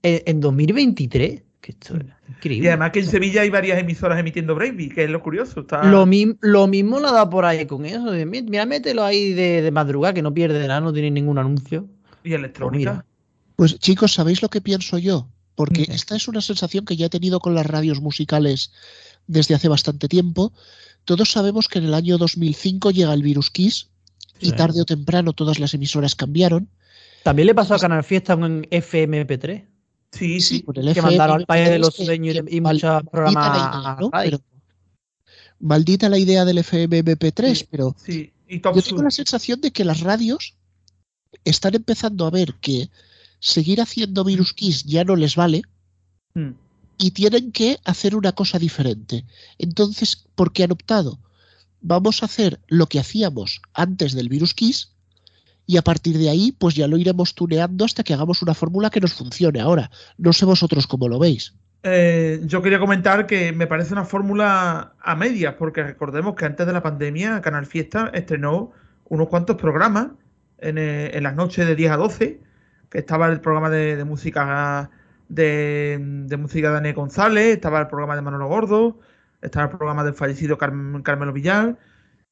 en, 0.02 0.22
en 0.26 0.40
2023. 0.40 1.44
Que 1.62 1.72
esto 1.74 1.96
es 1.96 2.04
increíble. 2.28 2.66
Y 2.66 2.68
además 2.70 2.92
que 2.92 3.00
en 3.02 3.06
Sevilla 3.08 3.42
hay 3.44 3.52
varias 3.52 3.78
emisoras 3.80 4.20
emitiendo 4.20 4.56
Breakbeat, 4.56 4.94
que 4.94 5.04
es 5.04 5.10
lo 5.12 5.22
curioso. 5.22 5.60
Está... 5.62 5.84
Lo, 5.84 6.06
mi- 6.08 6.36
lo 6.42 6.66
mismo 6.68 7.00
la 7.00 7.12
da 7.12 7.30
por 7.30 7.46
ahí 7.46 7.66
con 7.68 7.86
eso. 7.86 8.10
de, 8.12 8.26
"Mi- 8.26 8.42
Mira, 8.42 8.66
mételo 8.66 9.04
ahí 9.04 9.34
de, 9.34 9.62
de 9.62 9.72
madrugada 9.72 10.14
que 10.16 10.24
no 10.24 10.34
pierde 10.34 10.68
nada, 10.68 10.82
no 10.82 10.92
tiene 10.92 11.12
ningún 11.12 11.38
anuncio. 11.38 11.88
Y 12.24 12.34
electrónica. 12.34 13.06
Pues 13.56 13.78
chicos, 13.80 14.14
¿sabéis 14.14 14.42
lo 14.42 14.50
que 14.50 14.60
pienso 14.62 14.98
yo? 14.98 15.28
Porque 15.54 15.82
Mm. 15.88 15.92
esta 15.92 16.16
es 16.16 16.28
una 16.28 16.42
sensación 16.42 16.84
que 16.86 16.96
ya 16.96 17.06
he 17.06 17.10
tenido 17.10 17.40
con 17.40 17.54
las 17.54 17.66
radios 17.68 18.02
musicales 18.02 18.72
desde 19.28 19.54
hace 19.54 19.68
bastante 19.68 20.08
tiempo. 20.08 20.52
Todos 21.06 21.30
sabemos 21.32 21.68
que 21.68 21.78
en 21.80 21.86
el 21.86 21.94
año 21.94 22.18
2005 22.18 22.90
llega 22.92 23.14
el 23.14 23.22
virus 23.22 23.52
Kiss 23.52 23.90
y 24.40 24.48
Sí. 24.48 24.52
tarde 24.56 24.82
o 24.82 24.86
temprano 24.86 25.34
todas 25.34 25.60
las 25.60 25.74
emisoras 25.76 26.16
cambiaron. 26.16 26.70
También 27.24 27.46
le 27.46 27.54
pasó 27.54 27.76
a 27.76 27.80
Canal 27.80 28.04
Fiesta 28.04 28.36
con 28.36 28.64
FMP3, 28.72 29.66
Sí, 30.12 30.42
sí. 30.42 30.62
con 30.64 30.76
el 30.78 30.94
que 30.94 31.02
mandaron 31.02 31.40
al 31.42 31.46
País 31.46 31.70
de 31.70 31.80
los 31.80 31.96
Sueños 31.96 32.36
y- 32.36 32.42
muchos 32.42 32.62
maldita 32.62 33.02
programas 33.04 33.48
la 33.48 33.56
idea, 33.58 33.92
a 33.92 33.98
¿no? 34.02 34.12
Pero- 34.12 34.42
maldita 35.60 36.10
la 36.10 36.18
idea 36.18 36.44
del 36.46 36.58
FMMP3, 36.60 37.56
Sí. 37.60 37.68
pero 37.70 37.96
sí. 38.04 38.34
Y 38.48 38.60
Top 38.60 38.76
yo 38.76 38.82
tengo 38.82 38.98
Sur. 38.98 39.04
la 39.06 39.12
sensación 39.12 39.62
de 39.62 39.72
que 39.72 39.86
las 39.86 40.02
radios 40.02 40.56
están 41.46 41.76
empezando 41.76 42.26
a 42.26 42.30
ver 42.30 42.56
que 42.56 42.90
seguir 43.40 43.80
haciendo 43.82 44.24
virus 44.26 44.54
Kiss 44.54 44.84
ya 44.84 45.04
no 45.06 45.16
les 45.16 45.36
vale 45.36 45.62
Mm. 46.34 46.52
y 46.98 47.12
tienen 47.12 47.52
que 47.54 47.80
hacer 47.86 48.16
una 48.16 48.34
cosa 48.34 48.60
diferente. 48.60 49.26
Entonces, 49.58 50.26
¿por 50.36 50.52
qué 50.52 50.64
han 50.66 50.72
optado? 50.74 51.20
Vamos 51.80 52.22
a 52.22 52.26
hacer 52.26 52.60
lo 52.68 52.88
que 52.88 53.00
hacíamos 53.00 53.62
antes 53.74 54.14
del 54.14 54.30
virus 54.30 54.54
Kiss 54.54 54.91
y 55.66 55.78
a 55.78 55.82
partir 55.82 56.18
de 56.18 56.30
ahí, 56.30 56.52
pues 56.52 56.76
ya 56.76 56.88
lo 56.88 56.98
iremos 56.98 57.34
tuneando 57.36 57.86
hasta 57.86 58.04
que 58.04 58.14
hagamos 58.14 58.42
una 58.42 58.54
fórmula 58.54 58.90
que 58.90 59.00
nos 59.00 59.14
funcione. 59.14 59.60
Ahora, 59.62 59.90
no 60.18 60.34
sé 60.34 60.46
vosotros 60.46 60.88
cómo 60.88 61.08
lo 61.08 61.20
veis. 61.20 61.54
Eh, 61.84 62.42
yo 62.46 62.62
quería 62.62 62.80
comentar 62.80 63.26
que 63.26 63.52
me 63.54 63.66
parece 63.68 63.94
una 63.94 64.06
fórmula 64.06 64.94
a 65.00 65.16
medias, 65.16 65.56
porque 65.56 65.84
recordemos 65.84 66.36
que 66.36 66.46
antes 66.46 66.68
de 66.68 66.74
la 66.74 66.84
pandemia 66.84 67.42
Canal 67.42 67.66
Fiesta 67.66 68.12
estrenó 68.14 68.72
unos 69.06 69.28
cuantos 69.30 69.56
programas 69.56 70.08
en, 70.60 70.78
eh, 70.78 71.20
las 71.22 71.36
noches 71.36 71.66
de 71.66 71.76
10 71.76 71.92
a 71.92 71.98
12, 71.98 72.40
que 72.90 72.98
estaba 72.98 73.28
el 73.28 73.40
programa 73.42 73.70
de, 73.70 74.04
música 74.04 74.92
de, 75.28 75.98
música 76.38 76.68
de 76.68 76.74
Daniel 76.76 76.94
González, 76.96 77.56
estaba 77.56 77.80
el 77.80 77.88
programa 77.88 78.16
de 78.16 78.22
Manolo 78.22 78.48
Gordo, 78.48 79.00
estaba 79.42 79.66
el 79.66 79.78
programa 79.78 80.04
del 80.04 80.14
fallecido 80.14 80.58
Carm- 80.58 81.02
Carmelo 81.02 81.34
Villar, 81.34 81.78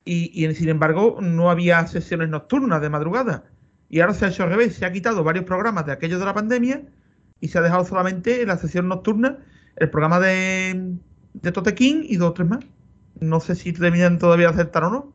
y, 0.06 0.46
y 0.46 0.56
sin 0.56 0.70
embargo 0.70 1.20
no 1.22 1.50
había 1.50 1.86
sesiones 1.88 2.30
nocturnas 2.30 2.82
de 2.82 2.90
madrugada. 2.90 3.46
Y 3.90 4.00
ahora 4.00 4.14
se 4.14 4.26
ha 4.26 4.30
hecho 4.30 4.44
al 4.44 4.50
revés, 4.50 4.76
se 4.76 4.86
ha 4.86 4.92
quitado 4.92 5.24
varios 5.24 5.46
programas 5.46 5.86
de 5.86 5.92
aquellos 5.92 6.20
de 6.20 6.26
la 6.26 6.34
pandemia 6.34 6.84
y 7.42 7.48
se 7.48 7.58
ha 7.58 7.62
dejado 7.62 7.86
solamente 7.86 8.42
en 8.42 8.48
la 8.48 8.58
sesión 8.58 8.88
nocturna 8.88 9.40
el 9.76 9.90
programa 9.90 10.20
de, 10.20 10.96
de 11.34 11.52
Tote 11.52 11.74
King 11.74 12.04
y 12.08 12.18
dos 12.18 12.32
o 12.32 12.34
tres 12.34 12.48
más. 12.48 12.66
No 13.20 13.40
sé 13.40 13.56
si 13.56 13.74
terminan 13.74 14.20
todavía 14.20 14.48
de 14.48 14.54
aceptar 14.54 14.84
o 14.86 14.90
no. 14.92 15.14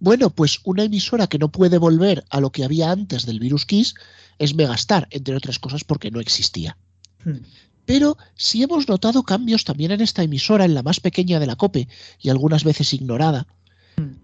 Bueno, 0.00 0.30
pues 0.30 0.60
una 0.64 0.84
emisora 0.84 1.26
que 1.26 1.38
no 1.38 1.50
puede 1.50 1.78
volver 1.78 2.24
a 2.30 2.40
lo 2.40 2.50
que 2.50 2.64
había 2.64 2.90
antes 2.90 3.26
del 3.26 3.40
virus 3.40 3.66
Kiss 3.66 3.94
es 4.38 4.54
Megastar, 4.54 5.08
entre 5.10 5.34
otras 5.34 5.58
cosas 5.58 5.84
porque 5.84 6.10
no 6.10 6.20
existía. 6.20 6.76
Hmm. 7.24 7.38
Pero 7.84 8.16
sí 8.34 8.62
hemos 8.62 8.88
notado 8.88 9.22
cambios 9.22 9.64
también 9.64 9.90
en 9.90 10.00
esta 10.00 10.22
emisora, 10.22 10.64
en 10.66 10.74
la 10.74 10.82
más 10.82 11.00
pequeña 11.00 11.40
de 11.40 11.46
la 11.46 11.56
COPE 11.56 11.88
y 12.20 12.28
algunas 12.28 12.62
veces 12.62 12.92
ignorada. 12.92 13.46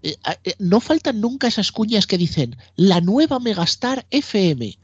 Eh, 0.05 0.17
eh, 0.43 0.53
no 0.59 0.79
faltan 0.79 1.19
nunca 1.19 1.47
esas 1.47 1.71
cuñas 1.71 2.05
que 2.05 2.19
dicen 2.19 2.55
la 2.75 3.01
nueva 3.01 3.39
Megastar 3.39 4.05
FM. 4.11 4.77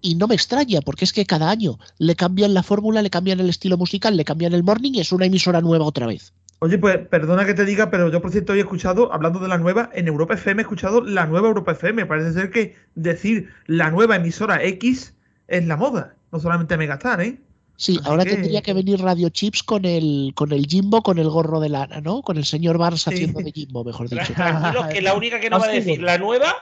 Y 0.00 0.14
no 0.14 0.26
me 0.26 0.34
extraña, 0.34 0.80
porque 0.80 1.04
es 1.04 1.12
que 1.12 1.26
cada 1.26 1.50
año 1.50 1.78
le 1.98 2.16
cambian 2.16 2.54
la 2.54 2.62
fórmula, 2.62 3.02
le 3.02 3.10
cambian 3.10 3.38
el 3.38 3.50
estilo 3.50 3.76
musical, 3.76 4.16
le 4.16 4.24
cambian 4.24 4.54
el 4.54 4.64
morning 4.64 4.92
y 4.94 5.00
es 5.00 5.12
una 5.12 5.26
emisora 5.26 5.60
nueva 5.60 5.84
otra 5.84 6.06
vez. 6.06 6.32
Oye, 6.60 6.78
pues 6.78 6.96
perdona 7.08 7.44
que 7.44 7.54
te 7.54 7.66
diga, 7.66 7.90
pero 7.90 8.08
yo 8.08 8.22
por 8.22 8.32
cierto 8.32 8.54
he 8.54 8.60
escuchado, 8.60 9.12
hablando 9.12 9.40
de 9.40 9.48
la 9.48 9.58
nueva, 9.58 9.90
en 9.92 10.08
Europa 10.08 10.34
FM 10.34 10.62
he 10.62 10.64
escuchado 10.64 11.02
la 11.02 11.26
nueva 11.26 11.48
Europa 11.48 11.72
FM. 11.72 12.06
Parece 12.06 12.32
ser 12.32 12.50
que 12.50 12.74
decir 12.94 13.50
la 13.66 13.90
nueva 13.90 14.16
emisora 14.16 14.64
X 14.64 15.14
es 15.48 15.66
la 15.66 15.76
moda, 15.76 16.14
no 16.32 16.40
solamente 16.40 16.78
Megastar, 16.78 17.20
¿eh? 17.20 17.38
Sí, 17.82 17.98
ahora 18.04 18.24
tendría 18.24 18.62
que 18.62 18.72
venir 18.74 19.00
Radio 19.00 19.28
Chips 19.28 19.64
con 19.64 19.84
el, 19.84 20.30
con 20.36 20.52
el 20.52 20.66
Jimbo, 20.66 21.02
con 21.02 21.18
el 21.18 21.28
gorro 21.28 21.58
de 21.58 21.68
lana, 21.68 22.00
¿no? 22.00 22.22
Con 22.22 22.36
el 22.38 22.44
señor 22.44 22.78
Barnes 22.78 23.02
Sí. 23.02 23.10
haciendo 23.10 23.40
de 23.40 23.50
Jimbo, 23.50 23.82
mejor 23.82 24.08
dicho. 24.08 24.22
Que 24.92 25.02
la 25.02 25.14
única 25.14 25.40
que 25.40 25.50
no 25.50 25.58
va 25.58 25.66
a 25.66 25.70
decir 25.70 26.00
la 26.00 26.16
nueva 26.16 26.54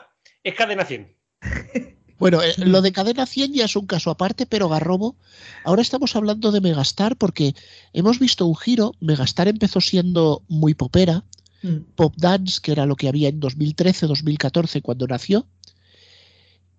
es 0.42 0.54
Cadena 0.54 0.84
100. 0.86 1.14
Bueno, 2.18 2.42
eh, 2.42 2.52
lo 2.58 2.82
de 2.82 2.92
Cadena 2.92 3.24
100 3.26 3.54
ya 3.54 3.64
es 3.64 3.76
un 3.76 3.86
caso 3.86 4.10
aparte, 4.10 4.44
pero 4.46 4.68
Garrobo, 4.68 5.16
ahora 5.64 5.80
estamos 5.80 6.14
hablando 6.16 6.52
de 6.52 6.60
Megastar 6.60 7.16
porque 7.16 7.54
hemos 7.94 8.18
visto 8.18 8.44
un 8.46 8.56
giro. 8.56 8.92
Megastar 9.00 9.48
empezó 9.48 9.80
siendo 9.80 10.42
muy 10.48 10.74
popera, 10.74 11.24
Mm. 11.62 11.76
pop 11.96 12.14
dance, 12.16 12.60
que 12.62 12.72
era 12.72 12.84
lo 12.86 12.96
que 12.96 13.08
había 13.08 13.28
en 13.28 13.40
2013, 13.40 14.06
2014 14.06 14.80
cuando 14.82 15.06
nació, 15.06 15.46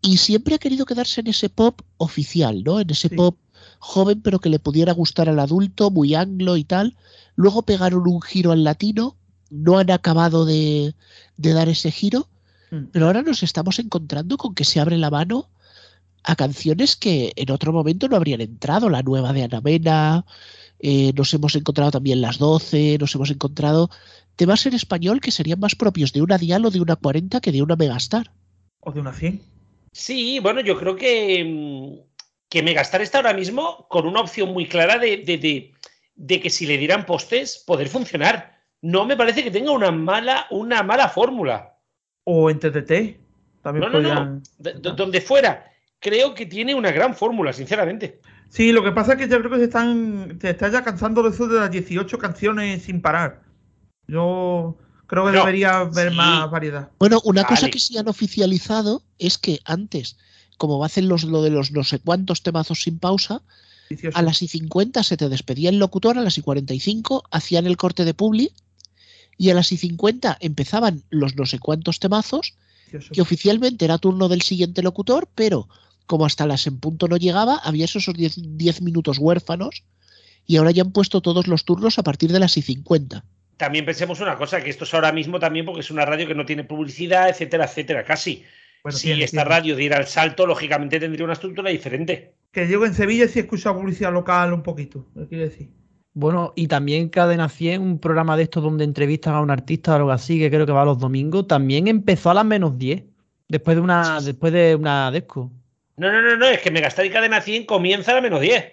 y 0.01 0.17
siempre 0.17 0.56
ha 0.56 0.60
querido 0.60 0.86
quedarse 0.86 1.22
en 1.22 1.28
ese 1.28 1.49
pop 1.49 1.82
oficial, 1.97 2.63
¿no? 2.63 2.80
En 2.80 2.89
ese 2.89 3.09
Sí. 3.09 3.16
pop 3.16 3.36
joven, 3.82 4.21
pero 4.21 4.39
que 4.39 4.49
le 4.49 4.59
pudiera 4.59 4.93
gustar 4.93 5.27
al 5.27 5.39
adulto, 5.39 5.91
muy 5.91 6.15
anglo 6.15 6.55
y 6.55 6.63
tal. 6.63 6.95
Luego 7.36 7.63
pegaron 7.63 8.07
un 8.07 8.21
giro 8.21 8.53
al 8.53 8.63
latino, 8.63 9.17
no 9.49 9.77
han 9.77 9.91
acabado 9.91 10.45
de, 10.45 10.95
de 11.36 11.53
dar 11.53 11.67
ese 11.67 11.91
giro, 11.91 12.29
Mm. 12.71 12.86
pero 12.91 13.07
ahora 13.07 13.21
nos 13.21 13.43
estamos 13.43 13.77
encontrando 13.79 14.38
con 14.38 14.55
que 14.55 14.63
se 14.63 14.79
abre 14.79 14.97
la 14.97 15.09
mano 15.11 15.49
a 16.23 16.36
canciones 16.36 16.95
que 16.95 17.34
en 17.36 17.51
otro 17.51 17.73
momento 17.73 18.07
no 18.07 18.15
habrían 18.15 18.41
entrado. 18.41 18.89
La 18.89 19.03
nueva 19.03 19.34
de 19.34 19.43
Ana 19.43 19.61
Mena, 19.61 20.25
eh, 20.79 21.11
nos 21.13 21.34
hemos 21.34 21.55
encontrado 21.55 21.91
también 21.91 22.21
las 22.21 22.38
12, 22.38 22.97
nos 22.99 23.13
hemos 23.15 23.29
encontrado 23.29 23.89
temas 24.36 24.65
en 24.65 24.73
español 24.73 25.19
que 25.19 25.32
serían 25.32 25.59
más 25.59 25.75
propios 25.75 26.13
de 26.13 26.21
una 26.21 26.38
Dial 26.38 26.65
o 26.65 26.71
de 26.71 26.79
una 26.79 26.95
40 26.95 27.41
que 27.41 27.51
de 27.51 27.61
una 27.61 27.75
Megastar. 27.75 28.32
O 28.79 28.91
de 28.91 29.01
una 29.01 29.13
100. 29.13 29.41
Sí, 29.91 30.39
bueno, 30.39 30.61
yo 30.61 30.77
creo 30.79 30.95
que 30.95 31.43
mm, 31.43 32.11
que 32.52 32.62
Megastar 32.62 33.02
está 33.02 33.20
ahora 33.20 33.34
mismo 33.34 33.88
con 33.88 34.06
una 34.06 34.20
opción 34.20 34.52
muy 34.52 34.68
clara 34.68 34.99
de, 34.99 35.24
de, 35.26 35.72
de, 36.16 36.39
que 36.41 36.49
si 36.49 36.68
le 36.68 36.78
dieran 36.78 37.06
postes, 37.06 37.64
poder 37.66 37.88
funcionar. 37.88 38.60
No 38.82 39.06
me 39.06 39.16
parece 39.16 39.41
que 39.41 39.52
tenga 39.52 39.72
una 39.72 39.89
mala, 39.89 40.47
una 40.52 40.84
mala 40.84 41.08
fórmula. 41.08 41.78
O 42.26 42.49
en 42.49 42.60
TTT. 42.60 43.22
También 43.64 43.89
no, 43.89 44.02
no, 44.02 44.41
no. 44.60 44.91
donde 44.95 45.22
fuera. 45.22 45.66
Creo 45.99 46.34
que 46.34 46.45
tiene 46.45 46.76
una 46.76 46.91
gran 46.91 47.16
fórmula, 47.16 47.54
sinceramente. 47.54 48.20
Sí, 48.49 48.74
lo 48.74 48.84
que 48.84 48.91
pasa 48.91 49.14
es 49.14 49.20
que 49.20 49.30
yo 49.30 49.39
creo 49.39 49.52
que 49.52 49.60
se 49.60 49.64
están, 49.66 50.38
se 50.41 50.49
está 50.49 50.70
ya 50.70 50.84
cansando 50.84 51.24
de 51.24 51.30
eso 51.30 51.47
de 51.47 51.58
las 51.58 51.72
18 51.72 52.18
canciones 52.18 52.84
sin 52.84 53.02
parar. 53.02 53.43
Yo 54.08 54.78
creo 55.08 55.26
que 55.28 55.32
debería 55.38 55.78
haber 55.78 56.12
más 56.12 56.52
variedad. 56.52 56.89
Bueno, 56.99 57.22
una 57.24 57.45
cosa 57.45 57.70
que 57.70 57.80
sí 57.80 57.97
han 57.97 58.10
oficializado 58.10 59.04
es 59.20 59.38
que 59.38 59.60
antes, 59.64 60.18
como 60.62 60.86
hacen 60.86 61.07
los, 61.07 61.24
lo 61.24 61.41
de 61.41 61.49
los 61.49 61.72
no 61.72 61.84
sé 61.84 61.97
cuántos 61.97 62.43
temazos 62.43 62.84
sin 62.84 62.99
pausa, 62.99 63.41
a 64.14 64.22
las 64.22 64.43
y 64.43 64.47
50 64.47 65.01
se 65.01 65.18
te 65.18 65.28
despedía 65.28 65.72
el 65.72 65.80
locutor, 65.80 66.20
a 66.20 66.22
las 66.22 66.38
y 66.38 66.43
45 66.43 67.24
hacían 67.32 67.66
el 67.66 67.78
corte 67.78 68.05
de 68.05 68.14
publi 68.14 68.51
y 69.39 69.49
a 69.49 69.55
las 69.55 69.72
y 69.72 69.78
50 69.78 70.38
empezaban 70.39 71.01
los 71.09 71.36
no 71.36 71.47
sé 71.47 71.57
cuántos 71.57 71.99
temazos, 71.99 72.53
que 73.12 73.22
oficialmente 73.24 73.86
era 73.86 73.97
turno 73.97 74.30
del 74.30 74.43
siguiente 74.43 74.84
locutor, 74.84 75.28
pero 75.34 75.68
como 76.05 76.28
hasta 76.28 76.45
las 76.45 76.68
en 76.68 76.78
punto 76.78 77.07
no 77.07 77.18
llegaba, 77.18 77.55
había 77.55 77.86
esos 77.86 78.05
10 78.14 78.82
minutos 78.84 79.18
huérfanos 79.18 79.82
y 80.45 80.57
ahora 80.57 80.70
ya 80.70 80.84
han 80.84 80.91
puesto 80.91 81.22
todos 81.22 81.47
los 81.47 81.66
turnos 81.66 81.97
a 81.97 82.03
partir 82.03 82.32
de 82.32 82.39
las 82.39 82.55
y 82.57 82.62
50. 82.62 83.26
También 83.57 83.86
pensemos 83.86 84.20
una 84.20 84.38
cosa, 84.38 84.64
que 84.64 84.70
esto 84.70 84.84
es 84.84 84.93
ahora 84.93 85.12
mismo 85.12 85.39
también 85.39 85.66
porque 85.66 85.82
es 85.82 85.89
una 85.89 86.05
radio 86.05 86.28
que 86.28 86.36
no 86.36 86.45
tiene 86.45 86.64
publicidad, 86.64 87.30
etcétera, 87.30 87.66
etcétera, 87.66 88.03
casi. 88.03 88.43
Si 88.89 89.11
esta 89.11 89.43
radio 89.43 89.75
diera 89.75 89.97
el 89.97 90.07
salto, 90.07 90.45
lógicamente 90.45 90.99
tendría 90.99 91.23
una 91.23 91.34
estructura 91.34 91.69
diferente. 91.69 92.34
Que 92.51 92.67
llego 92.67 92.86
en 92.86 92.93
Sevilla 92.93 93.27
sí 93.27 93.39
escucha 93.39 93.73
publicidad 93.73 94.11
local 94.11 94.53
un 94.53 94.63
poquito, 94.63 95.07
quiero 95.29 95.45
decir. 95.45 95.69
Bueno, 96.13 96.51
y 96.55 96.67
también 96.67 97.09
Cadena 97.09 97.47
100, 97.47 97.82
un 97.82 97.99
programa 97.99 98.36
de 98.36 98.43
estos 98.43 98.63
donde 98.63 98.84
entrevistan 98.84 99.36
a 99.36 99.41
un 99.41 99.49
artista 99.49 99.93
o 99.93 99.95
algo 99.95 100.11
así, 100.11 100.39
que 100.39 100.49
creo 100.49 100.65
que 100.65 100.73
va 100.73 100.84
los 100.84 100.99
domingos, 100.99 101.47
también 101.47 101.88
empezó 101.88 102.32
a 102.32 102.34
las 102.34 102.45
menos 102.45 102.77
10, 102.77 103.03
después 103.47 103.77
de 103.77 103.82
una, 103.82 104.19
después 104.19 104.51
de 104.51 104.75
una 104.75 105.09
disco. 105.11 105.51
No, 105.95 106.11
no, 106.11 106.21
no, 106.21 106.36
no, 106.36 106.47
es 106.47 106.59
que 106.61 106.71
Megastar 106.71 107.05
y 107.05 107.11
Cadena 107.11 107.41
100 107.41 107.65
comienza 107.65 108.11
a 108.11 108.15
la 108.15 108.21
menos 108.21 108.41
10. 108.41 108.65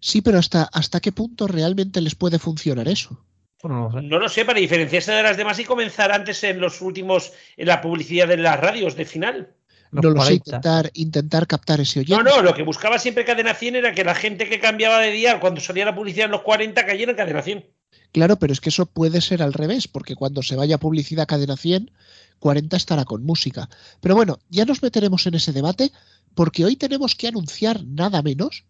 Sí, 0.00 0.22
pero 0.22 0.38
hasta, 0.38 0.68
¿hasta 0.72 1.00
qué 1.00 1.10
punto 1.10 1.48
realmente 1.48 2.00
les 2.00 2.14
puede 2.14 2.38
funcionar 2.38 2.86
eso? 2.86 3.24
No, 3.64 3.88
lo 4.00 4.28
sé. 4.28 4.44
para 4.44 4.60
diferenciarse 4.60 5.12
de 5.12 5.22
las 5.22 5.36
demás 5.36 5.58
y 5.58 5.64
comenzar 5.64 6.12
antes 6.12 6.44
en 6.44 6.60
los 6.60 6.80
últimos, 6.80 7.32
en 7.56 7.66
la 7.66 7.80
publicidad 7.80 8.28
de 8.28 8.36
las 8.36 8.58
radios 8.60 8.94
de 8.94 9.04
final. 9.04 9.54
no 9.90 10.10
lo 10.10 10.22
sé, 10.22 10.34
intentar, 10.34 10.90
intentar 10.94 11.46
captar 11.46 11.80
ese 11.80 12.00
oyente. 12.00 12.22
No, 12.22 12.36
no, 12.36 12.42
lo 12.42 12.54
que 12.54 12.62
buscaba 12.62 12.98
siempre 12.98 13.24
Cadena 13.24 13.54
100 13.54 13.76
era 13.76 13.92
que 13.92 14.04
la 14.04 14.14
gente 14.14 14.48
que 14.48 14.60
cambiaba 14.60 15.00
de 15.00 15.10
día 15.10 15.40
cuando 15.40 15.60
salía 15.60 15.84
la 15.84 15.94
publicidad 15.94 16.26
en 16.26 16.32
los 16.32 16.42
40 16.42 16.86
cayera 16.86 17.10
en 17.10 17.16
Cadena 17.16 17.42
100. 17.42 17.66
Claro, 18.12 18.38
pero 18.38 18.52
es 18.52 18.60
que 18.60 18.68
eso 18.68 18.86
puede 18.86 19.20
ser 19.20 19.42
al 19.42 19.52
revés, 19.52 19.88
porque 19.88 20.14
cuando 20.14 20.42
se 20.42 20.56
vaya 20.56 20.78
publicidad 20.78 21.26
Cadena 21.26 21.56
100, 21.56 21.90
40 22.38 22.76
estará 22.76 23.04
con 23.04 23.24
música. 23.24 23.68
Pero 24.00 24.14
bueno, 24.14 24.38
ya 24.48 24.64
nos 24.64 24.82
meteremos 24.82 25.26
en 25.26 25.34
ese 25.34 25.52
debate 25.52 25.90
porque 26.34 26.64
hoy 26.64 26.76
tenemos 26.76 27.14
que 27.14 27.28
anunciar 27.28 27.84
nada 27.84 28.22
menos 28.22 28.64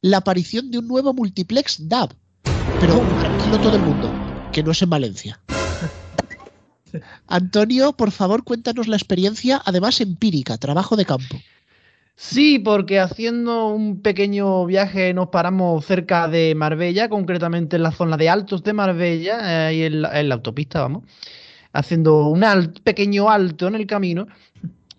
la 0.00 0.18
aparición 0.18 0.70
de 0.70 0.78
un 0.78 0.88
nuevo 0.88 1.12
multiplex 1.12 1.88
DAB. 1.88 2.14
Pero 2.78 3.06
tranquilo 3.18 3.58
todo 3.58 3.76
el 3.76 3.82
mundo, 3.82 4.14
que 4.52 4.62
no 4.62 4.72
es 4.72 4.82
en 4.82 4.90
Valencia. 4.90 5.40
Antonio, 7.26 7.92
por 7.92 8.10
favor, 8.10 8.44
cuéntanos 8.44 8.88
la 8.88 8.96
experiencia, 8.96 9.60
además 9.64 10.00
empírica, 10.00 10.58
trabajo 10.58 10.96
de 10.96 11.04
campo. 11.04 11.36
Sí, 12.16 12.60
porque 12.60 13.00
haciendo 13.00 13.68
un 13.68 14.00
pequeño 14.00 14.64
viaje 14.66 15.12
nos 15.12 15.28
paramos 15.28 15.84
cerca 15.84 16.28
de 16.28 16.54
Marbella, 16.54 17.08
concretamente 17.08 17.74
en 17.76 17.82
la 17.82 17.90
zona 17.90 18.16
de 18.16 18.28
Altos 18.28 18.62
de 18.62 18.72
Marbella, 18.72 19.66
ahí 19.66 19.82
en 19.82 20.02
la 20.02 20.34
autopista, 20.34 20.82
vamos 20.82 21.02
haciendo 21.74 22.28
un 22.28 22.42
pequeño 22.82 23.28
alto 23.28 23.66
en 23.66 23.74
el 23.74 23.86
camino 23.86 24.26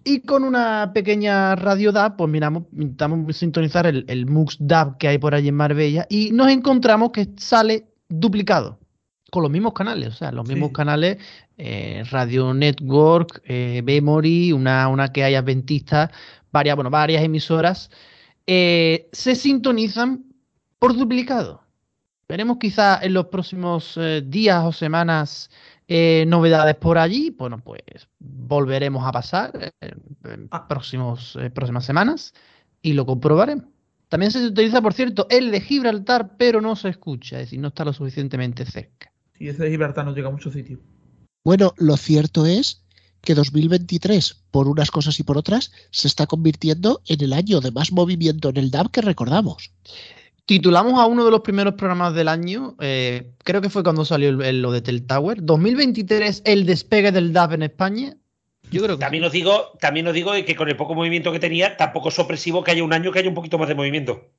y 0.06 0.22
con 0.22 0.44
una 0.44 0.92
pequeña 0.94 1.56
radio 1.56 1.92
DAB, 1.92 2.16
pues 2.16 2.30
miramos, 2.30 2.64
intentamos 2.72 3.36
sintonizar 3.36 3.88
el, 3.88 4.06
el 4.08 4.28
MUX 4.28 4.58
DAB 4.60 4.98
que 4.98 5.08
hay 5.08 5.18
por 5.18 5.36
allí 5.36 5.50
en 5.50 5.56
Marbella 5.56 6.06
y 6.10 6.32
nos 6.32 6.50
encontramos 6.50 7.12
que 7.12 7.30
sale 7.38 7.88
duplicado 8.08 8.80
con 9.32 9.44
los 9.44 9.52
mismos 9.52 9.74
canales, 9.74 10.10
o 10.10 10.14
sea, 10.14 10.32
los 10.32 10.48
mismos 10.48 10.72
canales, 10.72 11.18
eh, 11.58 12.04
Radio 12.10 12.54
Network, 12.54 13.42
eh, 13.44 13.82
Memory, 13.84 14.54
una, 14.54 14.88
una 14.88 15.12
que 15.12 15.26
hay 15.26 15.36
adventistas, 15.36 16.10
varias, 16.54 16.76
bueno, 16.76 16.90
varias 16.90 17.22
emisoras, 17.22 17.90
eh, 18.48 19.10
se 19.12 19.36
sintonizan 19.36 20.24
por 20.80 20.96
duplicado. 20.96 21.65
Veremos 22.28 22.58
quizá 22.58 23.00
en 23.04 23.14
los 23.14 23.28
próximos 23.28 24.00
días 24.24 24.64
o 24.66 24.72
semanas 24.72 25.50
eh, 25.88 26.26
novedades 26.28 26.76
por 26.76 26.98
allí, 26.98 27.30
bueno, 27.30 27.60
pues 27.60 27.82
volveremos 28.18 29.06
a 29.06 29.12
pasar 29.12 29.72
en, 29.82 30.48
ah. 30.50 30.68
próximos, 30.68 31.38
eh, 31.40 31.52
próximas 31.52 31.86
semanas 31.86 32.34
y 32.82 32.94
lo 32.94 33.06
comprobaremos. 33.06 33.66
También 34.10 34.32
se 34.32 34.48
utiliza, 34.48 34.82
por 34.82 34.94
cierto, 34.94 35.28
el 35.30 35.52
de 35.52 35.62
Gibraltar, 35.62 36.38
pero 36.38 36.60
no 36.60 36.76
se 36.76 36.90
escucha, 36.90 37.38
es 37.38 37.48
decir, 37.48 37.60
no 37.60 37.68
está 37.68 37.86
lo 37.86 37.94
suficientemente 37.94 38.66
cerca. 38.66 39.12
Sí, 39.38 39.48
ese 39.48 39.64
de 39.64 39.70
Gibraltar 39.70 40.06
no 40.06 40.16
llega 40.16 40.30
a 40.30 40.32
muchos 40.32 40.54
sitios. 40.54 40.80
Bueno, 41.44 41.74
lo 41.78 41.98
cierto 41.98 42.48
es 42.48 42.84
que 43.22 43.36
2023, 43.36 44.46
por 44.50 44.68
unas 44.68 44.90
cosas 44.90 45.20
y 45.20 45.24
por 45.24 45.38
otras, 45.38 45.72
se 45.92 46.08
está 46.08 46.26
convirtiendo 46.26 47.02
en 47.08 47.24
el 47.24 47.34
año 47.34 47.62
de 47.62 47.72
más 47.72 47.92
movimiento 47.92 48.50
en 48.50 48.58
el 48.58 48.72
DAB 48.72 48.90
que 48.90 49.02
recordamos. 49.02 49.72
Titulamos 50.46 51.00
a 51.00 51.08
uno 51.08 51.26
de 51.26 51.32
los 51.32 51.42
primeros 51.42 51.74
programas 51.74 52.14
del 52.14 52.28
año, 52.28 52.76
eh, 52.80 53.32
creo 53.44 53.62
que 53.62 53.70
fue 53.72 53.84
cuando 53.84 54.06
salió 54.06 54.32
lo 54.32 54.72
de 54.72 54.82
Tel 54.82 55.08
Tower, 55.08 55.40
2023, 55.42 56.44
el 56.46 56.68
despegue 56.68 57.12
del 57.12 57.34
DAB 57.34 57.54
en 57.54 57.64
España. 57.64 58.16
Yo 58.70 58.84
creo 58.84 58.98
que 58.98 59.02
también 59.02 59.24
os 59.24 59.32
digo, 59.32 59.72
también 59.80 60.08
os 60.08 60.14
digo 60.14 60.34
que 60.34 60.56
con 60.56 60.70
el 60.70 60.76
poco 60.76 60.94
movimiento 60.94 61.32
que 61.32 61.40
tenía, 61.40 61.78
tampoco 61.78 62.10
es 62.10 62.20
opresivo 62.20 62.64
que 62.64 62.72
haya 62.72 62.84
un 62.84 62.94
año 62.94 63.12
que 63.12 63.20
haya 63.20 63.30
un 63.30 63.36
poquito 63.36 63.58
más 63.58 63.68
de 63.68 63.76
movimiento. 63.76 64.30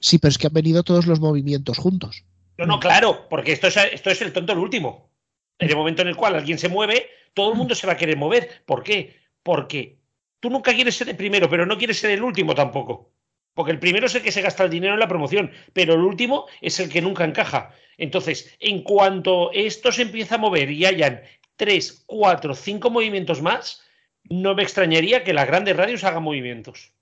Sí, 0.00 0.18
pero 0.18 0.30
es 0.30 0.38
que 0.38 0.48
han 0.48 0.52
venido 0.52 0.82
todos 0.82 1.06
los 1.06 1.20
movimientos 1.20 1.78
juntos. 1.78 2.24
No, 2.58 2.66
no, 2.66 2.78
claro, 2.78 3.26
porque 3.30 3.52
esto 3.52 3.66
es, 3.66 3.76
esto 3.76 4.10
es 4.10 4.20
el 4.20 4.32
tonto 4.32 4.52
el 4.52 4.58
último. 4.58 5.10
En 5.58 5.70
el 5.70 5.76
momento 5.76 6.02
en 6.02 6.08
el 6.08 6.16
cual 6.16 6.34
alguien 6.34 6.58
se 6.58 6.68
mueve, 6.68 7.06
todo 7.32 7.52
el 7.52 7.58
mundo 7.58 7.74
se 7.74 7.86
va 7.86 7.94
a 7.94 7.96
querer 7.96 8.18
mover. 8.18 8.62
¿Por 8.66 8.82
qué? 8.82 9.16
Porque 9.42 9.98
tú 10.40 10.50
nunca 10.50 10.74
quieres 10.74 10.94
ser 10.94 11.08
el 11.08 11.16
primero, 11.16 11.48
pero 11.48 11.64
no 11.64 11.78
quieres 11.78 11.98
ser 11.98 12.10
el 12.10 12.22
último 12.22 12.54
tampoco. 12.54 13.13
Porque 13.54 13.72
el 13.72 13.78
primero 13.78 14.06
es 14.06 14.14
el 14.14 14.22
que 14.22 14.32
se 14.32 14.42
gasta 14.42 14.64
el 14.64 14.70
dinero 14.70 14.94
en 14.94 15.00
la 15.00 15.08
promoción, 15.08 15.50
pero 15.72 15.94
el 15.94 16.00
último 16.00 16.46
es 16.60 16.80
el 16.80 16.88
que 16.88 17.00
nunca 17.00 17.24
encaja. 17.24 17.70
Entonces, 17.96 18.50
en 18.58 18.82
cuanto 18.82 19.52
esto 19.52 19.92
se 19.92 20.02
empieza 20.02 20.34
a 20.34 20.38
mover 20.38 20.70
y 20.70 20.84
hayan 20.84 21.22
tres, 21.56 22.02
cuatro, 22.06 22.54
cinco 22.54 22.90
movimientos 22.90 23.40
más, 23.40 23.82
no 24.24 24.54
me 24.54 24.62
extrañaría 24.62 25.22
que 25.22 25.32
las 25.32 25.46
grandes 25.46 25.76
radios 25.76 26.04
hagan 26.04 26.22
movimientos. 26.22 26.92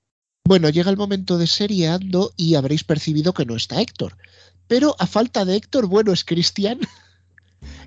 Bueno, 0.45 0.69
llega 0.69 0.91
el 0.91 0.97
momento 0.97 1.39
de 1.39 1.47
seriando 1.47 2.33
y 2.37 2.57
habréis 2.57 2.85
percibido 2.85 3.33
que 3.33 3.47
no 3.47 3.57
está 3.57 3.81
Héctor. 3.81 4.17
Pero 4.67 4.97
a 4.99 5.07
falta 5.07 5.45
de 5.45 5.57
Héctor, 5.57 5.87
bueno, 5.87 6.13
es 6.13 6.25
Cristian. 6.25 6.81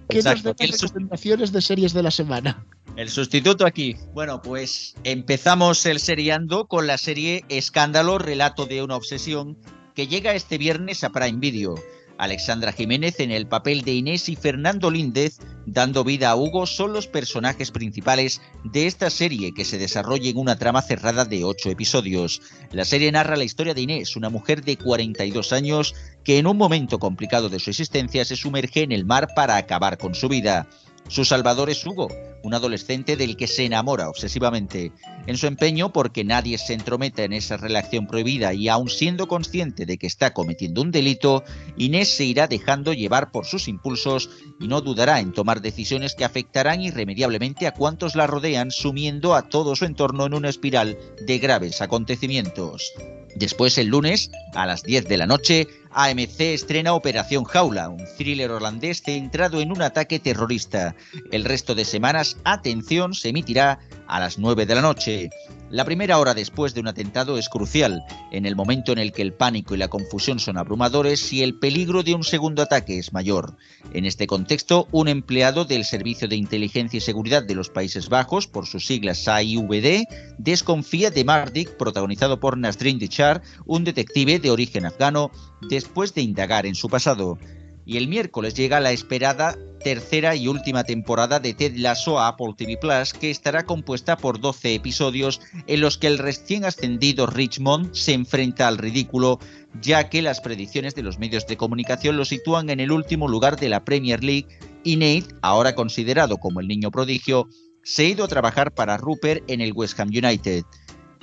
¿Qué 0.09 0.21
nos 0.21 0.43
las 0.43 0.81
recomendaciones 0.81 1.51
de 1.51 1.61
series 1.61 1.93
de 1.93 2.03
la 2.03 2.11
semana? 2.11 2.65
El 2.95 3.09
sustituto 3.09 3.65
aquí. 3.65 3.97
Bueno, 4.13 4.41
pues 4.41 4.95
empezamos 5.03 5.85
el 5.85 5.99
seriando 5.99 6.67
con 6.67 6.87
la 6.87 6.97
serie 6.97 7.43
Escándalo, 7.49 8.17
relato 8.17 8.65
de 8.65 8.83
una 8.83 8.95
obsesión, 8.95 9.57
que 9.95 10.07
llega 10.07 10.33
este 10.33 10.57
viernes 10.57 11.03
a 11.03 11.09
Prime 11.09 11.39
Video. 11.39 11.75
Alexandra 12.18 12.72
Jiménez 12.72 13.20
en 13.20 13.32
el 13.32 13.47
papel 13.47 13.82
de 13.84 13.93
Inés 13.93 14.30
y 14.30 14.36
Fernando 14.36 14.89
Líndez, 14.89 15.39
dando 15.66 16.03
vida 16.03 16.30
a 16.30 16.36
Hugo, 16.36 16.66
son 16.66 16.93
los 16.93 17.07
personajes 17.07 17.72
principales 17.72 18.41
de 18.63 18.88
esta 18.88 19.09
serie 19.09 19.53
que 19.53 19.66
se 19.66 19.78
desarrolla 19.78 20.30
en 20.30 20.38
una 20.38 20.57
trama 20.57 20.82
cerrada 20.82 21.26
de 21.26 21.43
ocho 21.43 21.70
episodios. 21.70 22.41
La 22.72 22.86
serie 22.86 23.11
narra 23.11 23.36
la 23.36 23.43
historia 23.43 23.74
de 23.74 23.82
Inés, 23.82 24.16
una 24.16 24.30
mujer 24.30 24.63
de 24.63 24.78
42 24.78 25.53
años 25.53 25.95
que 26.24 26.38
en 26.38 26.47
un 26.47 26.57
momento 26.57 26.99
complicado 26.99 27.49
de 27.49 27.59
su 27.59 27.70
existencia 27.70 28.26
se 28.26 28.36
sumerge 28.36 28.84
en 28.84 28.91
el 28.91 29.05
mar 29.05 29.30
para 29.36 29.57
acabar 29.57 29.97
con 29.97 30.16
su 30.16 30.30
vida. 30.30 30.68
Su 31.07 31.23
salvador 31.23 31.69
es 31.69 31.85
Hugo, 31.85 32.09
un 32.41 32.55
adolescente 32.55 33.15
del 33.15 33.37
que 33.37 33.47
se 33.47 33.65
enamora 33.65 34.09
obsesivamente. 34.09 34.91
En 35.27 35.37
su 35.37 35.45
empeño 35.45 35.93
porque 35.93 36.23
nadie 36.23 36.57
se 36.57 36.73
entrometa 36.73 37.23
en 37.23 37.33
esa 37.33 37.57
relación 37.57 38.07
prohibida 38.07 38.53
y 38.53 38.69
aun 38.69 38.89
siendo 38.89 39.27
consciente 39.27 39.85
de 39.85 39.97
que 39.97 40.07
está 40.07 40.33
cometiendo 40.33 40.81
un 40.81 40.91
delito, 40.91 41.43
Inés 41.77 42.09
se 42.09 42.25
irá 42.25 42.47
dejando 42.47 42.91
llevar 42.91 43.31
por 43.31 43.45
sus 43.45 43.67
impulsos 43.67 44.29
y 44.59 44.67
no 44.67 44.81
dudará 44.81 45.19
en 45.19 45.31
tomar 45.31 45.61
decisiones 45.61 46.15
que 46.15 46.25
afectarán 46.25 46.81
irremediablemente 46.81 47.67
a 47.67 47.73
cuantos 47.73 48.15
la 48.15 48.25
rodean, 48.25 48.71
sumiendo 48.71 49.35
a 49.35 49.43
todo 49.47 49.75
su 49.75 49.85
entorno 49.85 50.25
en 50.25 50.33
una 50.33 50.49
espiral 50.49 50.97
de 51.21 51.37
graves 51.37 51.81
acontecimientos. 51.81 52.93
Después, 53.35 53.77
el 53.77 53.87
lunes, 53.87 54.31
a 54.53 54.65
las 54.65 54.83
10 54.83 55.07
de 55.07 55.17
la 55.17 55.27
noche, 55.27 55.67
AMC 55.95 56.41
estrena 56.41 56.93
Operación 56.93 57.45
Jaula, 57.45 57.87
un 57.87 58.03
thriller 58.17 58.51
holandés 58.51 59.01
centrado 59.01 59.61
en 59.61 59.71
un 59.71 59.81
ataque 59.81 60.19
terrorista. 60.19 60.93
El 61.31 61.45
resto 61.45 61.73
de 61.73 61.85
semanas, 61.85 62.37
atención, 62.43 63.13
se 63.13 63.29
emitirá 63.29 63.79
a 64.05 64.19
las 64.19 64.37
9 64.37 64.65
de 64.65 64.75
la 64.75 64.81
noche. 64.81 65.29
La 65.72 65.84
primera 65.84 66.20
hora 66.20 66.36
después 66.36 66.74
de 66.74 66.82
un 66.82 66.88
atentado 66.88 67.39
es 67.39 67.49
crucial, 67.49 68.03
en 68.32 68.45
el 68.45 68.55
momento 68.55 68.91
en 68.91 68.99
el 68.99 69.11
que 69.11 69.24
el 69.24 69.34
pánico 69.34 69.74
y 69.74 69.78
la 69.78 69.88
confusión 69.88 70.39
son 70.39 70.57
abrumadores 70.57 71.34
y 71.34 71.41
el 71.41 71.57
peligro 71.57 72.03
de 72.03 72.13
un 72.13 72.24
segundo 72.24 72.61
ataque 72.61 72.99
es 72.99 73.13
mayor. 73.13 73.57
En 73.91 74.05
este 74.05 74.28
contexto, 74.28 74.88
un 74.91 75.07
empleado 75.07 75.66
del 75.66 75.84
Servicio 75.84 76.28
de 76.28 76.36
Inteligencia 76.36 76.97
y 76.97 77.01
Seguridad 77.01 77.43
de 77.43 77.55
los 77.55 77.70
Países 77.70 78.09
Bajos, 78.09 78.47
por 78.47 78.68
sus 78.68 78.86
siglas 78.86 79.24
SAIVD, 79.24 80.03
desconfía 80.38 81.09
de 81.09 81.24
Mardik, 81.24 81.76
protagonizado 81.78 82.39
por 82.39 82.57
Nasrin 82.57 82.99
Dichar, 82.99 83.41
un 83.66 83.84
detective 83.84 84.38
de 84.38 84.51
origen 84.51 84.86
afgano, 84.86 85.32
después 85.68 86.13
de 86.13 86.22
indagar 86.22 86.68
en 86.68 86.76
su 86.76 86.89
pasado 86.89 87.39
y 87.86 87.97
el 87.97 88.07
miércoles 88.07 88.55
llega 88.55 88.80
la 88.80 88.91
esperada 88.91 89.57
tercera 89.86 90.36
y 90.36 90.47
última 90.47 90.83
temporada 90.83 91.39
de 91.39 91.53
Ted 91.53 91.75
Lasso 91.75 92.19
a 92.19 92.29
Apple 92.29 92.55
TV 92.57 92.75
Plus, 92.75 93.13
que 93.13 93.29
estará 93.29 93.67
compuesta 93.67 94.17
por 94.17 94.39
12 94.39 94.73
episodios 94.73 95.41
en 95.67 95.79
los 95.79 95.99
que 95.99 96.07
el 96.07 96.17
recién 96.17 96.65
ascendido 96.65 97.27
Richmond 97.27 97.93
se 97.93 98.13
enfrenta 98.13 98.67
al 98.67 98.79
ridículo, 98.79 99.38
ya 99.83 100.09
que 100.09 100.23
las 100.23 100.41
predicciones 100.41 100.95
de 100.95 101.03
los 101.03 101.19
medios 101.19 101.45
de 101.45 101.57
comunicación 101.57 102.17
lo 102.17 102.25
sitúan 102.25 102.71
en 102.71 102.79
el 102.79 102.91
último 102.91 103.27
lugar 103.27 103.59
de 103.59 103.69
la 103.69 103.86
Premier 103.86 104.23
League 104.23 104.47
y 104.83 104.95
Nate, 104.95 105.36
ahora 105.43 105.75
considerado 105.75 106.38
como 106.38 106.61
el 106.61 106.67
niño 106.67 106.89
prodigio, 106.89 107.47
se 107.83 108.07
ha 108.07 108.09
ido 108.09 108.25
a 108.25 108.27
trabajar 108.27 108.73
para 108.73 108.97
Rupert 108.97 109.43
en 109.47 109.61
el 109.61 109.73
West 109.73 109.99
Ham 109.99 110.07
United. 110.07 110.63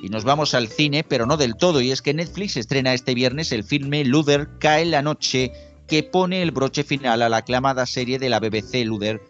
Y 0.00 0.08
nos 0.08 0.22
vamos 0.22 0.54
al 0.54 0.68
cine, 0.68 1.02
pero 1.02 1.26
no 1.26 1.36
del 1.36 1.56
todo, 1.56 1.80
y 1.80 1.90
es 1.90 2.00
que 2.00 2.14
Netflix 2.14 2.56
estrena 2.56 2.94
este 2.94 3.14
viernes 3.14 3.50
el 3.50 3.64
filme 3.64 4.04
Luther 4.04 4.48
cae 4.60 4.84
la 4.84 5.02
noche, 5.02 5.50
que 5.92 6.02
pone 6.02 6.40
el 6.40 6.52
broche 6.52 6.84
final 6.84 7.20
a 7.20 7.28
la 7.28 7.36
aclamada 7.36 7.84
serie 7.84 8.18
de 8.18 8.30
la 8.30 8.40
BBC 8.40 8.82
Luder. 8.86 9.20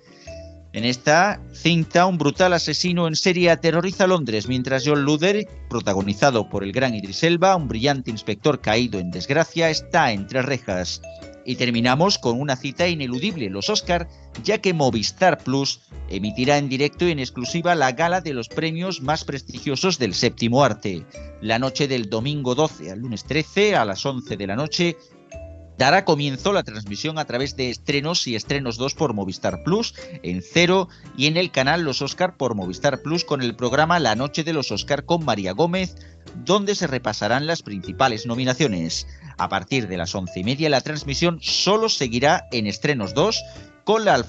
En 0.73 0.85
esta 0.85 1.43
cinta, 1.53 2.07
un 2.07 2.19
brutal 2.19 2.53
asesino 2.53 3.09
en 3.09 3.17
serie 3.17 3.51
aterroriza 3.51 4.07
Londres, 4.07 4.47
mientras 4.47 4.85
John 4.87 5.03
Luder, 5.03 5.45
protagonizado 5.69 6.49
por 6.49 6.63
el 6.63 6.71
gran 6.71 6.95
Idris 6.95 7.25
Elba, 7.25 7.57
un 7.57 7.67
brillante 7.67 8.13
inspector 8.13 8.61
caído 8.61 9.01
en 9.01 9.11
desgracia, 9.11 9.71
está 9.71 10.13
entre 10.13 10.41
rejas. 10.41 11.03
Y 11.45 11.57
terminamos 11.57 12.17
con 12.17 12.41
una 12.41 12.55
cita 12.55 12.87
ineludible, 12.87 13.51
los 13.51 13.69
Oscar, 13.69 14.07
ya 14.45 14.59
que 14.59 14.73
Movistar 14.73 15.39
Plus 15.39 15.81
emitirá 16.11 16.59
en 16.59 16.69
directo 16.69 17.09
y 17.09 17.11
en 17.11 17.19
exclusiva 17.19 17.75
la 17.75 17.91
gala 17.91 18.21
de 18.21 18.35
los 18.35 18.49
premios 18.49 19.03
más 19.03 19.25
prestigiosos 19.25 19.99
del 19.99 20.15
séptimo 20.15 20.63
arte. 20.63 21.05
La 21.41 21.59
noche 21.59 21.89
del 21.89 22.09
domingo 22.09 22.55
12 22.55 22.93
al 22.93 23.01
lunes 23.01 23.25
13 23.25 23.75
a 23.75 23.85
las 23.85 24.07
11 24.07 24.37
de 24.37 24.47
la 24.47 24.55
noche 24.55 24.97
dará 25.79 26.05
comienzo 26.05 26.53
la 26.53 26.63
transmisión 26.63 27.19
a 27.19 27.25
través 27.25 27.57
de 27.57 27.71
estrenos 27.71 28.27
y 28.27 28.37
estrenos 28.37 28.77
2 28.77 28.95
por 28.95 29.15
Movistar 29.15 29.63
Plus 29.63 29.95
en 30.23 30.43
cero 30.43 30.89
y 31.17 31.27
en 31.27 31.37
el 31.37 31.51
canal 31.51 31.83
Los 31.83 32.03
Oscar 32.03 32.37
por 32.37 32.55
Movistar 32.55 33.03
Plus 33.03 33.25
con 33.25 33.43
el 33.43 33.57
programa 33.57 33.99
La 33.99 34.15
Noche 34.15 34.45
de 34.45 34.53
los 34.53 34.71
Oscar 34.71 35.05
con 35.05 35.25
María 35.25 35.53
Gómez, 35.53 35.97
donde 36.45 36.75
se 36.75 36.87
repasarán 36.87 37.47
las 37.47 37.63
principales 37.63 38.27
nominaciones. 38.27 39.07
A 39.39 39.49
partir 39.49 39.89
de 39.89 39.97
las 39.97 40.15
once 40.15 40.41
y 40.41 40.45
media 40.45 40.71
la 40.71 40.81
transmisión 40.81 41.39
solo 41.41 41.89
seguirá 41.89 42.47
en 42.53 42.67
estrenos 42.67 43.15
2 43.15 43.43
con 43.85 44.05
la, 44.05 44.23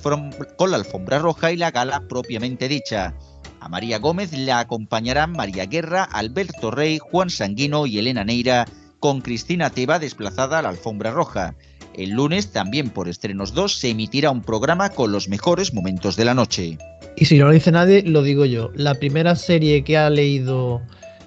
con 0.57 0.71
la 0.71 0.77
alfombra 0.77 1.19
roja 1.19 1.51
y 1.51 1.57
la 1.57 1.71
gala 1.71 2.07
propiamente 2.07 2.67
dicha. 2.67 3.13
A 3.59 3.69
María 3.69 3.99
Gómez 3.99 4.33
la 4.33 4.59
acompañarán 4.59 5.31
María 5.31 5.65
Guerra, 5.65 6.03
Alberto 6.03 6.71
Rey, 6.71 6.99
Juan 6.99 7.29
Sanguino 7.29 7.85
y 7.85 7.97
Elena 7.97 8.25
Neira 8.25 8.65
con 9.03 9.19
Cristina 9.19 9.69
Teba 9.69 9.99
desplazada 9.99 10.59
a 10.59 10.61
la 10.61 10.69
alfombra 10.69 11.11
roja. 11.11 11.55
El 11.93 12.11
lunes, 12.11 12.53
también 12.53 12.89
por 12.89 13.09
Estrenos 13.09 13.53
2, 13.53 13.77
se 13.77 13.89
emitirá 13.89 14.31
un 14.31 14.41
programa 14.41 14.91
con 14.91 15.11
los 15.11 15.27
mejores 15.27 15.73
momentos 15.73 16.15
de 16.15 16.23
la 16.23 16.33
noche. 16.33 16.77
Y 17.17 17.25
si 17.25 17.37
no 17.37 17.47
lo 17.47 17.51
dice 17.51 17.69
nadie, 17.73 18.03
lo 18.03 18.23
digo 18.23 18.45
yo. 18.45 18.71
La 18.75 18.95
primera 18.95 19.35
serie 19.35 19.83
que 19.83 19.97
ha 19.97 20.09
leído 20.09 20.81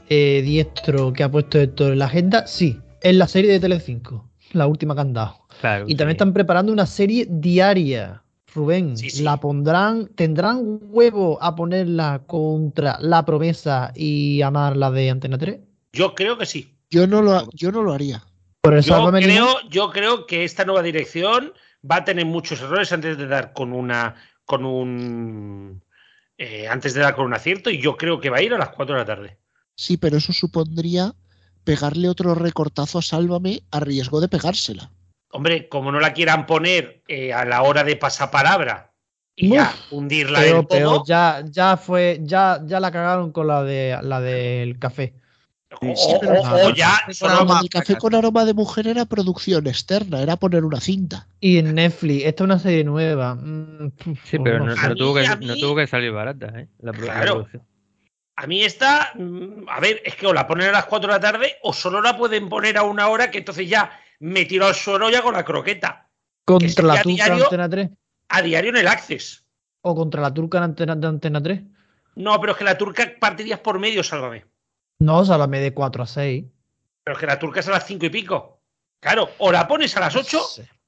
eh, 0.09 0.41
Diestro, 0.43 1.13
que 1.13 1.23
ha 1.23 1.31
puesto 1.31 1.61
esto 1.61 1.93
en 1.93 1.99
la 1.99 2.07
agenda, 2.07 2.47
sí, 2.47 2.81
es 3.03 3.15
la 3.15 3.29
serie 3.29 3.53
de 3.53 3.61
Telecinco, 3.61 4.27
la 4.53 4.67
última 4.67 4.95
que 4.95 5.03
han 5.03 5.13
dado. 5.13 5.37
y 5.87 5.97
también 5.97 6.13
están 6.13 6.33
preparando 6.33 6.73
una 6.73 6.87
serie 6.87 7.27
diaria. 7.29 8.23
Rubén, 8.55 8.95
la 9.21 9.37
pondrán, 9.37 10.09
tendrán 10.15 10.81
huevo 10.81 11.37
a 11.43 11.55
ponerla 11.55 12.23
contra 12.27 12.97
la 13.03 13.23
promesa 13.27 13.93
y 13.95 14.41
amarla 14.41 14.91
de 14.91 15.11
Antena 15.11 15.37
3? 15.37 15.59
Yo 15.93 16.15
creo 16.15 16.39
que 16.39 16.47
sí. 16.47 16.76
Yo 16.91 17.07
no 17.07 17.23
lo, 17.23 17.49
yo 17.53 17.73
no 17.73 17.83
lo 17.83 17.93
haría. 17.93 18.23
yo, 18.63 19.11
creo, 19.13 19.61
yo 19.69 19.91
creo 19.91 20.27
que 20.27 20.45
esta 20.45 20.65
nueva 20.65 20.83
dirección 20.83 21.53
va 21.89 21.97
a 21.97 22.05
tener 22.05 22.27
muchos 22.27 22.61
errores 22.61 22.93
antes 22.93 23.19
de 23.19 23.27
dar 23.27 23.53
con 23.53 23.73
una 23.73 24.15
con 24.45 24.65
un 24.65 25.83
eh, 26.39 26.69
antes 26.69 26.95
de 26.95 27.01
dar 27.01 27.15
con 27.15 27.27
un 27.27 27.35
acierto 27.35 27.71
y 27.71 27.81
yo 27.81 27.97
creo 27.97 28.21
que 28.21 28.31
va 28.31 28.39
a 28.39 28.43
ir 28.43 28.55
a 28.55 28.59
las 28.59 28.71
4 28.71 28.95
de 28.95 29.01
la 29.01 29.07
tarde. 29.07 29.39
Sí, 29.75 29.97
pero 29.97 30.17
eso 30.17 30.33
supondría 30.33 31.15
pegarle 31.65 32.09
otro 32.09 32.35
recortazo 32.35 32.99
a 32.99 33.03
Sálvame 33.03 33.63
a 33.71 33.81
riesgo 33.81 34.21
de 34.21 34.29
pegársela. 34.29 34.91
Hombre, 35.31 35.69
como 35.69 35.91
no 35.91 35.99
la 35.99 36.13
quieran 36.13 36.47
poner 36.47 37.03
eh, 37.09 37.33
a 37.33 37.45
la 37.45 37.63
hora 37.63 37.83
de 37.83 37.97
pasapalabra 37.97 38.93
y 39.35 39.51
ya 39.51 39.75
hundirla 39.91 40.47
en 40.47 40.67
todo. 40.67 41.05
ya, 41.05 41.43
ya 41.45 41.77
fue, 41.77 42.21
ya, 42.23 42.61
ya 42.65 42.81
la 42.81 42.93
cagaron 42.93 43.33
con 43.33 43.49
la 43.49 43.65
de 43.65 43.99
la 44.03 44.21
del 44.21 44.79
café 44.79 45.15
o, 45.81 46.71
ya 46.75 47.01
el 47.09 47.69
café 47.69 47.97
con 47.97 48.15
aroma 48.15 48.45
de 48.45 48.55
mujer 48.55 48.89
era 48.89 49.05
producción 49.05 49.67
externa, 49.67 50.21
era 50.21 50.37
poner 50.37 50.65
una 50.65 50.81
cinta. 50.81 51.29
Y 51.41 51.59
en 51.59 51.75
Netflix, 51.75 52.25
esta 52.25 52.45
es 52.45 52.47
una 52.47 52.59
serie 52.59 52.85
nueva. 52.85 53.35
Mm, 53.35 53.93
sí, 54.25 54.39
pero 54.39 54.65
no, 54.65 54.75
tuvo 54.95 55.77
que, 55.77 55.87
salir 55.87 56.13
barata, 56.13 56.53
¿eh? 56.59 56.69
La, 56.81 56.93
claro. 56.93 57.47
A 58.37 58.47
mí 58.47 58.63
esta, 58.63 59.13
mm, 59.15 59.69
a 59.69 59.81
ver, 59.81 60.03
es 60.05 60.15
que 60.15 60.27
o 60.27 60.33
la 60.33 60.47
ponen 60.47 60.69
a 60.69 60.73
las 60.73 60.87
4 60.87 61.09
de 61.09 61.15
la 61.15 61.21
tarde 61.21 61.57
o 61.63 61.73
solo 61.73 62.03
la 62.03 62.17
pueden 62.17 62.49
poner 62.49 62.77
a 62.77 62.83
una 62.83 63.09
hora 63.09 63.31
que 63.31 63.39
entonces 63.39 63.69
ya 63.69 63.99
me 64.21 64.45
tiro 64.45 64.67
al 64.67 64.75
suelo 64.75 65.11
ya 65.11 65.23
con 65.23 65.35
la 65.35 65.45
croqueta. 65.45 66.09
¿Contra 66.45 66.85
la 66.85 67.03
turca 67.03 67.25
de 67.25 67.43
Antena 67.43 67.69
3? 67.69 67.91
A 68.29 68.43
diario 68.43 68.71
en 68.71 68.77
el 68.77 68.89
Access. 68.89 69.45
¿O 69.81 69.95
contra 69.95 70.21
la 70.21 70.33
turca 70.33 70.59
de 70.59 70.65
Antena, 70.65 70.93
Antena 70.93 71.43
3? 71.43 71.63
No, 72.17 72.41
pero 72.41 72.53
es 72.53 72.59
que 72.59 72.65
la 72.65 72.79
turca 72.79 73.15
partirías 73.19 73.61
por 73.61 73.79
medio, 73.79 74.03
sálvame. 74.03 74.45
No, 74.99 75.25
Sálvame 75.25 75.61
de 75.61 75.75
4 75.75 76.03
a 76.03 76.07
6. 76.07 76.45
Pero 77.05 77.15
es 77.15 77.21
que 77.21 77.27
la 77.27 77.39
turca 77.39 77.61
es 77.61 77.69
a 77.69 77.73
las 77.73 77.87
5 77.87 78.07
y 78.07 78.11
pico. 78.11 78.61
Claro, 79.01 79.29
o 79.39 79.53
la 79.53 79.69
pones 79.69 79.97
a 79.97 80.01
las 80.01 80.17
8, 80.17 80.41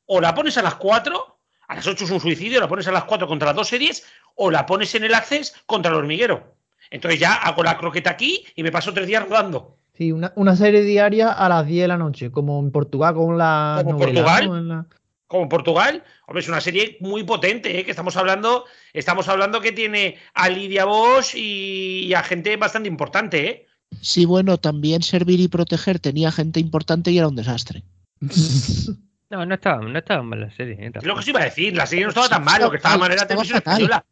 o 0.07 0.21
la 0.21 0.35
pones 0.35 0.57
a 0.59 0.63
las 0.63 0.75
4. 0.77 1.39
A 1.69 1.75
las 1.75 1.87
8 1.87 2.05
es 2.05 2.11
un 2.11 2.21
suicidio, 2.21 2.61
la 2.61 2.69
pones 2.69 2.89
a 2.89 2.93
las 2.93 3.05
4 3.05 3.29
contra 3.29 3.47
las 3.47 3.57
dos 3.57 3.69
series, 3.69 4.05
o 4.35 4.51
la 4.51 4.65
pones 4.67 4.95
en 4.95 5.05
el 5.05 5.15
Access 5.15 5.55
contra 5.67 5.93
el 5.93 5.99
hormiguero. 5.99 6.55
Entonces 6.91 7.21
ya 7.21 7.35
hago 7.35 7.63
la 7.63 7.77
croqueta 7.77 8.11
aquí 8.11 8.45
y 8.57 8.63
me 8.63 8.73
paso 8.73 8.95
tres 8.95 9.07
días 9.07 9.29
rodando. 9.29 9.77
Sí, 9.93 10.13
una, 10.13 10.57
serie 10.57 10.83
diaria 10.83 11.33
a 11.33 11.49
las 11.49 11.67
10 11.67 11.83
de 11.83 11.89
la 11.89 11.99
noche, 11.99 12.31
como 12.31 12.61
en 12.61 12.71
Portugal 12.71 13.15
con 13.15 13.37
la. 13.37 13.83
Como 13.85 13.91
en 13.91 13.99
Portugal. 13.99 14.87
Como 15.27 15.43
en 15.43 15.49
Portugal. 15.49 16.05
Hombre, 16.27 16.41
es 16.41 16.49
una 16.49 16.61
serie 16.61 16.97
muy 17.01 17.25
potente, 17.25 17.79
¿eh? 17.79 17.85
que 17.85 17.91
estamos 17.91 18.17
hablando, 18.17 18.65
estamos 18.93 19.29
hablando 19.29 19.61
que 19.61 19.73
tiene 19.73 20.17
a 20.35 20.49
Lidia 20.49 20.85
Bosch 20.85 21.35
y 21.35 22.15
a 22.15 22.23
gente 22.23 22.57
bastante 22.57 22.89
importante, 22.89 23.47
¿eh? 23.47 23.68
Sí, 24.01 24.25
bueno, 24.25 24.59
también 24.59 25.03
servir 25.03 25.41
y 25.41 25.49
proteger 25.49 25.99
tenía 25.99 26.31
gente 26.31 26.61
importante 26.61 27.11
y 27.11 27.19
era 27.19 27.29
un 27.29 27.37
desastre. 27.37 27.85
No, 29.31 29.45
no 29.45 29.57
estaba, 29.57 29.83
no 29.83 29.99
estaba 29.99 30.23
mal 30.23 30.41
la 30.41 30.51
serie. 30.57 30.75
¿eh? 30.81 30.91
lo 31.03 31.15
que 31.15 31.23
se 31.23 31.31
iba 31.31 31.41
a 31.41 31.45
decir, 31.45 31.77
la 31.77 31.87
serie 31.87 32.05
no 32.05 32.09
estaba 32.09 32.31
tan 32.31 32.45
mal, 32.45 32.63
lo 32.63 32.71
que 32.71 32.79
estaba 32.79 32.97
mal 32.97 33.13
era 33.13 33.21
la 33.21 33.29
televisión 33.29 33.59
española. 33.59 34.03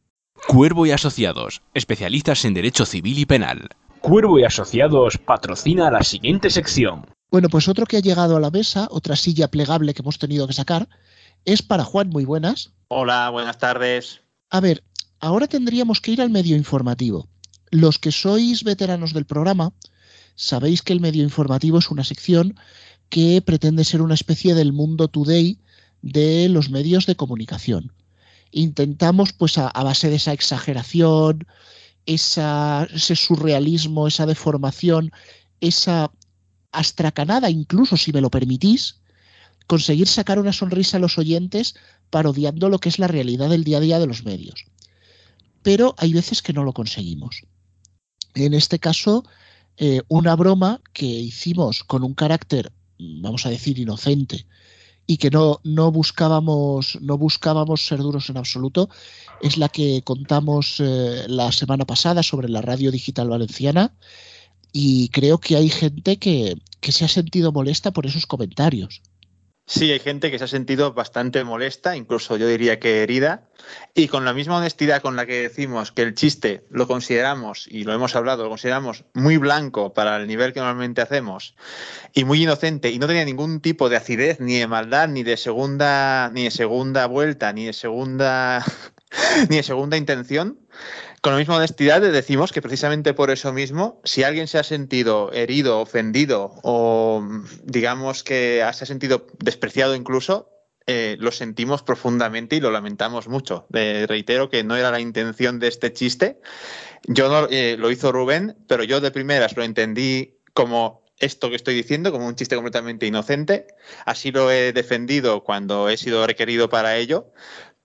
Cuervo 0.47 0.85
y 0.85 0.91
Asociados, 0.91 1.62
especialistas 1.72 2.45
en 2.45 2.53
Derecho 2.53 2.85
Civil 2.85 3.18
y 3.18 3.24
Penal. 3.24 3.70
Cuervo 4.01 4.39
y 4.39 4.45
Asociados 4.45 5.16
patrocina 5.16 5.91
la 5.91 6.03
siguiente 6.03 6.51
sección. 6.51 7.07
Bueno, 7.31 7.49
pues 7.49 7.66
otro 7.66 7.87
que 7.87 7.97
ha 7.97 8.01
llegado 8.01 8.37
a 8.37 8.41
la 8.41 8.51
mesa, 8.51 8.89
otra 8.91 9.16
silla 9.16 9.49
plegable 9.49 9.95
que 9.95 10.03
hemos 10.03 10.18
tenido 10.18 10.47
que 10.47 10.53
sacar, 10.53 10.87
es 11.45 11.62
para 11.62 11.85
Juan. 11.85 12.11
Muy 12.11 12.24
buenas. 12.24 12.72
Hola, 12.89 13.31
buenas 13.31 13.59
tardes. 13.59 14.20
A 14.51 14.61
ver, 14.61 14.85
ahora 15.18 15.47
tendríamos 15.47 16.01
que 16.01 16.12
ir 16.12 16.20
al 16.20 16.31
medio 16.31 16.57
informativo. 16.57 17.27
Los 17.83 17.99
que 17.99 18.11
sois 18.11 18.64
veteranos 18.64 19.12
del 19.12 19.27
programa, 19.27 19.66
sabéis 20.35 20.81
que 20.81 20.95
el 20.95 21.05
medio 21.07 21.22
informativo 21.22 21.77
es 21.79 21.91
una 21.91 22.05
sección 22.05 22.57
que 23.11 23.43
pretende 23.43 23.85
ser 23.85 24.01
una 24.01 24.14
especie 24.14 24.55
del 24.55 24.72
mundo 24.72 25.09
today 25.09 25.61
de 26.01 26.49
los 26.49 26.70
medios 26.70 27.05
de 27.05 27.16
comunicación. 27.16 27.93
Intentamos, 28.51 29.35
pues, 29.35 29.59
a, 29.59 29.68
base 29.89 30.09
de 30.09 30.16
esa 30.16 30.33
exageración, 30.33 31.47
ese 32.07 33.14
surrealismo, 33.14 34.09
esa 34.09 34.24
deformación, 34.24 35.12
esa 35.61 36.11
astracanada, 36.72 37.51
incluso 37.51 37.99
si 37.99 38.11
me 38.11 38.22
lo 38.22 38.31
permitís, 38.31 39.03
conseguir 39.66 40.09
sacar 40.09 40.39
una 40.39 40.55
sonrisa 40.55 40.97
a 40.97 41.01
los 41.01 41.18
oyentes 41.18 41.74
parodiando 42.09 42.70
lo 42.70 42.79
que 42.79 42.89
es 42.89 42.99
la 42.99 43.09
realidad 43.09 43.51
del 43.51 43.64
día 43.64 43.77
a 43.77 43.85
día 43.87 43.99
de 43.99 44.07
los 44.07 44.24
medios. 44.24 44.64
Pero 45.61 45.95
hay 45.99 46.14
veces 46.14 46.41
que 46.41 46.55
no 46.55 46.64
lo 46.64 46.72
conseguimos. 46.72 47.43
En 48.37 48.53
este 48.53 48.78
caso, 48.78 49.24
eh, 49.78 50.03
una 50.09 50.37
broma 50.37 50.82
que 50.93 51.07
hicimos 51.07 51.82
con 51.84 52.05
un 52.05 52.12
carácter, 52.14 52.70
vamos 52.99 53.47
a 53.47 53.51
decir, 53.51 53.78
inocente, 53.78 54.47
y 55.07 55.16
que 55.16 55.30
no, 55.30 55.61
no, 55.64 55.91
buscábamos, 55.91 56.99
no 57.01 57.16
buscábamos 57.16 57.87
ser 57.87 58.01
duros 58.01 58.28
en 58.28 58.37
absoluto, 58.37 58.91
es 59.41 59.57
la 59.57 59.70
que 59.70 60.03
contamos 60.03 60.76
eh, 60.80 61.24
la 61.28 61.51
semana 61.51 61.87
pasada 61.87 62.22
sobre 62.22 62.51
la 62.51 62.61
radio 62.61 62.91
digital 62.91 63.30
valenciana. 63.30 63.95
y 64.72 65.09
creo 65.09 65.39
que 65.41 65.57
hay 65.57 65.70
gente 65.70 66.18
que, 66.18 66.59
que 66.80 66.93
se 66.93 67.05
ha 67.07 67.09
sentido 67.09 67.53
molesta 67.53 67.93
por 67.93 68.07
esos 68.07 68.26
comentarios. 68.26 69.01
Sí, 69.69 69.91
hay 69.91 69.99
gente 69.99 70.31
que 70.31 70.39
se 70.39 70.45
ha 70.45 70.49
sentido 70.49 70.93
bastante 70.93 71.43
molesta, 71.43 71.97
incluso 71.97 72.37
yo 72.37 72.47
diría 72.47 72.79
que 72.79 73.03
herida, 73.03 73.49
y 73.95 74.07
con 74.07 74.25
la 74.25 74.33
misma 74.33 74.59
honestidad 74.59 75.03
con 75.03 75.17
la 75.17 75.27
que 75.27 75.43
decimos 75.43 75.91
que 75.91 76.03
el 76.03 76.14
chiste 76.14 76.64
lo 76.71 76.87
consideramos, 76.87 77.67
y 77.67 77.83
lo 77.83 77.93
hemos 77.93 78.14
hablado, 78.14 78.45
lo 78.45 78.49
consideramos 78.49 79.05
muy 79.12 79.39
blanco 79.39 79.93
para 79.93 80.19
el 80.19 80.29
nivel 80.29 80.53
que 80.53 80.61
normalmente 80.61 81.03
hacemos, 81.03 81.57
y 82.14 82.23
muy 82.23 82.45
inocente, 82.45 82.91
y 82.91 83.01
no 83.01 83.09
tenía 83.09 83.25
ningún 83.25 83.61
tipo 83.61 83.89
de 83.89 83.97
acidez, 83.97 84.39
ni 84.39 84.57
de 84.57 84.69
maldad, 84.69 85.09
ni 85.09 85.25
de 85.25 85.37
segunda, 85.37 86.31
ni 86.33 86.45
de 86.45 86.53
segunda 86.53 87.07
vuelta, 87.07 87.53
ni 87.53 87.67
de 87.67 87.73
segunda, 87.73 88.64
ni 89.51 89.57
de 89.57 89.62
segunda 89.64 89.97
intención, 89.97 90.61
con 91.27 91.33
la 91.33 91.41
misma 91.41 91.57
honestidad 91.57 92.01
decimos 92.03 92.53
que 92.53 92.62
precisamente 92.62 93.12
por 93.12 93.33
eso 93.33 93.53
mismo, 93.53 94.01
si 94.05 94.22
alguien 94.22 94.47
se 94.47 94.61
ha 94.61 94.62
sentido 94.62 95.33
herido, 95.33 95.81
ofendido 95.81 96.53
o 96.62 97.20
digamos 97.64 98.22
que 98.22 98.59
se 98.72 98.85
ha 98.85 98.87
sentido 98.87 99.27
despreciado 99.41 99.97
incluso, 99.97 100.49
eh, 100.87 101.16
lo 101.18 101.33
sentimos 101.33 101.83
profundamente 101.83 102.55
y 102.55 102.61
lo 102.61 102.70
lamentamos 102.70 103.27
mucho. 103.27 103.66
Eh, 103.74 104.07
reitero 104.09 104.51
que 104.51 104.62
no 104.62 104.77
era 104.77 104.93
la 104.93 105.01
intención 105.01 105.59
de 105.59 105.66
este 105.66 105.93
chiste. 105.93 106.39
Yo 107.09 107.29
no, 107.29 107.49
eh, 107.51 107.74
lo 107.77 107.91
hizo 107.91 108.12
Rubén, 108.12 108.57
pero 108.68 108.85
yo 108.85 109.01
de 109.01 109.11
primeras 109.11 109.57
lo 109.57 109.64
entendí 109.64 110.39
como 110.55 111.03
esto 111.18 111.51
que 111.51 111.57
estoy 111.57 111.74
diciendo, 111.74 112.12
como 112.12 112.29
un 112.29 112.37
chiste 112.37 112.55
completamente 112.55 113.05
inocente. 113.05 113.66
Así 114.05 114.31
lo 114.31 114.53
he 114.53 114.72
defendido 114.72 115.43
cuando 115.43 115.89
he 115.89 115.97
sido 115.97 116.24
requerido 116.24 116.68
para 116.68 116.97
ello 116.97 117.33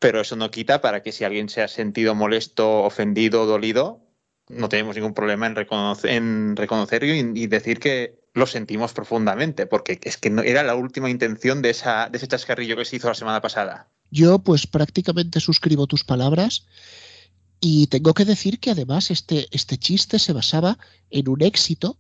pero 0.01 0.19
eso 0.19 0.35
no 0.35 0.49
quita 0.49 0.81
para 0.81 1.03
que 1.03 1.11
si 1.11 1.23
alguien 1.23 1.47
se 1.47 1.61
ha 1.61 1.67
sentido 1.67 2.15
molesto, 2.15 2.79
ofendido, 2.79 3.45
dolido, 3.45 4.01
no 4.49 4.67
tenemos 4.67 4.95
ningún 4.95 5.13
problema 5.13 5.45
en, 5.45 5.55
reconocer, 5.55 6.09
en 6.09 6.55
reconocerlo 6.55 7.13
y, 7.13 7.45
decir 7.45 7.79
que 7.79 8.19
lo 8.33 8.47
sentimos 8.47 8.93
profundamente, 8.93 9.67
porque 9.67 9.99
es 10.01 10.17
que 10.17 10.31
no, 10.31 10.41
era 10.41 10.63
la 10.63 10.73
última 10.73 11.11
intención 11.11 11.61
de, 11.61 11.69
esa, 11.69 12.09
ese 12.11 12.27
chascarrillo 12.27 12.75
que 12.75 12.83
se 12.83 12.95
hizo 12.95 13.09
la 13.09 13.13
semana 13.13 13.41
pasada. 13.41 13.89
Yo 14.09 14.39
pues 14.39 14.65
prácticamente 14.65 15.39
suscribo 15.39 15.85
tus 15.85 16.03
palabras 16.03 16.65
y 17.59 17.85
tengo 17.85 18.15
que 18.15 18.25
decir 18.25 18.59
que 18.59 18.71
además 18.71 19.11
este, 19.11 19.45
este 19.51 19.77
chiste 19.77 20.17
se 20.17 20.33
basaba 20.33 20.79
en 21.11 21.29
un 21.29 21.43
éxito 21.43 21.99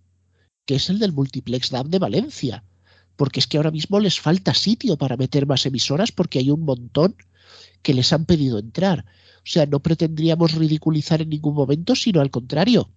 que 0.65 0.75
es 0.75 0.89
el 0.89 0.97
del 0.97 1.13
Multiplex 1.13 1.69
DAM 1.69 1.91
de 1.91 1.99
Valencia, 1.99 2.63
porque 3.15 3.39
es 3.39 3.45
que 3.45 3.57
ahora 3.57 3.69
mismo 3.69 3.99
les 3.99 4.19
falta 4.19 4.55
sitio 4.55 4.97
para 4.97 5.17
meter 5.17 5.45
más 5.45 5.67
emisoras 5.67 6.11
porque 6.11 6.39
hay 6.39 6.49
un 6.49 6.61
montón 6.61 7.15
que 7.81 7.93
les 7.93 8.13
han 8.13 8.25
pedido 8.25 8.59
entrar. 8.59 9.05
O 9.37 9.49
sea, 9.49 9.65
no 9.65 9.79
pretendríamos 9.79 10.53
ridiculizar 10.53 11.21
en 11.21 11.29
ningún 11.29 11.55
momento, 11.55 11.95
sino 11.95 12.21
al 12.21 12.31
contrario. 12.31 12.89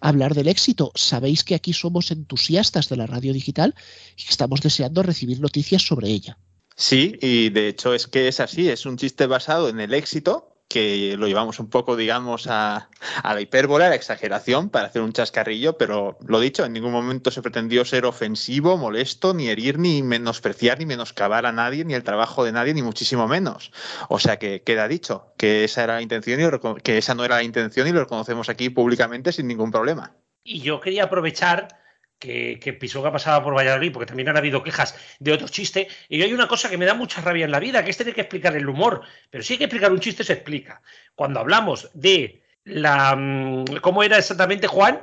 Hablar 0.00 0.34
del 0.34 0.48
éxito. 0.48 0.92
Sabéis 0.94 1.44
que 1.44 1.54
aquí 1.54 1.72
somos 1.72 2.10
entusiastas 2.10 2.88
de 2.88 2.96
la 2.96 3.06
radio 3.06 3.32
digital 3.32 3.74
y 4.16 4.22
estamos 4.28 4.60
deseando 4.60 5.02
recibir 5.02 5.40
noticias 5.40 5.82
sobre 5.82 6.08
ella. 6.08 6.38
Sí, 6.76 7.16
y 7.20 7.50
de 7.50 7.68
hecho 7.68 7.94
es 7.94 8.06
que 8.06 8.28
es 8.28 8.40
así, 8.40 8.68
es 8.68 8.84
un 8.84 8.96
chiste 8.96 9.26
basado 9.26 9.68
en 9.68 9.80
el 9.80 9.94
éxito 9.94 10.53
que 10.68 11.16
lo 11.16 11.26
llevamos 11.26 11.60
un 11.60 11.68
poco, 11.68 11.96
digamos, 11.96 12.46
a, 12.48 12.88
la 13.22 13.40
hipérbole, 13.40 13.84
a 13.84 13.90
la 13.90 13.94
exageración, 13.94 14.70
para 14.70 14.88
hacer 14.88 15.02
un 15.02 15.12
chascarrillo, 15.12 15.78
pero 15.78 16.18
lo 16.26 16.40
dicho, 16.40 16.64
en 16.64 16.72
ningún 16.72 16.92
momento 16.92 17.30
se 17.30 17.42
pretendió 17.42 17.84
ser 17.84 18.06
ofensivo, 18.06 18.76
molesto, 18.76 19.34
ni 19.34 19.48
herir, 19.48 19.78
ni 19.78 20.02
menospreciar, 20.02 20.78
ni 20.78 20.86
menoscabar 20.86 21.46
a 21.46 21.52
nadie, 21.52 21.84
ni 21.84 21.94
el 21.94 22.02
trabajo 22.02 22.44
de 22.44 22.52
nadie, 22.52 22.74
ni 22.74 22.82
muchísimo 22.82 23.28
menos. 23.28 23.72
O 24.08 24.18
sea 24.18 24.38
que 24.38 24.62
queda 24.62 24.88
dicho 24.88 25.32
que 25.36 25.64
esa 25.64 25.84
era 25.84 25.94
la 25.94 26.02
intención 26.02 26.40
y 26.40 26.80
que 26.80 26.98
esa 26.98 27.14
no 27.14 27.24
era 27.24 27.36
la 27.36 27.42
intención 27.42 27.86
y 27.86 27.92
lo 27.92 28.00
reconocemos 28.00 28.48
aquí 28.48 28.70
públicamente 28.70 29.32
sin 29.32 29.46
ningún 29.46 29.70
problema. 29.70 30.12
Y 30.42 30.60
yo 30.60 30.80
quería 30.80 31.04
aprovechar 31.04 31.83
que, 32.24 32.58
que 32.58 32.72
Pisuga 32.72 33.12
pasaba 33.12 33.44
por 33.44 33.54
Valladolid, 33.54 33.92
porque 33.92 34.06
también 34.06 34.28
han 34.30 34.36
habido 34.36 34.62
quejas 34.62 34.96
de 35.18 35.32
otro 35.32 35.48
chiste. 35.48 35.88
Y 36.08 36.22
hay 36.22 36.32
una 36.32 36.48
cosa 36.48 36.70
que 36.70 36.78
me 36.78 36.86
da 36.86 36.94
mucha 36.94 37.20
rabia 37.20 37.44
en 37.44 37.50
la 37.50 37.60
vida, 37.60 37.84
que 37.84 37.90
es 37.90 37.96
tener 37.96 38.14
que 38.14 38.22
explicar 38.22 38.56
el 38.56 38.68
humor. 38.68 39.02
Pero 39.30 39.44
si 39.44 39.54
hay 39.54 39.58
que 39.58 39.64
explicar 39.64 39.92
un 39.92 40.00
chiste, 40.00 40.24
se 40.24 40.32
explica. 40.32 40.80
Cuando 41.14 41.40
hablamos 41.40 41.90
de 41.92 42.42
la. 42.64 43.14
Mm, 43.14 43.64
¿Cómo 43.82 44.02
era 44.02 44.16
exactamente, 44.16 44.66
Juan? 44.66 45.02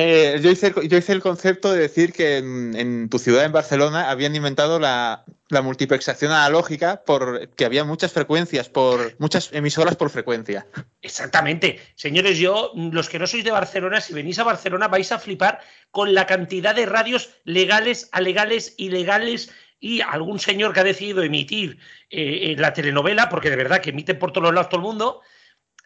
Eh, 0.00 0.38
yo, 0.40 0.50
hice, 0.52 1.12
el 1.12 1.20
concepto 1.20 1.72
de 1.72 1.80
decir 1.80 2.12
que 2.12 2.36
en, 2.36 3.08
tu 3.08 3.18
ciudad, 3.18 3.44
en 3.44 3.50
Barcelona, 3.50 4.10
habían 4.10 4.36
inventado 4.36 4.78
la, 4.78 5.24
multiplexación 5.60 6.30
analógica 6.30 7.02
porque 7.04 7.64
había 7.64 7.82
muchas 7.82 8.12
frecuencias, 8.12 8.68
por 8.68 9.16
muchas 9.18 9.52
emisoras 9.52 9.96
por 9.96 10.10
frecuencia. 10.10 10.68
Exactamente. 11.02 11.80
Señores, 11.96 12.38
yo, 12.38 12.70
los 12.76 13.08
que 13.08 13.18
no 13.18 13.26
sois 13.26 13.42
de 13.42 13.50
Barcelona, 13.50 14.00
si 14.00 14.14
venís 14.14 14.38
a 14.38 14.44
Barcelona 14.44 14.86
vais 14.86 15.10
a 15.10 15.18
flipar 15.18 15.58
con 15.90 16.14
la 16.14 16.26
cantidad 16.26 16.76
de 16.76 16.86
radios 16.86 17.30
legales, 17.42 18.08
alegales, 18.12 18.74
ilegales 18.76 19.50
y 19.80 20.00
algún 20.00 20.38
señor 20.38 20.74
que 20.74 20.80
ha 20.80 20.84
decidido 20.84 21.24
emitir 21.24 21.78
eh, 22.10 22.54
la 22.56 22.72
telenovela, 22.72 23.28
porque 23.28 23.50
de 23.50 23.56
verdad 23.56 23.80
que 23.80 23.90
emiten 23.90 24.18
por 24.20 24.30
todos 24.32 24.54
lados 24.54 24.68
todo 24.68 24.80
el 24.80 24.86
mundo, 24.86 25.22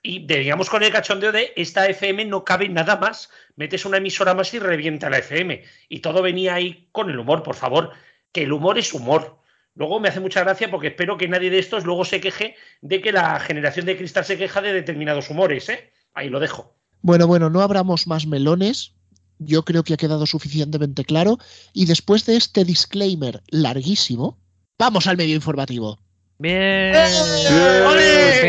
y 0.03 0.27
digamos 0.27 0.69
con 0.69 0.83
el 0.83 0.91
cachondeo 0.91 1.31
de 1.31 1.53
esta 1.57 1.87
FM 1.87 2.25
no 2.25 2.45
cabe 2.45 2.69
nada 2.69 2.97
más, 2.97 3.31
metes 3.55 3.85
una 3.85 3.99
emisora 3.99 4.35
más 4.35 4.53
y 4.53 4.59
revienta 4.59 5.09
la 5.09 5.19
FM. 5.19 5.63
Y 5.89 6.01
todo 6.01 6.23
venía 6.23 6.55
ahí 6.55 6.89
con 6.91 7.09
el 7.09 7.19
humor, 7.19 7.43
por 7.43 7.55
favor, 7.55 7.93
que 8.33 8.43
el 8.43 8.53
humor 8.53 8.79
es 8.79 8.93
humor. 8.93 9.39
Luego 9.75 10.01
me 10.01 10.09
hace 10.09 10.21
mucha 10.21 10.41
gracia 10.43 10.71
porque 10.71 10.89
espero 10.89 11.17
que 11.17 11.29
nadie 11.29 11.51
de 11.51 11.61
estos 11.61 11.85
luego 11.85 12.05
se 12.05 12.21
queje 12.21 12.57
de 12.81 13.01
que 13.01 13.13
la 13.13 13.39
generación 13.41 13.87
de 13.87 13.97
cristal 13.97 14.25
se 14.25 14.37
queja 14.37 14.61
de 14.61 14.73
determinados 14.73 15.31
humores, 15.31 15.69
¿eh? 15.69 15.93
Ahí 16.15 16.29
lo 16.29 16.41
dejo. 16.41 16.75
Bueno, 17.01 17.27
bueno, 17.27 17.49
no 17.49 17.63
abramos 17.63 18.07
más 18.07 18.27
melones. 18.27 18.93
Yo 19.39 19.65
creo 19.65 19.83
que 19.83 19.95
ha 19.95 19.97
quedado 19.97 20.27
suficientemente 20.27 21.05
claro. 21.05 21.39
Y 21.73 21.87
después 21.87 22.27
de 22.27 22.37
este 22.37 22.65
disclaimer 22.65 23.43
larguísimo, 23.49 24.39
vamos 24.79 25.07
al 25.07 25.17
medio 25.17 25.35
informativo. 25.35 25.99
Bien. 26.39 26.93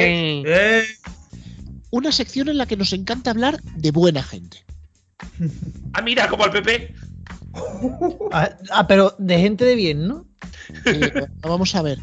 Bien 0.04 0.84
una 1.94 2.12
sección 2.12 2.50
en 2.50 2.58
la 2.58 2.66
que 2.66 2.76
nos 2.76 2.92
encanta 2.92 3.30
hablar 3.30 3.62
de 3.62 3.92
buena 3.92 4.24
gente. 4.24 4.66
Ah, 5.94 6.02
mira, 6.02 6.28
como 6.28 6.44
al 6.44 6.50
PP. 6.50 6.92
Ah, 8.32 8.50
ah, 8.72 8.88
pero 8.88 9.16
de 9.20 9.38
gente 9.38 9.64
de 9.64 9.76
bien, 9.76 10.08
¿no? 10.08 10.26
Eh, 10.86 11.28
vamos 11.42 11.76
a 11.76 11.84
ver. 11.84 12.00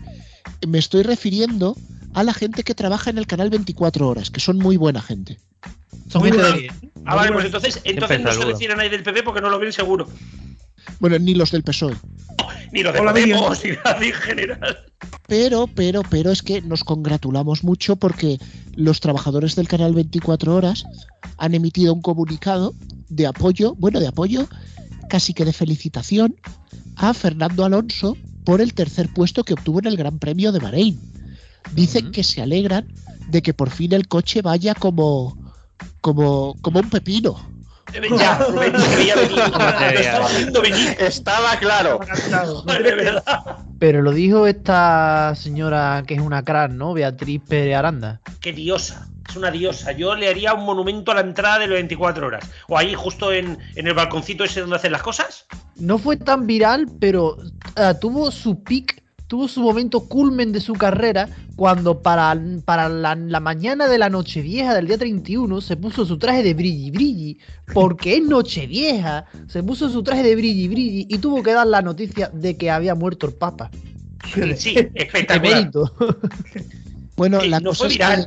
Me 0.64 0.78
estoy 0.78 1.02
refiriendo 1.02 1.76
a 2.14 2.22
la 2.22 2.32
gente 2.32 2.62
que 2.62 2.72
trabaja 2.72 3.10
en 3.10 3.18
el 3.18 3.26
canal 3.26 3.50
24 3.50 4.06
horas, 4.06 4.30
que 4.30 4.38
son 4.38 4.58
muy 4.58 4.76
buena 4.76 5.02
gente. 5.02 5.40
Son 6.08 6.22
gente 6.22 6.40
de 6.40 6.52
bien. 6.52 6.74
Ah, 7.04 7.16
vale, 7.16 7.32
pues 7.32 7.46
entonces, 7.46 7.80
entonces 7.82 8.20
no 8.20 8.32
se 8.32 8.44
refieren 8.44 8.78
ahí 8.78 8.90
del 8.90 9.02
PP 9.02 9.24
porque 9.24 9.40
no 9.40 9.50
lo 9.50 9.58
ven 9.58 9.72
seguro. 9.72 10.06
Bueno, 10.98 11.18
ni 11.18 11.34
los 11.34 11.50
del 11.50 11.62
PSOE. 11.62 11.96
Ni 12.72 12.82
los 12.82 12.92
de 12.94 13.00
Podemos, 13.00 13.64
ni 13.64 13.70
nadie 13.84 14.08
en 14.08 14.14
general. 14.14 14.78
Pero, 15.26 15.68
pero, 15.68 16.02
pero 16.08 16.30
es 16.30 16.42
que 16.42 16.60
nos 16.62 16.84
congratulamos 16.84 17.64
mucho 17.64 17.96
porque 17.96 18.38
los 18.74 19.00
trabajadores 19.00 19.56
del 19.56 19.68
canal 19.68 19.94
24 19.94 20.54
Horas 20.54 20.84
han 21.36 21.54
emitido 21.54 21.94
un 21.94 22.02
comunicado 22.02 22.74
de 23.08 23.26
apoyo, 23.26 23.74
bueno, 23.76 24.00
de 24.00 24.08
apoyo, 24.08 24.48
casi 25.08 25.34
que 25.34 25.44
de 25.44 25.52
felicitación 25.52 26.36
a 26.96 27.14
Fernando 27.14 27.64
Alonso 27.64 28.16
por 28.44 28.60
el 28.60 28.74
tercer 28.74 29.08
puesto 29.12 29.44
que 29.44 29.54
obtuvo 29.54 29.80
en 29.80 29.86
el 29.86 29.96
Gran 29.96 30.18
Premio 30.18 30.52
de 30.52 30.58
Bahrein. 30.60 31.00
Dicen 31.74 32.10
que 32.10 32.24
se 32.24 32.42
alegran 32.42 32.92
de 33.28 33.42
que 33.42 33.54
por 33.54 33.70
fin 33.70 33.92
el 33.92 34.08
coche 34.08 34.42
vaya 34.42 34.74
como 34.74 35.36
como 36.00 36.56
como 36.62 36.80
un 36.80 36.90
pepino. 36.90 37.38
Ya, 38.18 38.38
Estaba 40.98 41.56
claro. 41.58 42.00
Pero 43.78 44.02
lo 44.02 44.12
dijo 44.12 44.46
esta 44.46 45.34
señora 45.34 46.02
que 46.06 46.14
es 46.14 46.20
una 46.20 46.44
crack, 46.44 46.72
¿no? 46.72 46.92
Beatriz 46.92 47.40
Pérez 47.48 47.76
Aranda. 47.76 48.20
Qué 48.40 48.52
diosa. 48.52 49.08
Es 49.28 49.36
una 49.36 49.50
diosa. 49.50 49.92
Yo 49.92 50.14
le 50.14 50.28
haría 50.28 50.54
un 50.54 50.64
monumento 50.64 51.12
a 51.12 51.14
la 51.14 51.20
entrada 51.20 51.60
de 51.60 51.66
las 51.66 51.74
24 51.74 52.26
horas. 52.26 52.50
O 52.68 52.76
ahí, 52.76 52.94
justo 52.94 53.32
en, 53.32 53.58
el 53.74 53.94
balconcito 53.94 54.44
ese 54.44 54.60
donde 54.60 54.76
hacen 54.76 54.92
las 54.92 55.02
cosas. 55.02 55.46
No 55.76 55.98
fue 55.98 56.16
tan 56.16 56.46
viral, 56.46 56.86
pero 57.00 57.36
uh, 57.36 57.94
tuvo 58.00 58.30
su 58.30 58.62
pick 58.62 59.02
tuvo 59.30 59.46
su 59.46 59.60
momento 59.62 60.08
culmen 60.08 60.50
de 60.50 60.58
su 60.58 60.72
carrera 60.72 61.28
cuando 61.54 62.02
para, 62.02 62.36
para 62.64 62.88
la, 62.88 63.14
mañana 63.38 63.86
de 63.86 63.96
la 63.96 64.10
Nochevieja 64.10 64.74
del 64.74 64.88
día 64.88 64.98
31 64.98 65.60
se 65.60 65.76
puso 65.76 66.04
su 66.04 66.18
traje 66.18 66.42
de 66.42 66.52
brilli 66.52 66.90
brilli, 66.90 67.38
porque 67.72 68.16
es 68.16 68.24
Nochevieja, 68.24 69.26
se 69.46 69.62
puso 69.62 69.88
su 69.88 70.02
traje 70.02 70.24
de 70.24 70.34
brilli 70.34 70.66
brilli 70.66 71.06
y 71.08 71.18
tuvo 71.18 71.44
que 71.44 71.52
dar 71.52 71.68
la 71.68 71.80
noticia 71.80 72.28
de 72.34 72.56
que 72.56 72.72
había 72.72 72.96
muerto 72.96 73.28
el 73.28 73.34
Papa. 73.34 73.70
Sí, 74.56 74.74
espectacular. 74.94 75.70
bueno, 77.16 77.40
la 77.42 77.60
cosa 77.60 77.86
es 77.86 77.98
que 77.98 78.26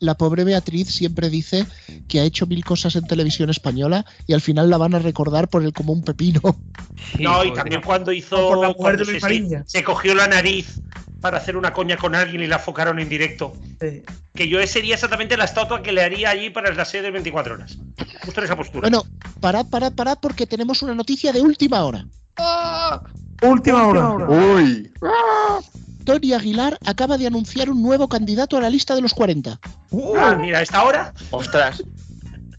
la, 0.00 0.14
pobre, 0.14 0.44
Beatriz 0.44 0.88
siempre 0.88 1.30
dice 1.30 1.66
que 2.08 2.20
ha 2.20 2.24
hecho 2.24 2.46
mil 2.46 2.64
cosas 2.64 2.96
en 2.96 3.06
televisión 3.06 3.50
española 3.50 4.04
y 4.26 4.32
al 4.32 4.40
final 4.40 4.70
la 4.70 4.76
van 4.76 4.94
a 4.94 4.98
recordar 4.98 5.48
por 5.48 5.62
el 5.62 5.72
como 5.72 5.92
un 5.92 6.02
pepino. 6.02 6.40
no, 7.18 7.44
y 7.44 7.52
también 7.52 7.82
cuando 7.82 8.12
hizo. 8.12 8.74
se, 9.66 9.84
cogió 9.84 10.14
la 10.14 10.28
nariz 10.28 10.80
para 11.20 11.38
hacer 11.38 11.56
una 11.56 11.72
coña 11.72 11.96
con 11.96 12.14
alguien 12.14 12.42
y 12.42 12.46
la 12.46 12.56
enfocaron 12.56 12.98
en 12.98 13.08
directo. 13.08 13.54
Que 14.34 14.48
yo 14.48 14.64
sería 14.66 14.94
exactamente 14.94 15.36
la 15.36 15.44
estatua 15.44 15.82
que 15.82 15.92
le 15.92 16.02
haría 16.02 16.30
allí 16.30 16.50
para 16.50 16.72
la 16.72 16.84
serie 16.84 17.02
de 17.02 17.10
24 17.10 17.54
horas. 17.54 17.78
justo 18.22 18.40
en 18.40 18.44
esa 18.44 18.56
postura. 18.56 18.88
Bueno, 18.88 19.04
parad, 19.40 19.66
parad, 19.66 19.92
parad, 19.92 20.18
porque 20.20 20.46
tenemos 20.46 20.82
una 20.82 20.94
noticia 20.94 21.32
de 21.32 21.40
última 21.40 21.84
hora. 21.84 22.06
Última 23.42 23.86
hora. 23.86 24.28
Uy. 24.28 24.90
Tony 26.08 26.32
Aguilar 26.32 26.78
acaba 26.86 27.18
de 27.18 27.26
anunciar 27.26 27.68
un 27.68 27.82
nuevo 27.82 28.08
candidato 28.08 28.56
a 28.56 28.62
la 28.62 28.70
lista 28.70 28.94
de 28.94 29.02
los 29.02 29.12
40. 29.12 29.60
Ah, 30.16 30.38
mira, 30.40 30.60
a 30.60 30.62
esta 30.62 30.82
hora. 30.82 31.12
Ostras. 31.30 31.84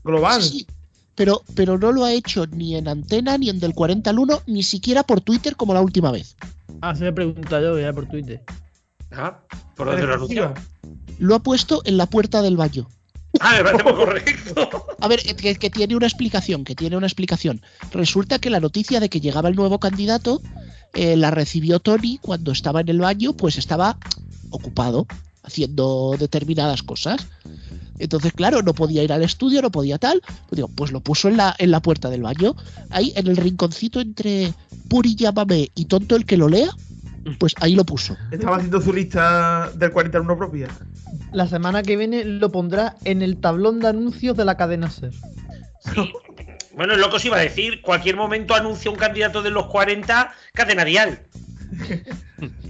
Global. 0.04 0.44
Sí, 0.44 0.68
pero, 1.16 1.42
pero 1.56 1.80
no 1.80 1.92
lo 1.92 2.06
ha 2.06 2.14
hecho 2.14 2.46
ni 2.46 2.76
en 2.76 2.88
Antena, 2.88 3.40
ni 3.40 3.50
en 3.50 3.60
Del 3.60 3.74
40 3.74 4.08
al 4.08 4.20
1, 4.20 4.44
ni 4.46 4.62
siquiera 4.62 5.02
por 5.02 5.22
Twitter 5.22 5.56
como 5.56 5.74
la 5.74 5.82
última 5.82 6.12
vez. 6.12 6.36
Ah, 6.82 6.94
se 6.94 7.06
me 7.06 7.12
pregunta 7.12 7.60
yo 7.60 7.80
ya 7.80 7.92
por 7.92 8.06
Twitter. 8.08 8.44
Ah, 9.12 9.40
¿Por 9.76 9.88
dónde 9.88 10.06
lo 10.06 10.14
anunció? 10.14 10.54
Lo 11.18 11.34
ha 11.34 11.40
puesto 11.40 11.82
en 11.86 11.98
la 11.98 12.06
puerta 12.06 12.44
del 12.44 12.56
baño. 12.56 12.88
Ah, 13.40 13.56
me 13.58 13.64
parece 13.64 13.84
muy 13.84 13.94
correcto. 13.94 14.86
A 15.00 15.08
ver, 15.08 15.22
que, 15.22 15.56
que 15.56 15.70
tiene 15.72 15.96
una 15.96 16.06
explicación, 16.06 16.64
que 16.64 16.76
tiene 16.76 16.98
una 16.98 17.08
explicación. 17.08 17.62
Resulta 17.92 18.38
que 18.38 18.52
la 18.52 18.60
noticia 18.60 19.00
de 19.00 19.10
que 19.10 19.20
llegaba 19.20 19.50
el 19.50 19.56
nuevo 19.56 19.80
candidato 19.80 20.40
eh, 20.94 21.16
la 21.16 21.32
recibió 21.32 21.80
Tony 21.80 22.20
cuando 22.22 22.52
estaba 22.52 22.82
en 22.82 22.90
el 22.90 23.00
baño, 23.00 23.34
pues 23.34 23.58
estaba 23.58 23.98
ocupado 24.50 25.08
haciendo 25.44 26.16
determinadas 26.20 26.84
cosas. 26.84 27.28
Entonces, 27.98 28.34
claro, 28.34 28.62
no 28.62 28.74
podía 28.74 29.04
ir 29.04 29.12
al 29.12 29.24
estudio, 29.24 29.62
no 29.62 29.72
podía 29.72 29.98
tal. 29.98 30.22
Pues 30.48 30.58
digo, 30.58 30.70
pues 30.70 30.92
lo 30.92 31.02
puso 31.02 31.28
en 31.28 31.38
la, 31.38 31.56
en 31.58 31.72
la 31.72 31.82
puerta 31.82 32.10
del 32.10 32.22
baño, 32.22 32.56
ahí 32.90 33.14
en 33.16 33.28
el 33.28 33.38
rinconcito 33.38 34.00
entre 34.00 34.54
Puri 34.88 35.16
Llámame 35.16 35.70
y 35.76 35.86
Tonto 35.86 36.16
el 36.16 36.26
que 36.26 36.38
lo 36.38 36.48
lea, 36.48 36.70
pues 37.40 37.54
ahí 37.60 37.76
lo 37.76 37.84
puso. 37.84 38.16
Estaba 38.32 38.58
haciendo 38.58 38.82
su 38.82 38.94
lista 38.94 39.72
del 39.76 39.92
41 39.92 40.38
propia. 40.38 40.68
La 41.34 41.48
semana 41.48 41.84
que 41.84 41.98
viene 41.98 42.24
lo 42.24 42.52
pondrá 42.52 42.96
en 43.04 43.22
el 43.22 43.38
tablón 43.38 43.80
de 43.80 43.90
anuncios 43.90 44.38
de 44.38 44.46
la 44.46 44.56
cadena 44.56 44.90
SER. 44.90 45.12
Sí. 45.14 46.12
Bueno, 46.74 46.94
es 46.94 47.00
lo 47.00 47.10
que 47.10 47.18
os 47.18 47.26
iba 47.26 47.38
a 47.38 47.42
decir. 47.42 47.82
Cualquier 47.82 48.16
momento 48.16 48.54
anuncia 48.54 48.92
un 48.92 48.98
candidato 48.98 49.42
de 49.42 49.50
los 49.50 49.68
40 49.68 50.34
cadena 50.54 50.86
dial. 50.86 51.20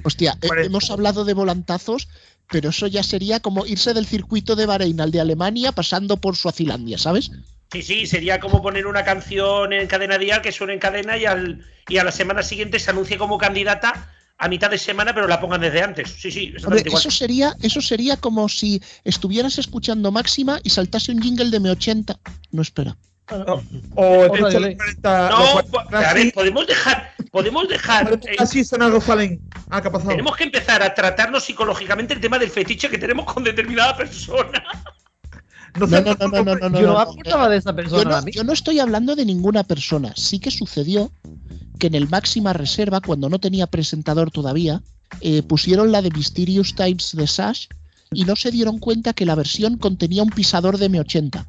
Hostia, 0.04 0.38
eh, 0.42 0.48
hemos 0.64 0.90
hablado 0.90 1.26
de 1.26 1.34
volantazos, 1.34 2.08
pero 2.50 2.70
eso 2.70 2.88
ya 2.88 3.04
sería 3.04 3.40
como 3.40 3.66
irse 3.66 3.94
del 3.94 4.06
circuito 4.06 4.56
de 4.56 4.66
Bahrein 4.66 5.02
al 5.02 5.12
de 5.12 5.22
Alemania 5.22 5.72
pasando 5.72 6.18
por 6.18 6.36
Suazilandia, 6.36 6.98
¿sabes? 6.98 7.32
Sí, 7.72 7.84
sí, 7.84 8.08
sería 8.08 8.40
como 8.40 8.62
poner 8.62 8.88
una 8.88 9.06
canción 9.06 9.74
en 9.74 9.88
cadena 9.88 10.18
dial 10.18 10.42
que 10.42 10.52
suene 10.52 10.74
en 10.74 10.80
cadena 10.80 11.18
y, 11.18 11.26
al, 11.26 11.66
y 11.88 11.98
a 11.98 12.04
la 12.04 12.12
semana 12.12 12.42
siguiente 12.42 12.80
se 12.80 12.90
anuncie 12.90 13.18
como 13.18 13.38
candidata 13.38 14.10
a 14.40 14.48
mitad 14.48 14.72
de 14.72 14.78
semana, 14.78 15.14
pero 15.14 15.28
la 15.28 15.40
pongan 15.40 15.62
desde 15.62 15.84
antes. 15.84 16.10
Sí, 16.10 16.32
sí, 16.32 16.54
Hombre, 16.64 16.82
exactamente 16.82 16.90
igual. 16.90 17.02
eso 17.02 17.12
sería, 17.12 17.56
eso 17.62 17.82
sería 17.82 18.18
como 18.18 18.50
si 18.50 18.82
estuvieras 19.04 19.60
escuchando 19.60 20.12
Máxima 20.12 20.60
y 20.64 20.70
saltase 20.70 21.12
un 21.12 21.22
jingle 21.22 21.52
de 21.52 21.62
M80. 21.62 22.18
No 22.52 22.62
espera. 22.62 22.98
O 23.96 24.24
el 24.26 24.32
de 24.32 24.60
de 24.60 24.76
40. 24.78 25.30
No, 25.30 25.40
los 25.40 25.64
po- 25.64 25.72
40 25.90 26.10
a 26.10 26.14
ver, 26.14 26.34
podemos 26.34 26.68
dejar, 26.68 27.14
podemos 27.32 27.68
dejar. 27.68 28.20
eh, 28.28 28.64
sonado 28.64 29.00
salen. 29.02 29.40
Ah, 29.70 29.82
¿qué 29.82 29.88
ha 29.88 29.92
pasado? 29.92 30.12
tenemos 30.12 30.36
que 30.36 30.44
empezar 30.46 30.82
a 30.82 30.94
tratarnos 30.94 31.44
psicológicamente 31.44 32.14
el 32.14 32.20
tema 32.22 32.40
del 32.40 32.50
fetiche 32.50 32.90
que 32.90 32.98
tenemos 32.98 33.26
con 33.32 33.44
determinada 33.44 33.96
persona. 33.96 34.64
No, 35.80 35.86
No, 35.86 36.02
no, 36.02 36.16
no, 36.16 36.28
no, 36.28 36.56
no, 36.56 36.70
no, 36.70 36.82
yo 36.82 37.06
no 37.38 37.50
de 37.50 37.58
esa 37.58 37.70
Yo 37.70 37.76
persona. 37.76 38.10
no, 38.10 38.16
a 38.16 38.22
mí. 38.24 38.32
yo 38.32 38.44
no 38.44 38.54
estoy 38.54 38.80
hablando 38.80 39.16
de 39.16 39.26
ninguna 39.26 39.64
persona. 39.64 40.14
Sí 40.16 40.40
que 40.40 40.50
sucedió 40.50 41.12
que 41.78 41.88
en 41.88 41.96
el 41.96 42.10
Máxima 42.10 42.54
Reserva, 42.54 43.02
cuando 43.02 43.30
no 43.30 43.40
tenía 43.40 43.68
presentador 43.68 44.32
todavía, 44.32 44.82
eh, 45.22 45.44
pusieron 45.44 45.92
la 45.92 46.02
de 46.02 46.10
Mysterious 46.10 46.74
Times 46.76 47.12
de 47.16 47.28
Sash 47.28 47.68
y 48.12 48.26
no 48.26 48.36
se 48.36 48.50
dieron 48.52 48.80
cuenta 48.80 49.14
que 49.14 49.26
la 49.26 49.36
versión 49.36 49.78
contenía 49.78 50.24
un 50.24 50.32
pisador 50.32 50.80
de 50.80 50.90
M80. 50.90 51.46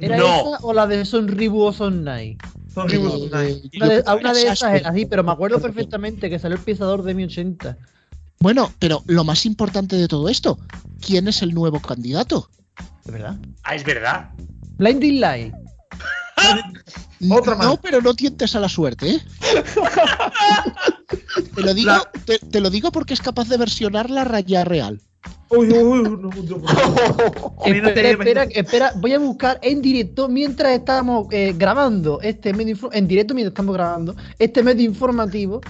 ¿Era 0.00 0.16
No. 0.16 0.26
esa 0.36 0.58
o 0.62 0.72
la 0.72 0.86
de 0.86 1.04
Son 1.04 1.28
Ribu 1.28 1.62
o 1.62 1.72
Son 1.72 2.04
Night? 2.04 2.40
Son. 2.74 2.86
Una 2.96 3.40
de, 3.40 3.62
yo 3.72 3.84
a 4.06 4.14
una 4.16 4.32
de 4.32 4.42
esas 4.48 4.74
era 4.74 4.90
así, 4.90 5.06
pero 5.06 5.22
me 5.22 5.32
acuerdo 5.32 5.60
perfectamente 5.60 6.28
que 6.28 6.38
salió 6.38 6.56
el 6.56 6.62
pisador 6.62 7.02
de 7.02 7.14
mi 7.14 7.24
80. 7.24 7.76
Bueno, 8.40 8.72
pero 8.78 9.02
lo 9.06 9.24
más 9.24 9.46
importante 9.46 9.96
de 9.96 10.08
todo 10.08 10.28
esto, 10.28 10.58
¿quién 11.00 11.28
es 11.28 11.42
el 11.42 11.54
nuevo 11.54 11.80
candidato? 11.80 12.48
¿De 13.04 13.12
verdad? 13.12 13.36
Ah, 13.62 13.74
es 13.74 13.84
verdad. 13.84 14.30
Blinding 14.78 15.20
Light. 15.20 15.54
Otra 17.30 17.54
más. 17.54 17.66
No, 17.66 17.76
pero 17.80 18.00
no 18.02 18.12
tientes 18.14 18.54
a 18.56 18.60
la 18.60 18.68
suerte, 18.68 19.10
¿eh? 19.12 19.22
te, 21.54 21.62
lo 21.62 21.74
digo, 21.74 21.90
La- 21.90 22.10
te, 22.26 22.38
te 22.38 22.60
lo 22.60 22.70
digo 22.70 22.92
porque 22.92 23.14
es 23.14 23.20
capaz 23.20 23.48
de 23.48 23.56
versionar 23.56 24.10
la 24.10 24.24
raya 24.24 24.64
real. 24.64 25.00
Uy, 25.50 25.70
uy, 25.70 25.78
uy, 25.78 26.02
no, 26.02 26.16
no, 26.16 26.30
no. 26.30 27.64
Espera, 27.64 28.10
espera, 28.10 28.42
espera, 28.44 28.92
voy 28.96 29.12
a 29.12 29.18
buscar 29.18 29.58
en 29.62 29.82
directo 29.82 30.28
mientras 30.28 30.72
estamos 30.72 31.26
eh, 31.30 31.54
grabando 31.56 32.20
este 32.22 32.52
medio 32.52 32.76
en 32.92 33.06
directo 33.06 33.34
mientras 33.34 33.52
estamos 33.52 33.74
grabando 33.74 34.16
este 34.38 34.62
medio 34.62 34.84
informativo. 34.84 35.60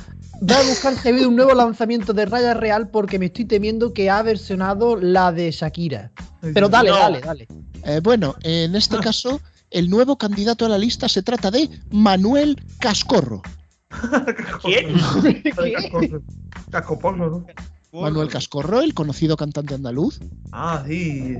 Voy 0.40 0.56
a 0.56 0.62
buscar 0.68 0.94
si 0.96 1.08
ha 1.08 1.10
habido 1.12 1.28
un 1.28 1.36
nuevo 1.36 1.54
lanzamiento 1.54 2.12
de 2.12 2.24
Raya 2.26 2.54
Real 2.54 2.88
porque 2.88 3.18
me 3.18 3.26
estoy 3.26 3.44
temiendo 3.44 3.92
que 3.92 4.10
ha 4.10 4.22
versionado 4.22 4.96
la 4.96 5.32
de 5.32 5.50
Shakira. 5.50 6.10
Pero 6.40 6.68
dale, 6.68 6.90
No. 6.90 6.96
dale, 6.96 7.20
dale. 7.20 7.48
Eh, 7.84 8.00
bueno, 8.02 8.34
en 8.42 8.74
este 8.74 8.98
caso, 8.98 9.40
el 9.70 9.90
nuevo 9.90 10.16
candidato 10.16 10.66
a 10.66 10.68
la 10.68 10.78
lista 10.78 11.08
se 11.08 11.22
trata 11.22 11.50
de 11.50 11.68
Manuel 11.90 12.56
Cascorro. 12.80 13.42
¿Quién? 14.62 14.94
¿Qué? 15.22 16.20
Cascoporro, 16.70 17.30
¿no? 17.30 17.46
Manuel 18.02 18.28
Cascorro, 18.28 18.80
el 18.80 18.94
conocido 18.94 19.36
cantante 19.36 19.74
andaluz. 19.74 20.18
Ah, 20.52 20.82
sí. 20.86 21.36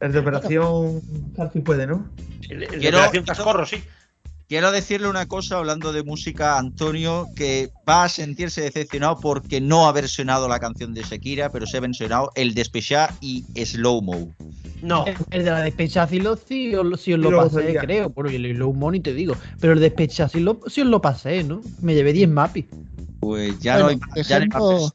El 0.00 0.12
de 0.12 0.18
operación. 0.18 1.00
Tal 1.36 1.50
si 1.52 1.60
puede, 1.60 1.86
¿no? 1.86 2.08
El, 2.48 2.62
el 2.64 2.70
de 2.70 2.78
Quiero- 2.78 2.98
Operación 2.98 3.24
Cascorro, 3.24 3.66
sí. 3.66 3.76
Quiero 4.48 4.72
decirle 4.72 5.08
una 5.08 5.26
cosa 5.26 5.58
hablando 5.58 5.92
de 5.92 6.02
música 6.02 6.56
Antonio, 6.58 7.26
que 7.36 7.70
va 7.86 8.04
a 8.04 8.08
sentirse 8.08 8.62
decepcionado 8.62 9.18
porque 9.20 9.60
no 9.60 9.86
ha 9.86 9.92
versionado 9.92 10.48
la 10.48 10.58
canción 10.58 10.94
de 10.94 11.02
Shakira, 11.02 11.50
pero 11.52 11.66
se 11.66 11.76
ha 11.76 11.80
versionado 11.80 12.30
el 12.34 12.54
Despechá 12.54 13.12
y 13.20 13.44
Slow 13.62 14.00
Mo. 14.00 14.32
No. 14.80 15.04
El 15.30 15.44
de 15.44 15.50
la 15.50 15.60
despecha 15.60 16.06
sí, 16.06 16.18
lo, 16.20 16.36
sí, 16.38 16.74
os 16.74 16.86
lo- 16.86 16.96
sí 16.96 17.12
os 17.12 17.18
Y 17.18 17.22
lo 17.22 17.36
pasé, 17.36 17.56
sería- 17.62 17.80
creo. 17.82 18.08
Bueno, 18.08 18.30
y 18.30 18.36
el 18.36 18.52
Low 18.56 18.72
Money 18.72 19.00
te 19.00 19.12
digo. 19.12 19.34
Pero 19.60 19.74
el 19.74 19.80
despecha 19.80 20.30
sí, 20.30 20.40
lo, 20.40 20.60
sí 20.66 20.80
os 20.80 20.86
lo 20.86 21.02
pasé, 21.02 21.44
¿no? 21.44 21.60
Me 21.82 21.94
llevé 21.94 22.14
10 22.14 22.30
mapis. 22.30 22.64
Pues 23.20 23.58
ya 23.58 23.82
Bueno, 23.82 24.00
no 24.06 24.12
hay 24.14 24.22
ya 24.22 24.38
no 24.38 24.44
hay 24.44 24.88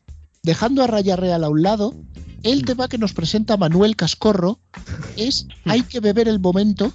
dejando, 0.47 0.83
a 0.83 0.87
Raya 0.87 1.15
Real 1.15 1.43
a 1.43 1.49
un 1.49 1.63
lado, 1.63 1.93
el 2.43 2.65
tema 2.65 2.89
que 2.89 2.97
nos 2.97 3.13
presenta 3.13 3.55
Manuel 3.57 3.95
Cascorro 3.95 4.59
es 5.15 5.47
Hay 5.65 5.81
que 5.83 6.01
beber 6.01 6.27
el 6.27 6.39
momento, 6.39 6.91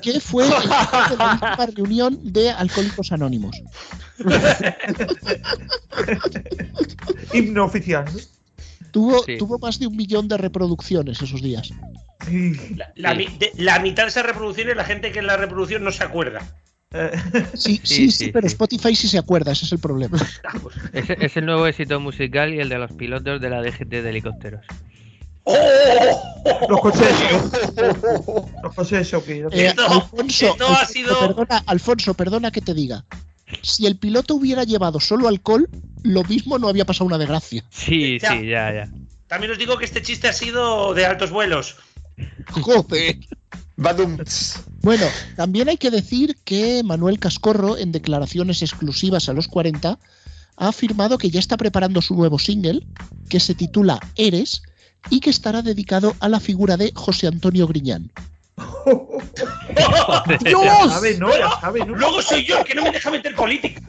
que 0.00 0.20
fue 0.20 0.44
el 0.44 0.50
de 0.50 0.66
la 0.68 1.08
última 1.10 1.66
reunión 1.76 2.20
de 2.32 2.50
Alcohólicos 2.52 3.10
Anónimos. 3.10 3.56
Himno 7.34 7.64
oficial. 7.64 8.04
Tuvo, 8.92 9.24
Sí. 9.24 9.36
tuvo 9.38 9.58
más 9.58 9.78
de 9.80 9.86
un 9.88 9.96
millón 9.96 10.28
de 10.28 10.36
reproducciones 10.36 11.20
esos 11.20 11.42
días. 11.42 11.70
La, 12.76 12.92
la 12.94 13.14
de- 13.14 13.52
la 13.56 13.78
mitad 13.80 14.04
de 14.04 14.08
esas 14.10 14.24
reproducciones, 14.26 14.76
la 14.76 14.84
gente 14.84 15.10
que 15.10 15.18
en 15.18 15.26
la 15.26 15.36
reproducción 15.36 15.82
no 15.82 15.90
se 15.90 16.04
acuerda. 16.04 16.40
Sí, 17.54 17.76
sí, 17.76 17.80
Sí, 17.84 17.86
sí, 17.86 18.10
sí, 18.10 18.30
pero 18.32 18.48
sí. 18.48 18.52
Spotify 18.54 18.96
sí 18.96 19.06
se 19.08 19.18
acuerda, 19.18 19.52
ese 19.52 19.64
es 19.64 19.72
el 19.72 19.78
problema. 19.78 20.18
Ah, 20.44 20.58
pues. 20.60 20.74
Es, 20.92 21.08
es 21.10 21.36
el 21.36 21.46
nuevo 21.46 21.66
éxito 21.66 22.00
musical 22.00 22.52
y 22.52 22.58
el 22.60 22.68
de 22.68 22.78
los 22.78 22.90
pilotos 22.92 23.40
de 23.40 23.48
la 23.50 23.62
DGT 23.62 23.88
de 23.88 24.10
helicópteros. 24.10 24.64
¡Oh! 25.44 25.54
los 26.68 26.80
coches 26.80 27.00
de. 27.00 27.82
Los 28.62 28.74
coches 28.74 29.10
de. 29.26 29.38
Eh, 29.52 29.74
Alfonso, 29.88 30.46
esto 30.46 30.66
ha 30.66 30.80
Alfonso, 30.80 30.92
sido- 30.92 31.18
perdona, 31.36 31.62
Alfonso, 31.66 32.14
perdona 32.14 32.50
que 32.50 32.60
te 32.60 32.74
diga. 32.74 33.04
Si 33.62 33.86
el 33.86 33.96
piloto 33.96 34.34
hubiera 34.34 34.64
llevado 34.64 35.00
solo 35.00 35.28
alcohol, 35.28 35.68
lo 36.02 36.22
mismo 36.24 36.58
no 36.58 36.68
había 36.68 36.84
pasado 36.84 37.06
una 37.06 37.18
desgracia. 37.18 37.64
Sí, 37.70 38.18
Ya. 38.20 38.30
sí, 38.32 38.46
ya, 38.46 38.72
ya. 38.72 38.88
También 39.28 39.52
os 39.52 39.58
digo 39.58 39.78
que 39.78 39.84
este 39.84 40.02
chiste 40.02 40.26
ha 40.28 40.32
sido 40.32 40.92
de 40.94 41.06
altos 41.06 41.30
vuelos. 41.30 41.76
Joder. 42.50 43.16
Badum. 43.80 44.18
Bueno, 44.82 45.06
también 45.36 45.70
hay 45.70 45.78
que 45.78 45.90
decir 45.90 46.36
que 46.44 46.82
Manuel 46.84 47.18
Cascorro, 47.18 47.78
en 47.78 47.92
declaraciones 47.92 48.60
exclusivas 48.60 49.28
a 49.28 49.32
los 49.32 49.48
40, 49.48 49.98
ha 50.56 50.68
afirmado 50.68 51.16
que 51.16 51.30
ya 51.30 51.40
está 51.40 51.56
preparando 51.56 52.02
su 52.02 52.14
nuevo 52.14 52.38
single, 52.38 52.86
que 53.30 53.40
se 53.40 53.54
titula 53.54 53.98
Eres, 54.16 54.62
y 55.08 55.20
que 55.20 55.30
estará 55.30 55.62
dedicado 55.62 56.14
a 56.20 56.28
la 56.28 56.40
figura 56.40 56.76
de 56.76 56.92
José 56.94 57.26
Antonio 57.26 57.66
Griñán. 57.66 58.12
Ya 60.44 60.88
sabe, 60.88 61.16
¿no? 61.16 61.30
Ya 61.30 61.60
sabe, 61.60 61.86
¿no? 61.86 61.94
Luego 61.94 62.20
soy 62.20 62.44
yo 62.44 62.58
el 62.58 62.64
que 62.64 62.74
no 62.74 62.82
me 62.82 62.90
deja 62.90 63.10
meter 63.10 63.34
política. 63.34 63.80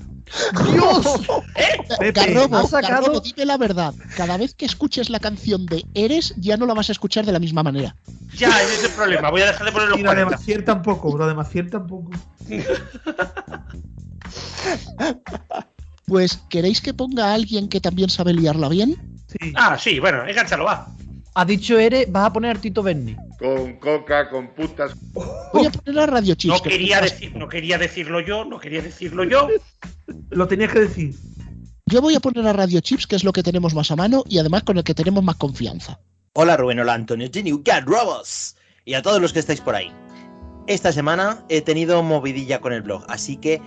¡Dios! 0.72 1.06
Pepe, 2.00 2.12
Garrobo, 2.34 2.58
ha 2.58 2.68
sacado- 2.68 3.20
dime 3.22 3.46
la 3.46 3.58
verdad. 3.58 3.94
Cada 4.16 4.38
vez 4.38 4.54
que 4.56 4.66
escuches 4.66 5.10
la 5.10 5.20
canción 5.20 5.66
de 5.66 5.86
Eres, 5.94 6.34
ya 6.38 6.58
no 6.58 6.66
la 6.66 6.74
vas 6.74 6.90
a 6.90 6.92
escuchar 6.94 7.26
de 7.26 7.32
la 7.32 7.40
misma 7.40 7.64
manera. 7.64 7.96
Ya, 8.38 8.50
ese 8.62 8.76
es 8.76 8.84
el 8.86 8.92
problema. 8.92 9.30
Voy 9.30 9.42
a 9.42 9.48
dejar 9.48 9.66
de 9.66 9.72
poner 9.72 9.90
los 9.90 10.00
Y 10.00 10.04
la 10.04 10.10
de 10.12 10.22
40. 10.24 10.38
Maciel 10.38 10.64
tampoco, 10.64 11.18
la 11.18 11.28
de 11.28 11.34
Maciel 11.34 11.70
tampoco. 11.70 12.12
Pues, 16.06 16.40
¿queréis 16.50 16.82
que 16.82 16.94
ponga 16.94 17.28
a 17.28 17.34
alguien 17.34 17.68
que 17.70 17.80
también 17.82 18.10
sabe 18.10 18.34
liarla 18.34 18.70
bien? 18.70 18.96
Sí. 19.28 19.54
Ah, 19.56 19.78
sí, 19.80 20.00
bueno, 20.00 20.26
engánchalo, 20.28 20.66
va. 20.66 20.88
Ha 21.34 21.46
dicho 21.46 21.80
Ere, 21.80 22.06
vas 22.10 22.26
a 22.28 22.34
poner 22.34 22.58
a 22.58 22.60
Tito 22.60 22.84
Berni. 22.84 23.16
con 23.40 23.78
coca, 23.78 24.30
con 24.30 24.54
putas. 24.54 24.92
Voy 25.54 25.66
a 25.66 25.72
poner 25.72 26.00
a 26.02 26.06
Radio 26.06 26.36
Chips. 26.36 26.54
No 26.58 26.62
que 26.62 26.70
quería, 26.70 26.98
es 26.98 27.02
más- 27.04 27.12
decir, 27.12 27.36
no 27.36 27.48
quería 27.50 27.78
decirlo 27.78 28.20
yo, 28.20 28.46
no 28.46 28.60
quería 28.60 28.82
decirlo 28.82 29.24
yo. 29.24 29.48
Lo 30.30 30.48
tenías 30.48 30.72
que 30.72 30.80
decir. 30.82 31.16
Yo 31.86 32.02
voy 32.02 32.16
a 32.16 32.20
poner 32.20 32.46
a 32.48 32.54
Radio 32.54 32.80
Chips, 32.82 33.08
que 33.08 33.16
es 33.16 33.24
lo 33.24 33.32
que 33.34 33.44
tenemos 33.44 33.74
más 33.74 33.90
a 33.92 33.96
mano 33.96 34.24
y 34.28 34.38
además 34.40 34.64
con 34.64 34.78
el 34.78 34.84
que 34.84 34.94
tenemos 34.94 35.24
más 35.24 35.36
confianza. 35.38 36.00
Hola 36.34 36.56
Rubén, 36.58 36.80
hola 36.80 36.94
Antonio, 36.94 37.30
Jenny, 37.34 37.62
Cat 37.64 37.86
Robots 37.86 38.56
y 38.86 38.94
a 38.94 39.02
todos 39.02 39.22
los 39.22 39.34
que 39.34 39.40
estáis 39.40 39.60
por 39.62 39.76
ahí. 39.76 39.92
Esta 40.68 40.92
semana 40.92 41.44
he 41.50 41.62
tenido 41.62 42.02
movidilla 42.04 42.60
con 42.62 42.72
el 42.74 42.82
blog, 42.82 43.04
así 43.10 43.38
que 43.38 43.62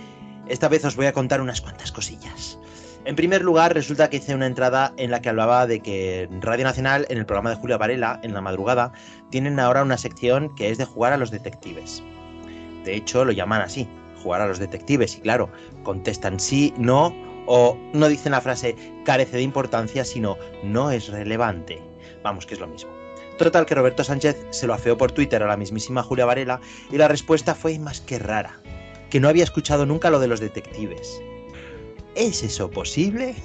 esta 0.47 0.69
vez 0.69 0.85
os 0.85 0.95
voy 0.95 1.05
a 1.07 1.13
contar 1.13 1.41
unas 1.41 1.61
cuantas 1.61 1.91
cosillas. 1.91 2.57
En 3.05 3.15
primer 3.15 3.43
lugar, 3.43 3.75
resulta 3.75 4.09
que 4.09 4.17
hice 4.17 4.33
una 4.33 4.47
entrada 4.47 4.91
en 4.97 5.11
la 5.11 5.21
que 5.21 5.29
hablaba 5.29 5.67
de 5.67 5.79
que 5.79 6.27
Radio 6.41 6.63
Nacional, 6.63 7.05
en 7.09 7.19
el 7.19 7.27
programa 7.27 7.51
de 7.51 7.57
Julio 7.57 7.77
Varela, 7.77 8.19
en 8.23 8.33
la 8.33 8.41
madrugada, 8.41 8.93
tienen 9.29 9.59
ahora 9.59 9.83
una 9.83 9.99
sección 9.99 10.55
que 10.55 10.71
es 10.71 10.79
de 10.79 10.85
jugar 10.85 11.13
a 11.13 11.17
los 11.17 11.29
detectives. 11.29 12.01
De 12.83 12.95
hecho, 12.95 13.23
lo 13.23 13.31
llaman 13.31 13.61
así, 13.61 13.87
jugar 14.23 14.41
a 14.41 14.47
los 14.47 14.57
detectives, 14.57 15.17
y 15.17 15.21
claro, 15.21 15.51
contestan 15.83 16.39
sí, 16.39 16.73
no, 16.77 17.15
o 17.45 17.77
no 17.93 18.07
dicen 18.07 18.31
la 18.31 18.41
frase 18.41 18.75
carece 19.05 19.37
de 19.37 19.43
importancia, 19.43 20.03
sino 20.03 20.37
no 20.63 20.89
es 20.89 21.09
relevante. 21.09 21.83
Vamos, 22.23 22.47
que 22.47 22.55
es 22.55 22.59
lo 22.59 22.65
mismo. 22.65 22.89
Total 23.37 23.67
que 23.67 23.75
Roberto 23.75 24.03
Sánchez 24.03 24.47
se 24.49 24.65
lo 24.65 24.73
afeó 24.73 24.97
por 24.97 25.11
Twitter 25.11 25.43
a 25.43 25.47
la 25.47 25.57
mismísima 25.57 26.01
Julia 26.01 26.25
Varela 26.25 26.59
y 26.91 26.97
la 26.97 27.07
respuesta 27.07 27.53
fue 27.53 27.77
más 27.77 28.01
que 28.01 28.17
rara, 28.17 28.59
que 29.11 29.19
no 29.19 29.29
había 29.29 29.43
escuchado 29.43 29.85
nunca 29.85 30.09
lo 30.09 30.19
de 30.19 30.27
los 30.27 30.39
detectives. 30.39 31.21
¿Es 32.15 32.43
eso 32.43 32.69
posible? 32.69 33.35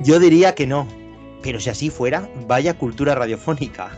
Yo 0.00 0.18
diría 0.18 0.54
que 0.54 0.66
no, 0.66 0.86
pero 1.42 1.60
si 1.60 1.70
así 1.70 1.90
fuera, 1.90 2.28
vaya 2.46 2.76
cultura 2.76 3.14
radiofónica. 3.14 3.90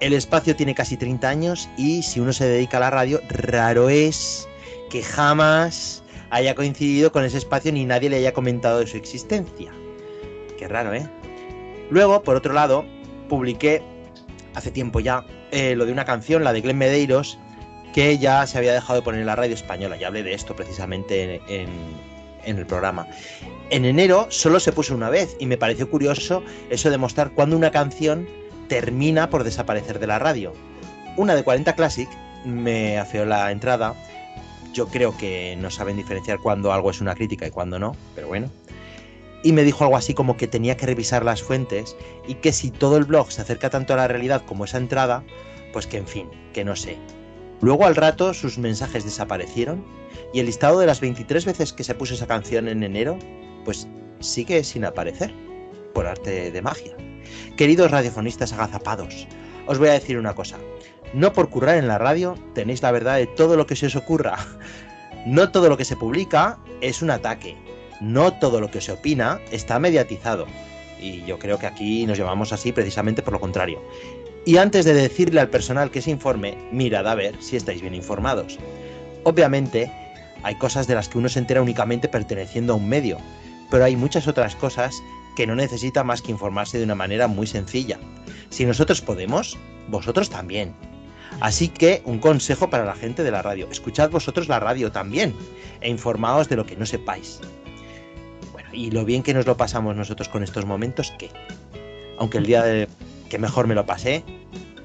El 0.00 0.12
espacio 0.12 0.56
tiene 0.56 0.74
casi 0.74 0.96
30 0.96 1.28
años 1.28 1.68
y 1.76 2.02
si 2.02 2.20
uno 2.20 2.32
se 2.32 2.46
dedica 2.46 2.78
a 2.78 2.80
la 2.80 2.90
radio, 2.90 3.20
raro 3.28 3.88
es 3.88 4.48
que 4.90 5.02
jamás 5.02 6.02
haya 6.30 6.54
coincidido 6.54 7.12
con 7.12 7.24
ese 7.24 7.38
espacio 7.38 7.72
ni 7.72 7.84
nadie 7.84 8.10
le 8.10 8.16
haya 8.16 8.32
comentado 8.32 8.80
de 8.80 8.86
su 8.86 8.96
existencia. 8.96 9.72
Qué 10.58 10.68
raro, 10.68 10.94
¿eh? 10.94 11.08
Luego, 11.90 12.22
por 12.22 12.36
otro 12.36 12.52
lado, 12.52 12.84
publiqué 13.28 13.82
hace 14.54 14.70
tiempo 14.70 15.00
ya 15.00 15.24
eh, 15.50 15.76
lo 15.76 15.86
de 15.86 15.92
una 15.92 16.04
canción, 16.04 16.42
la 16.42 16.52
de 16.52 16.60
Glenn 16.60 16.78
Medeiros, 16.78 17.38
que 17.94 18.18
ya 18.18 18.46
se 18.46 18.58
había 18.58 18.72
dejado 18.72 19.00
de 19.00 19.04
poner 19.04 19.20
en 19.20 19.26
la 19.26 19.36
radio 19.36 19.54
española. 19.54 19.96
Ya 19.96 20.08
hablé 20.08 20.22
de 20.22 20.34
esto 20.34 20.56
precisamente 20.56 21.36
en, 21.36 21.42
en, 21.48 21.68
en 22.44 22.58
el 22.58 22.66
programa. 22.66 23.06
En 23.70 23.84
enero 23.84 24.26
solo 24.30 24.60
se 24.60 24.72
puso 24.72 24.94
una 24.94 25.10
vez 25.10 25.36
y 25.40 25.46
me 25.46 25.56
pareció 25.56 25.90
curioso 25.90 26.42
eso 26.70 26.90
de 26.90 26.98
mostrar 26.98 27.32
cuando 27.32 27.56
una 27.56 27.70
canción 27.70 28.28
termina 28.68 29.30
por 29.30 29.44
desaparecer 29.44 29.98
de 29.98 30.06
la 30.06 30.18
radio. 30.18 30.52
Una 31.16 31.34
de 31.34 31.44
40 31.44 31.74
Classic 31.74 32.08
me 32.44 32.98
afeó 32.98 33.24
la 33.24 33.50
entrada. 33.50 33.94
Yo 34.72 34.88
creo 34.88 35.16
que 35.16 35.56
no 35.58 35.70
saben 35.70 35.96
diferenciar 35.96 36.38
cuando 36.38 36.72
algo 36.72 36.90
es 36.90 37.00
una 37.00 37.14
crítica 37.14 37.46
y 37.46 37.50
cuando 37.50 37.78
no, 37.78 37.96
pero 38.14 38.28
bueno 38.28 38.50
y 39.46 39.52
me 39.52 39.62
dijo 39.62 39.84
algo 39.84 39.96
así 39.96 40.12
como 40.12 40.36
que 40.36 40.48
tenía 40.48 40.76
que 40.76 40.86
revisar 40.86 41.24
las 41.24 41.40
fuentes 41.40 41.96
y 42.26 42.34
que 42.34 42.52
si 42.52 42.72
todo 42.72 42.96
el 42.96 43.04
blog 43.04 43.30
se 43.30 43.42
acerca 43.42 43.70
tanto 43.70 43.92
a 43.92 43.96
la 43.96 44.08
realidad 44.08 44.42
como 44.44 44.64
esa 44.64 44.78
entrada, 44.78 45.22
pues 45.72 45.86
que 45.86 45.98
en 45.98 46.08
fin, 46.08 46.28
que 46.52 46.64
no 46.64 46.74
sé. 46.74 46.98
Luego 47.60 47.86
al 47.86 47.96
rato 47.96 48.34
sus 48.34 48.58
mensajes 48.58 49.04
desaparecieron 49.04 49.84
y 50.32 50.40
el 50.40 50.46
listado 50.46 50.78
de 50.78 50.86
las 50.86 51.00
23 51.00 51.44
veces 51.44 51.72
que 51.72 51.84
se 51.84 51.94
puso 51.94 52.14
esa 52.14 52.26
canción 52.26 52.68
en 52.68 52.82
enero, 52.82 53.18
pues 53.64 53.88
sigue 54.20 54.62
sin 54.64 54.84
aparecer, 54.84 55.32
por 55.94 56.06
arte 56.06 56.50
de 56.50 56.62
magia. 56.62 56.96
Queridos 57.56 57.90
radiofonistas 57.90 58.52
agazapados, 58.52 59.26
os 59.66 59.78
voy 59.78 59.88
a 59.88 59.92
decir 59.92 60.18
una 60.18 60.34
cosa. 60.34 60.58
No 61.14 61.32
por 61.32 61.48
currar 61.48 61.76
en 61.76 61.88
la 61.88 61.98
radio 61.98 62.34
tenéis 62.54 62.82
la 62.82 62.92
verdad 62.92 63.16
de 63.16 63.26
todo 63.26 63.56
lo 63.56 63.66
que 63.66 63.76
se 63.76 63.86
os 63.86 63.96
ocurra. 63.96 64.36
No 65.26 65.50
todo 65.50 65.68
lo 65.68 65.76
que 65.76 65.84
se 65.84 65.96
publica 65.96 66.56
es 66.80 67.02
un 67.02 67.10
ataque 67.10 67.56
no 68.00 68.32
todo 68.32 68.60
lo 68.60 68.70
que 68.70 68.80
se 68.80 68.92
opina 68.92 69.40
está 69.50 69.78
mediatizado. 69.78 70.46
Y 71.00 71.24
yo 71.24 71.38
creo 71.38 71.58
que 71.58 71.66
aquí 71.66 72.06
nos 72.06 72.18
llamamos 72.18 72.52
así 72.52 72.72
precisamente 72.72 73.22
por 73.22 73.32
lo 73.32 73.40
contrario. 73.40 73.82
Y 74.46 74.58
antes 74.58 74.84
de 74.84 74.94
decirle 74.94 75.40
al 75.40 75.50
personal 75.50 75.90
que 75.90 76.00
se 76.00 76.12
informe, 76.12 76.56
mirad 76.70 77.08
a 77.08 77.16
ver 77.16 77.34
si 77.42 77.56
estáis 77.56 77.80
bien 77.80 77.96
informados. 77.96 78.58
Obviamente, 79.24 79.90
hay 80.44 80.54
cosas 80.54 80.86
de 80.86 80.94
las 80.94 81.08
que 81.08 81.18
uno 81.18 81.28
se 81.28 81.40
entera 81.40 81.60
únicamente 81.60 82.08
perteneciendo 82.08 82.72
a 82.72 82.76
un 82.76 82.88
medio, 82.88 83.18
pero 83.72 83.84
hay 83.84 83.96
muchas 83.96 84.28
otras 84.28 84.54
cosas 84.54 84.94
que 85.34 85.48
no 85.48 85.56
necesita 85.56 86.04
más 86.04 86.22
que 86.22 86.30
informarse 86.30 86.78
de 86.78 86.84
una 86.84 86.94
manera 86.94 87.26
muy 87.26 87.48
sencilla. 87.48 87.98
Si 88.50 88.64
nosotros 88.64 89.02
podemos, 89.02 89.58
vosotros 89.88 90.30
también. 90.30 90.74
Así 91.40 91.66
que 91.66 92.02
un 92.04 92.20
consejo 92.20 92.70
para 92.70 92.84
la 92.84 92.94
gente 92.94 93.24
de 93.24 93.32
la 93.32 93.42
radio, 93.42 93.68
escuchad 93.68 94.10
vosotros 94.10 94.46
la 94.46 94.60
radio 94.60 94.92
también 94.92 95.34
e 95.80 95.90
informaos 95.90 96.48
de 96.48 96.54
lo 96.54 96.64
que 96.64 96.76
no 96.76 96.86
sepáis 96.86 97.40
y 98.72 98.90
lo 98.90 99.04
bien 99.04 99.22
que 99.22 99.34
nos 99.34 99.46
lo 99.46 99.56
pasamos 99.56 99.96
nosotros 99.96 100.28
con 100.28 100.42
estos 100.42 100.66
momentos, 100.66 101.12
que, 101.18 101.30
aunque 102.18 102.38
el 102.38 102.46
día 102.46 102.62
de 102.62 102.88
que 103.28 103.38
mejor 103.38 103.66
me 103.66 103.74
lo 103.74 103.84
pasé, 103.86 104.24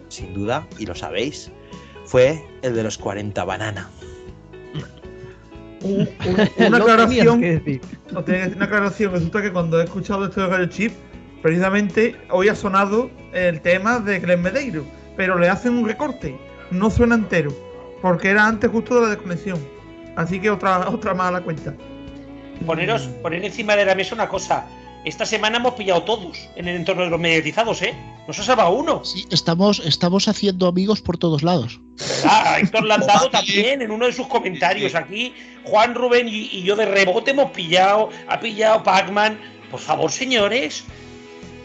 sin 0.10 0.34
duda, 0.34 0.68
y 0.78 0.86
lo 0.86 0.96
sabéis, 0.96 1.52
fue 2.06 2.44
el 2.62 2.76
de 2.76 2.84
los 2.84 2.98
40 2.98 3.44
banana. 3.46 3.90
Un- 5.84 6.08
una, 6.58 6.68
una 6.68 6.78
aclaración. 6.78 7.42
No, 8.12 8.24
tenía 8.24 8.42
que 8.42 8.44
decir 8.44 8.56
una 8.58 8.66
aclaración. 8.66 9.12
Resulta 9.14 9.42
que 9.42 9.52
cuando 9.52 9.82
he 9.82 9.84
escuchado 9.86 10.26
esto 10.26 10.42
de 10.42 10.48
Radio 10.48 10.68
Chip, 10.68 10.92
precisamente 11.42 12.16
hoy 12.30 12.50
ha 12.50 12.56
sonado 12.56 13.10
el 13.34 13.62
tema 13.62 14.00
de 14.00 14.20
Glenn 14.20 14.42
Medeiro, 14.42 14.86
pero 15.18 15.38
le 15.40 15.50
hacen 15.50 15.74
un 15.74 15.88
recorte, 15.88 16.38
no 16.70 16.90
suena 16.92 17.16
entero, 17.16 17.52
porque 18.02 18.30
era 18.30 18.46
antes 18.48 18.70
justo 18.70 18.96
de 18.96 19.02
la 19.02 19.08
desconexión. 19.10 19.60
Así 20.16 20.40
que 20.40 20.50
otra, 20.50 20.90
otra 20.90 21.14
mala 21.14 21.42
cuenta. 21.42 21.74
Poneros, 22.66 23.04
poner 23.24 23.44
encima 23.44 23.76
de 23.76 23.86
la 23.86 23.96
mesa 23.96 24.14
una 24.14 24.28
cosa. 24.28 24.66
Esta 25.04 25.26
semana 25.26 25.58
hemos 25.58 25.74
pillado 25.74 26.04
todos 26.04 26.38
en 26.56 26.68
el 26.68 26.76
entorno 26.76 27.04
de 27.04 27.10
los 27.10 27.20
mediatizados, 27.20 27.82
¿eh? 27.82 27.96
Nos 28.28 28.38
ha 28.38 28.44
salvado 28.44 28.70
uno. 28.72 29.04
Sí, 29.04 29.26
estamos, 29.32 29.80
estamos 29.84 30.28
haciendo 30.28 30.68
amigos 30.68 31.02
por 31.02 31.18
todos 31.18 31.42
lados. 31.42 31.80
Ah, 32.24 32.58
Héctor 32.62 32.86
Landado 32.86 33.30
también 33.32 33.82
en 33.82 33.90
uno 33.90 34.06
de 34.06 34.14
sus 34.14 34.28
comentarios 34.28 34.94
aquí. 34.94 35.34
Juan 35.64 35.96
Rubén 35.96 36.28
y, 36.28 36.50
y 36.52 36.62
yo 36.62 36.76
de 36.76 36.86
rebote 36.86 37.32
hemos 37.32 37.50
pillado. 37.52 38.10
Ha 38.28 38.40
pillado 38.40 38.84
Pac-Man. 38.84 39.40
Por 39.72 39.80
favor, 39.80 40.12
señores. 40.12 40.84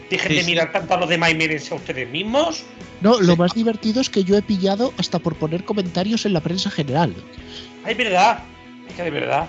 Dejen 0.09 0.29
Sí, 0.31 0.35
de 0.37 0.41
sí. 0.43 0.49
mirar 0.51 0.71
tanto 0.71 0.95
a 0.95 0.97
los 0.97 1.09
demás 1.09 1.29
y 1.31 1.35
mírense 1.35 1.73
a 1.73 1.77
ustedes 1.77 2.09
mismos. 2.09 2.63
No, 3.01 3.19
lo 3.19 3.35
más 3.37 3.53
divertido 3.53 4.01
es 4.01 4.09
que 4.09 4.23
yo 4.23 4.35
he 4.35 4.41
pillado 4.41 4.93
hasta 4.97 5.19
por 5.19 5.35
poner 5.35 5.63
comentarios 5.63 6.25
en 6.25 6.33
la 6.33 6.41
prensa 6.41 6.71
general. 6.71 7.13
Ay, 7.85 7.93
verdad. 7.93 8.39
Es 8.89 8.95
que 8.95 9.03
de 9.03 9.11
verdad. 9.11 9.47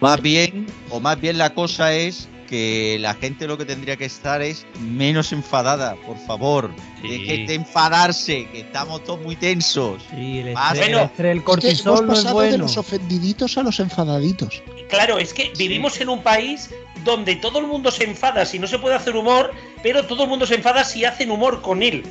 Más 0.00 0.22
bien, 0.22 0.66
o 0.90 1.00
más 1.00 1.20
bien 1.20 1.38
la 1.38 1.52
cosa 1.54 1.92
es 1.92 2.28
que 2.50 2.98
la 3.00 3.14
gente 3.14 3.46
lo 3.46 3.56
que 3.56 3.64
tendría 3.64 3.96
que 3.96 4.04
estar 4.06 4.42
es 4.42 4.66
menos 4.80 5.30
enfadada, 5.32 5.94
por 6.04 6.18
favor. 6.18 6.70
Dejen 7.00 7.46
de 7.46 7.54
enfadarse, 7.54 8.48
que 8.52 8.60
estamos 8.62 9.04
todos 9.04 9.20
muy 9.22 9.36
tensos. 9.36 10.02
Sí, 10.10 10.40
el 10.40 10.52
Más 10.52 10.72
estrés, 10.74 10.88
bueno. 10.88 10.98
el 10.98 11.04
estrés, 11.06 11.30
el 11.30 11.36
Es 11.38 11.42
que 11.42 11.44
cortisol 11.44 12.06
no 12.08 12.42
es 12.42 12.50
de 12.50 12.58
los 12.58 12.76
ofendiditos 12.76 13.56
a 13.56 13.62
los 13.62 13.78
enfadaditos. 13.78 14.62
Claro, 14.88 15.18
es 15.18 15.32
que 15.32 15.52
vivimos 15.56 16.00
en 16.00 16.08
un 16.08 16.22
país 16.24 16.70
donde 17.04 17.36
todo 17.36 17.60
el 17.60 17.68
mundo 17.68 17.92
se 17.92 18.02
enfada 18.02 18.44
si 18.44 18.58
no 18.58 18.66
se 18.66 18.80
puede 18.80 18.96
hacer 18.96 19.14
humor, 19.14 19.52
pero 19.84 20.04
todo 20.06 20.24
el 20.24 20.28
mundo 20.28 20.44
se 20.44 20.56
enfada 20.56 20.82
si 20.82 21.04
hacen 21.04 21.30
humor 21.30 21.62
con 21.62 21.84
él. 21.84 22.02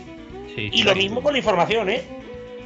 y 0.56 0.84
lo 0.84 0.96
mismo 0.96 1.22
con 1.22 1.34
la 1.34 1.40
información, 1.40 1.90
¿eh? 1.90 2.02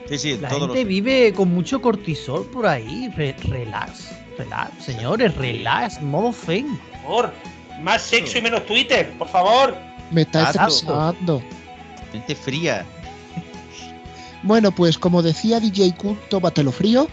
Sí, 0.09 0.17
sí, 0.19 0.37
La 0.39 0.49
gente 0.51 0.83
vive 0.83 1.33
con 1.33 1.49
mucho 1.51 1.81
cortisol 1.81 2.45
por 2.45 2.67
ahí. 2.67 3.09
Re- 3.17 3.35
relax, 3.49 4.09
relax, 4.37 4.83
señores, 4.83 5.33
relax, 5.35 5.99
modo 6.01 6.31
zen. 6.33 6.77
Por 6.77 7.01
favor, 7.01 7.33
más 7.81 8.01
sexo 8.01 8.37
y 8.37 8.41
menos 8.41 8.65
Twitter, 8.65 9.11
por 9.17 9.27
favor. 9.27 9.75
Me 10.11 10.21
está 10.21 10.49
estresando. 10.49 11.41
Gente 12.11 12.35
fría. 12.35 12.85
Bueno, 14.43 14.71
pues 14.71 14.97
como 14.97 15.21
decía 15.21 15.59
DJ 15.59 15.93
Kun, 15.95 16.19
tómatelo 16.29 16.71
frío. 16.71 17.07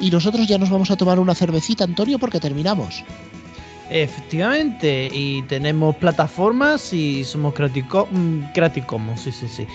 Y 0.00 0.10
nosotros 0.10 0.46
ya 0.48 0.58
nos 0.58 0.70
vamos 0.70 0.90
a 0.90 0.96
tomar 0.96 1.18
una 1.20 1.34
cervecita, 1.34 1.84
Antonio, 1.84 2.18
porque 2.18 2.40
terminamos. 2.40 3.04
Efectivamente, 3.90 5.08
y 5.12 5.42
tenemos 5.42 5.94
plataformas 5.96 6.92
y 6.92 7.22
somos 7.24 7.54
Creative, 7.54 7.86
Co- 7.86 8.08
mm, 8.10 8.52
Creative 8.52 8.86
Commons, 8.86 9.20
sí, 9.20 9.30
sí, 9.32 9.46
sí. 9.48 9.66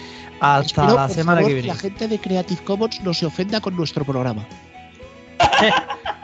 Hasta 0.41 0.81
Espero, 0.81 0.95
la 0.95 1.07
por 1.07 1.15
semana 1.15 1.37
favor, 1.41 1.47
que 1.49 1.53
viene. 1.53 1.67
La 1.69 1.75
gente 1.75 2.07
de 2.07 2.19
Creative 2.19 2.61
Commons 2.63 3.01
no 3.01 3.13
se 3.13 3.25
ofenda 3.27 3.61
con 3.61 3.75
nuestro 3.75 4.03
programa. 4.03 4.45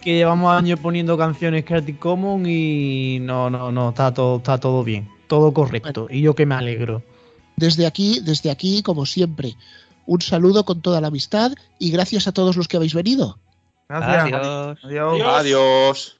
Que 0.00 0.14
llevamos 0.14 0.52
años 0.52 0.80
poniendo 0.80 1.18
canciones 1.18 1.64
Creative 1.64 1.98
Commons 1.98 2.48
y 2.48 3.18
no, 3.20 3.50
no, 3.50 3.70
no, 3.70 3.90
está 3.90 4.12
todo, 4.14 4.38
está 4.38 4.58
todo 4.58 4.82
bien, 4.82 5.08
todo 5.26 5.52
correcto. 5.52 6.06
Y 6.10 6.22
yo 6.22 6.34
que 6.34 6.46
me 6.46 6.54
alegro. 6.54 7.02
Desde 7.56 7.86
aquí, 7.86 8.20
desde 8.20 8.50
aquí, 8.50 8.82
como 8.82 9.04
siempre, 9.04 9.56
un 10.06 10.22
saludo 10.22 10.64
con 10.64 10.80
toda 10.80 11.00
la 11.00 11.08
amistad 11.08 11.52
y 11.78 11.90
gracias 11.90 12.26
a 12.26 12.32
todos 12.32 12.56
los 12.56 12.66
que 12.66 12.78
habéis 12.78 12.94
venido. 12.94 13.38
Gracias. 13.88 14.32
Adiós. 14.32 14.78
Adiós. 14.84 15.20
Adiós. 15.22 16.19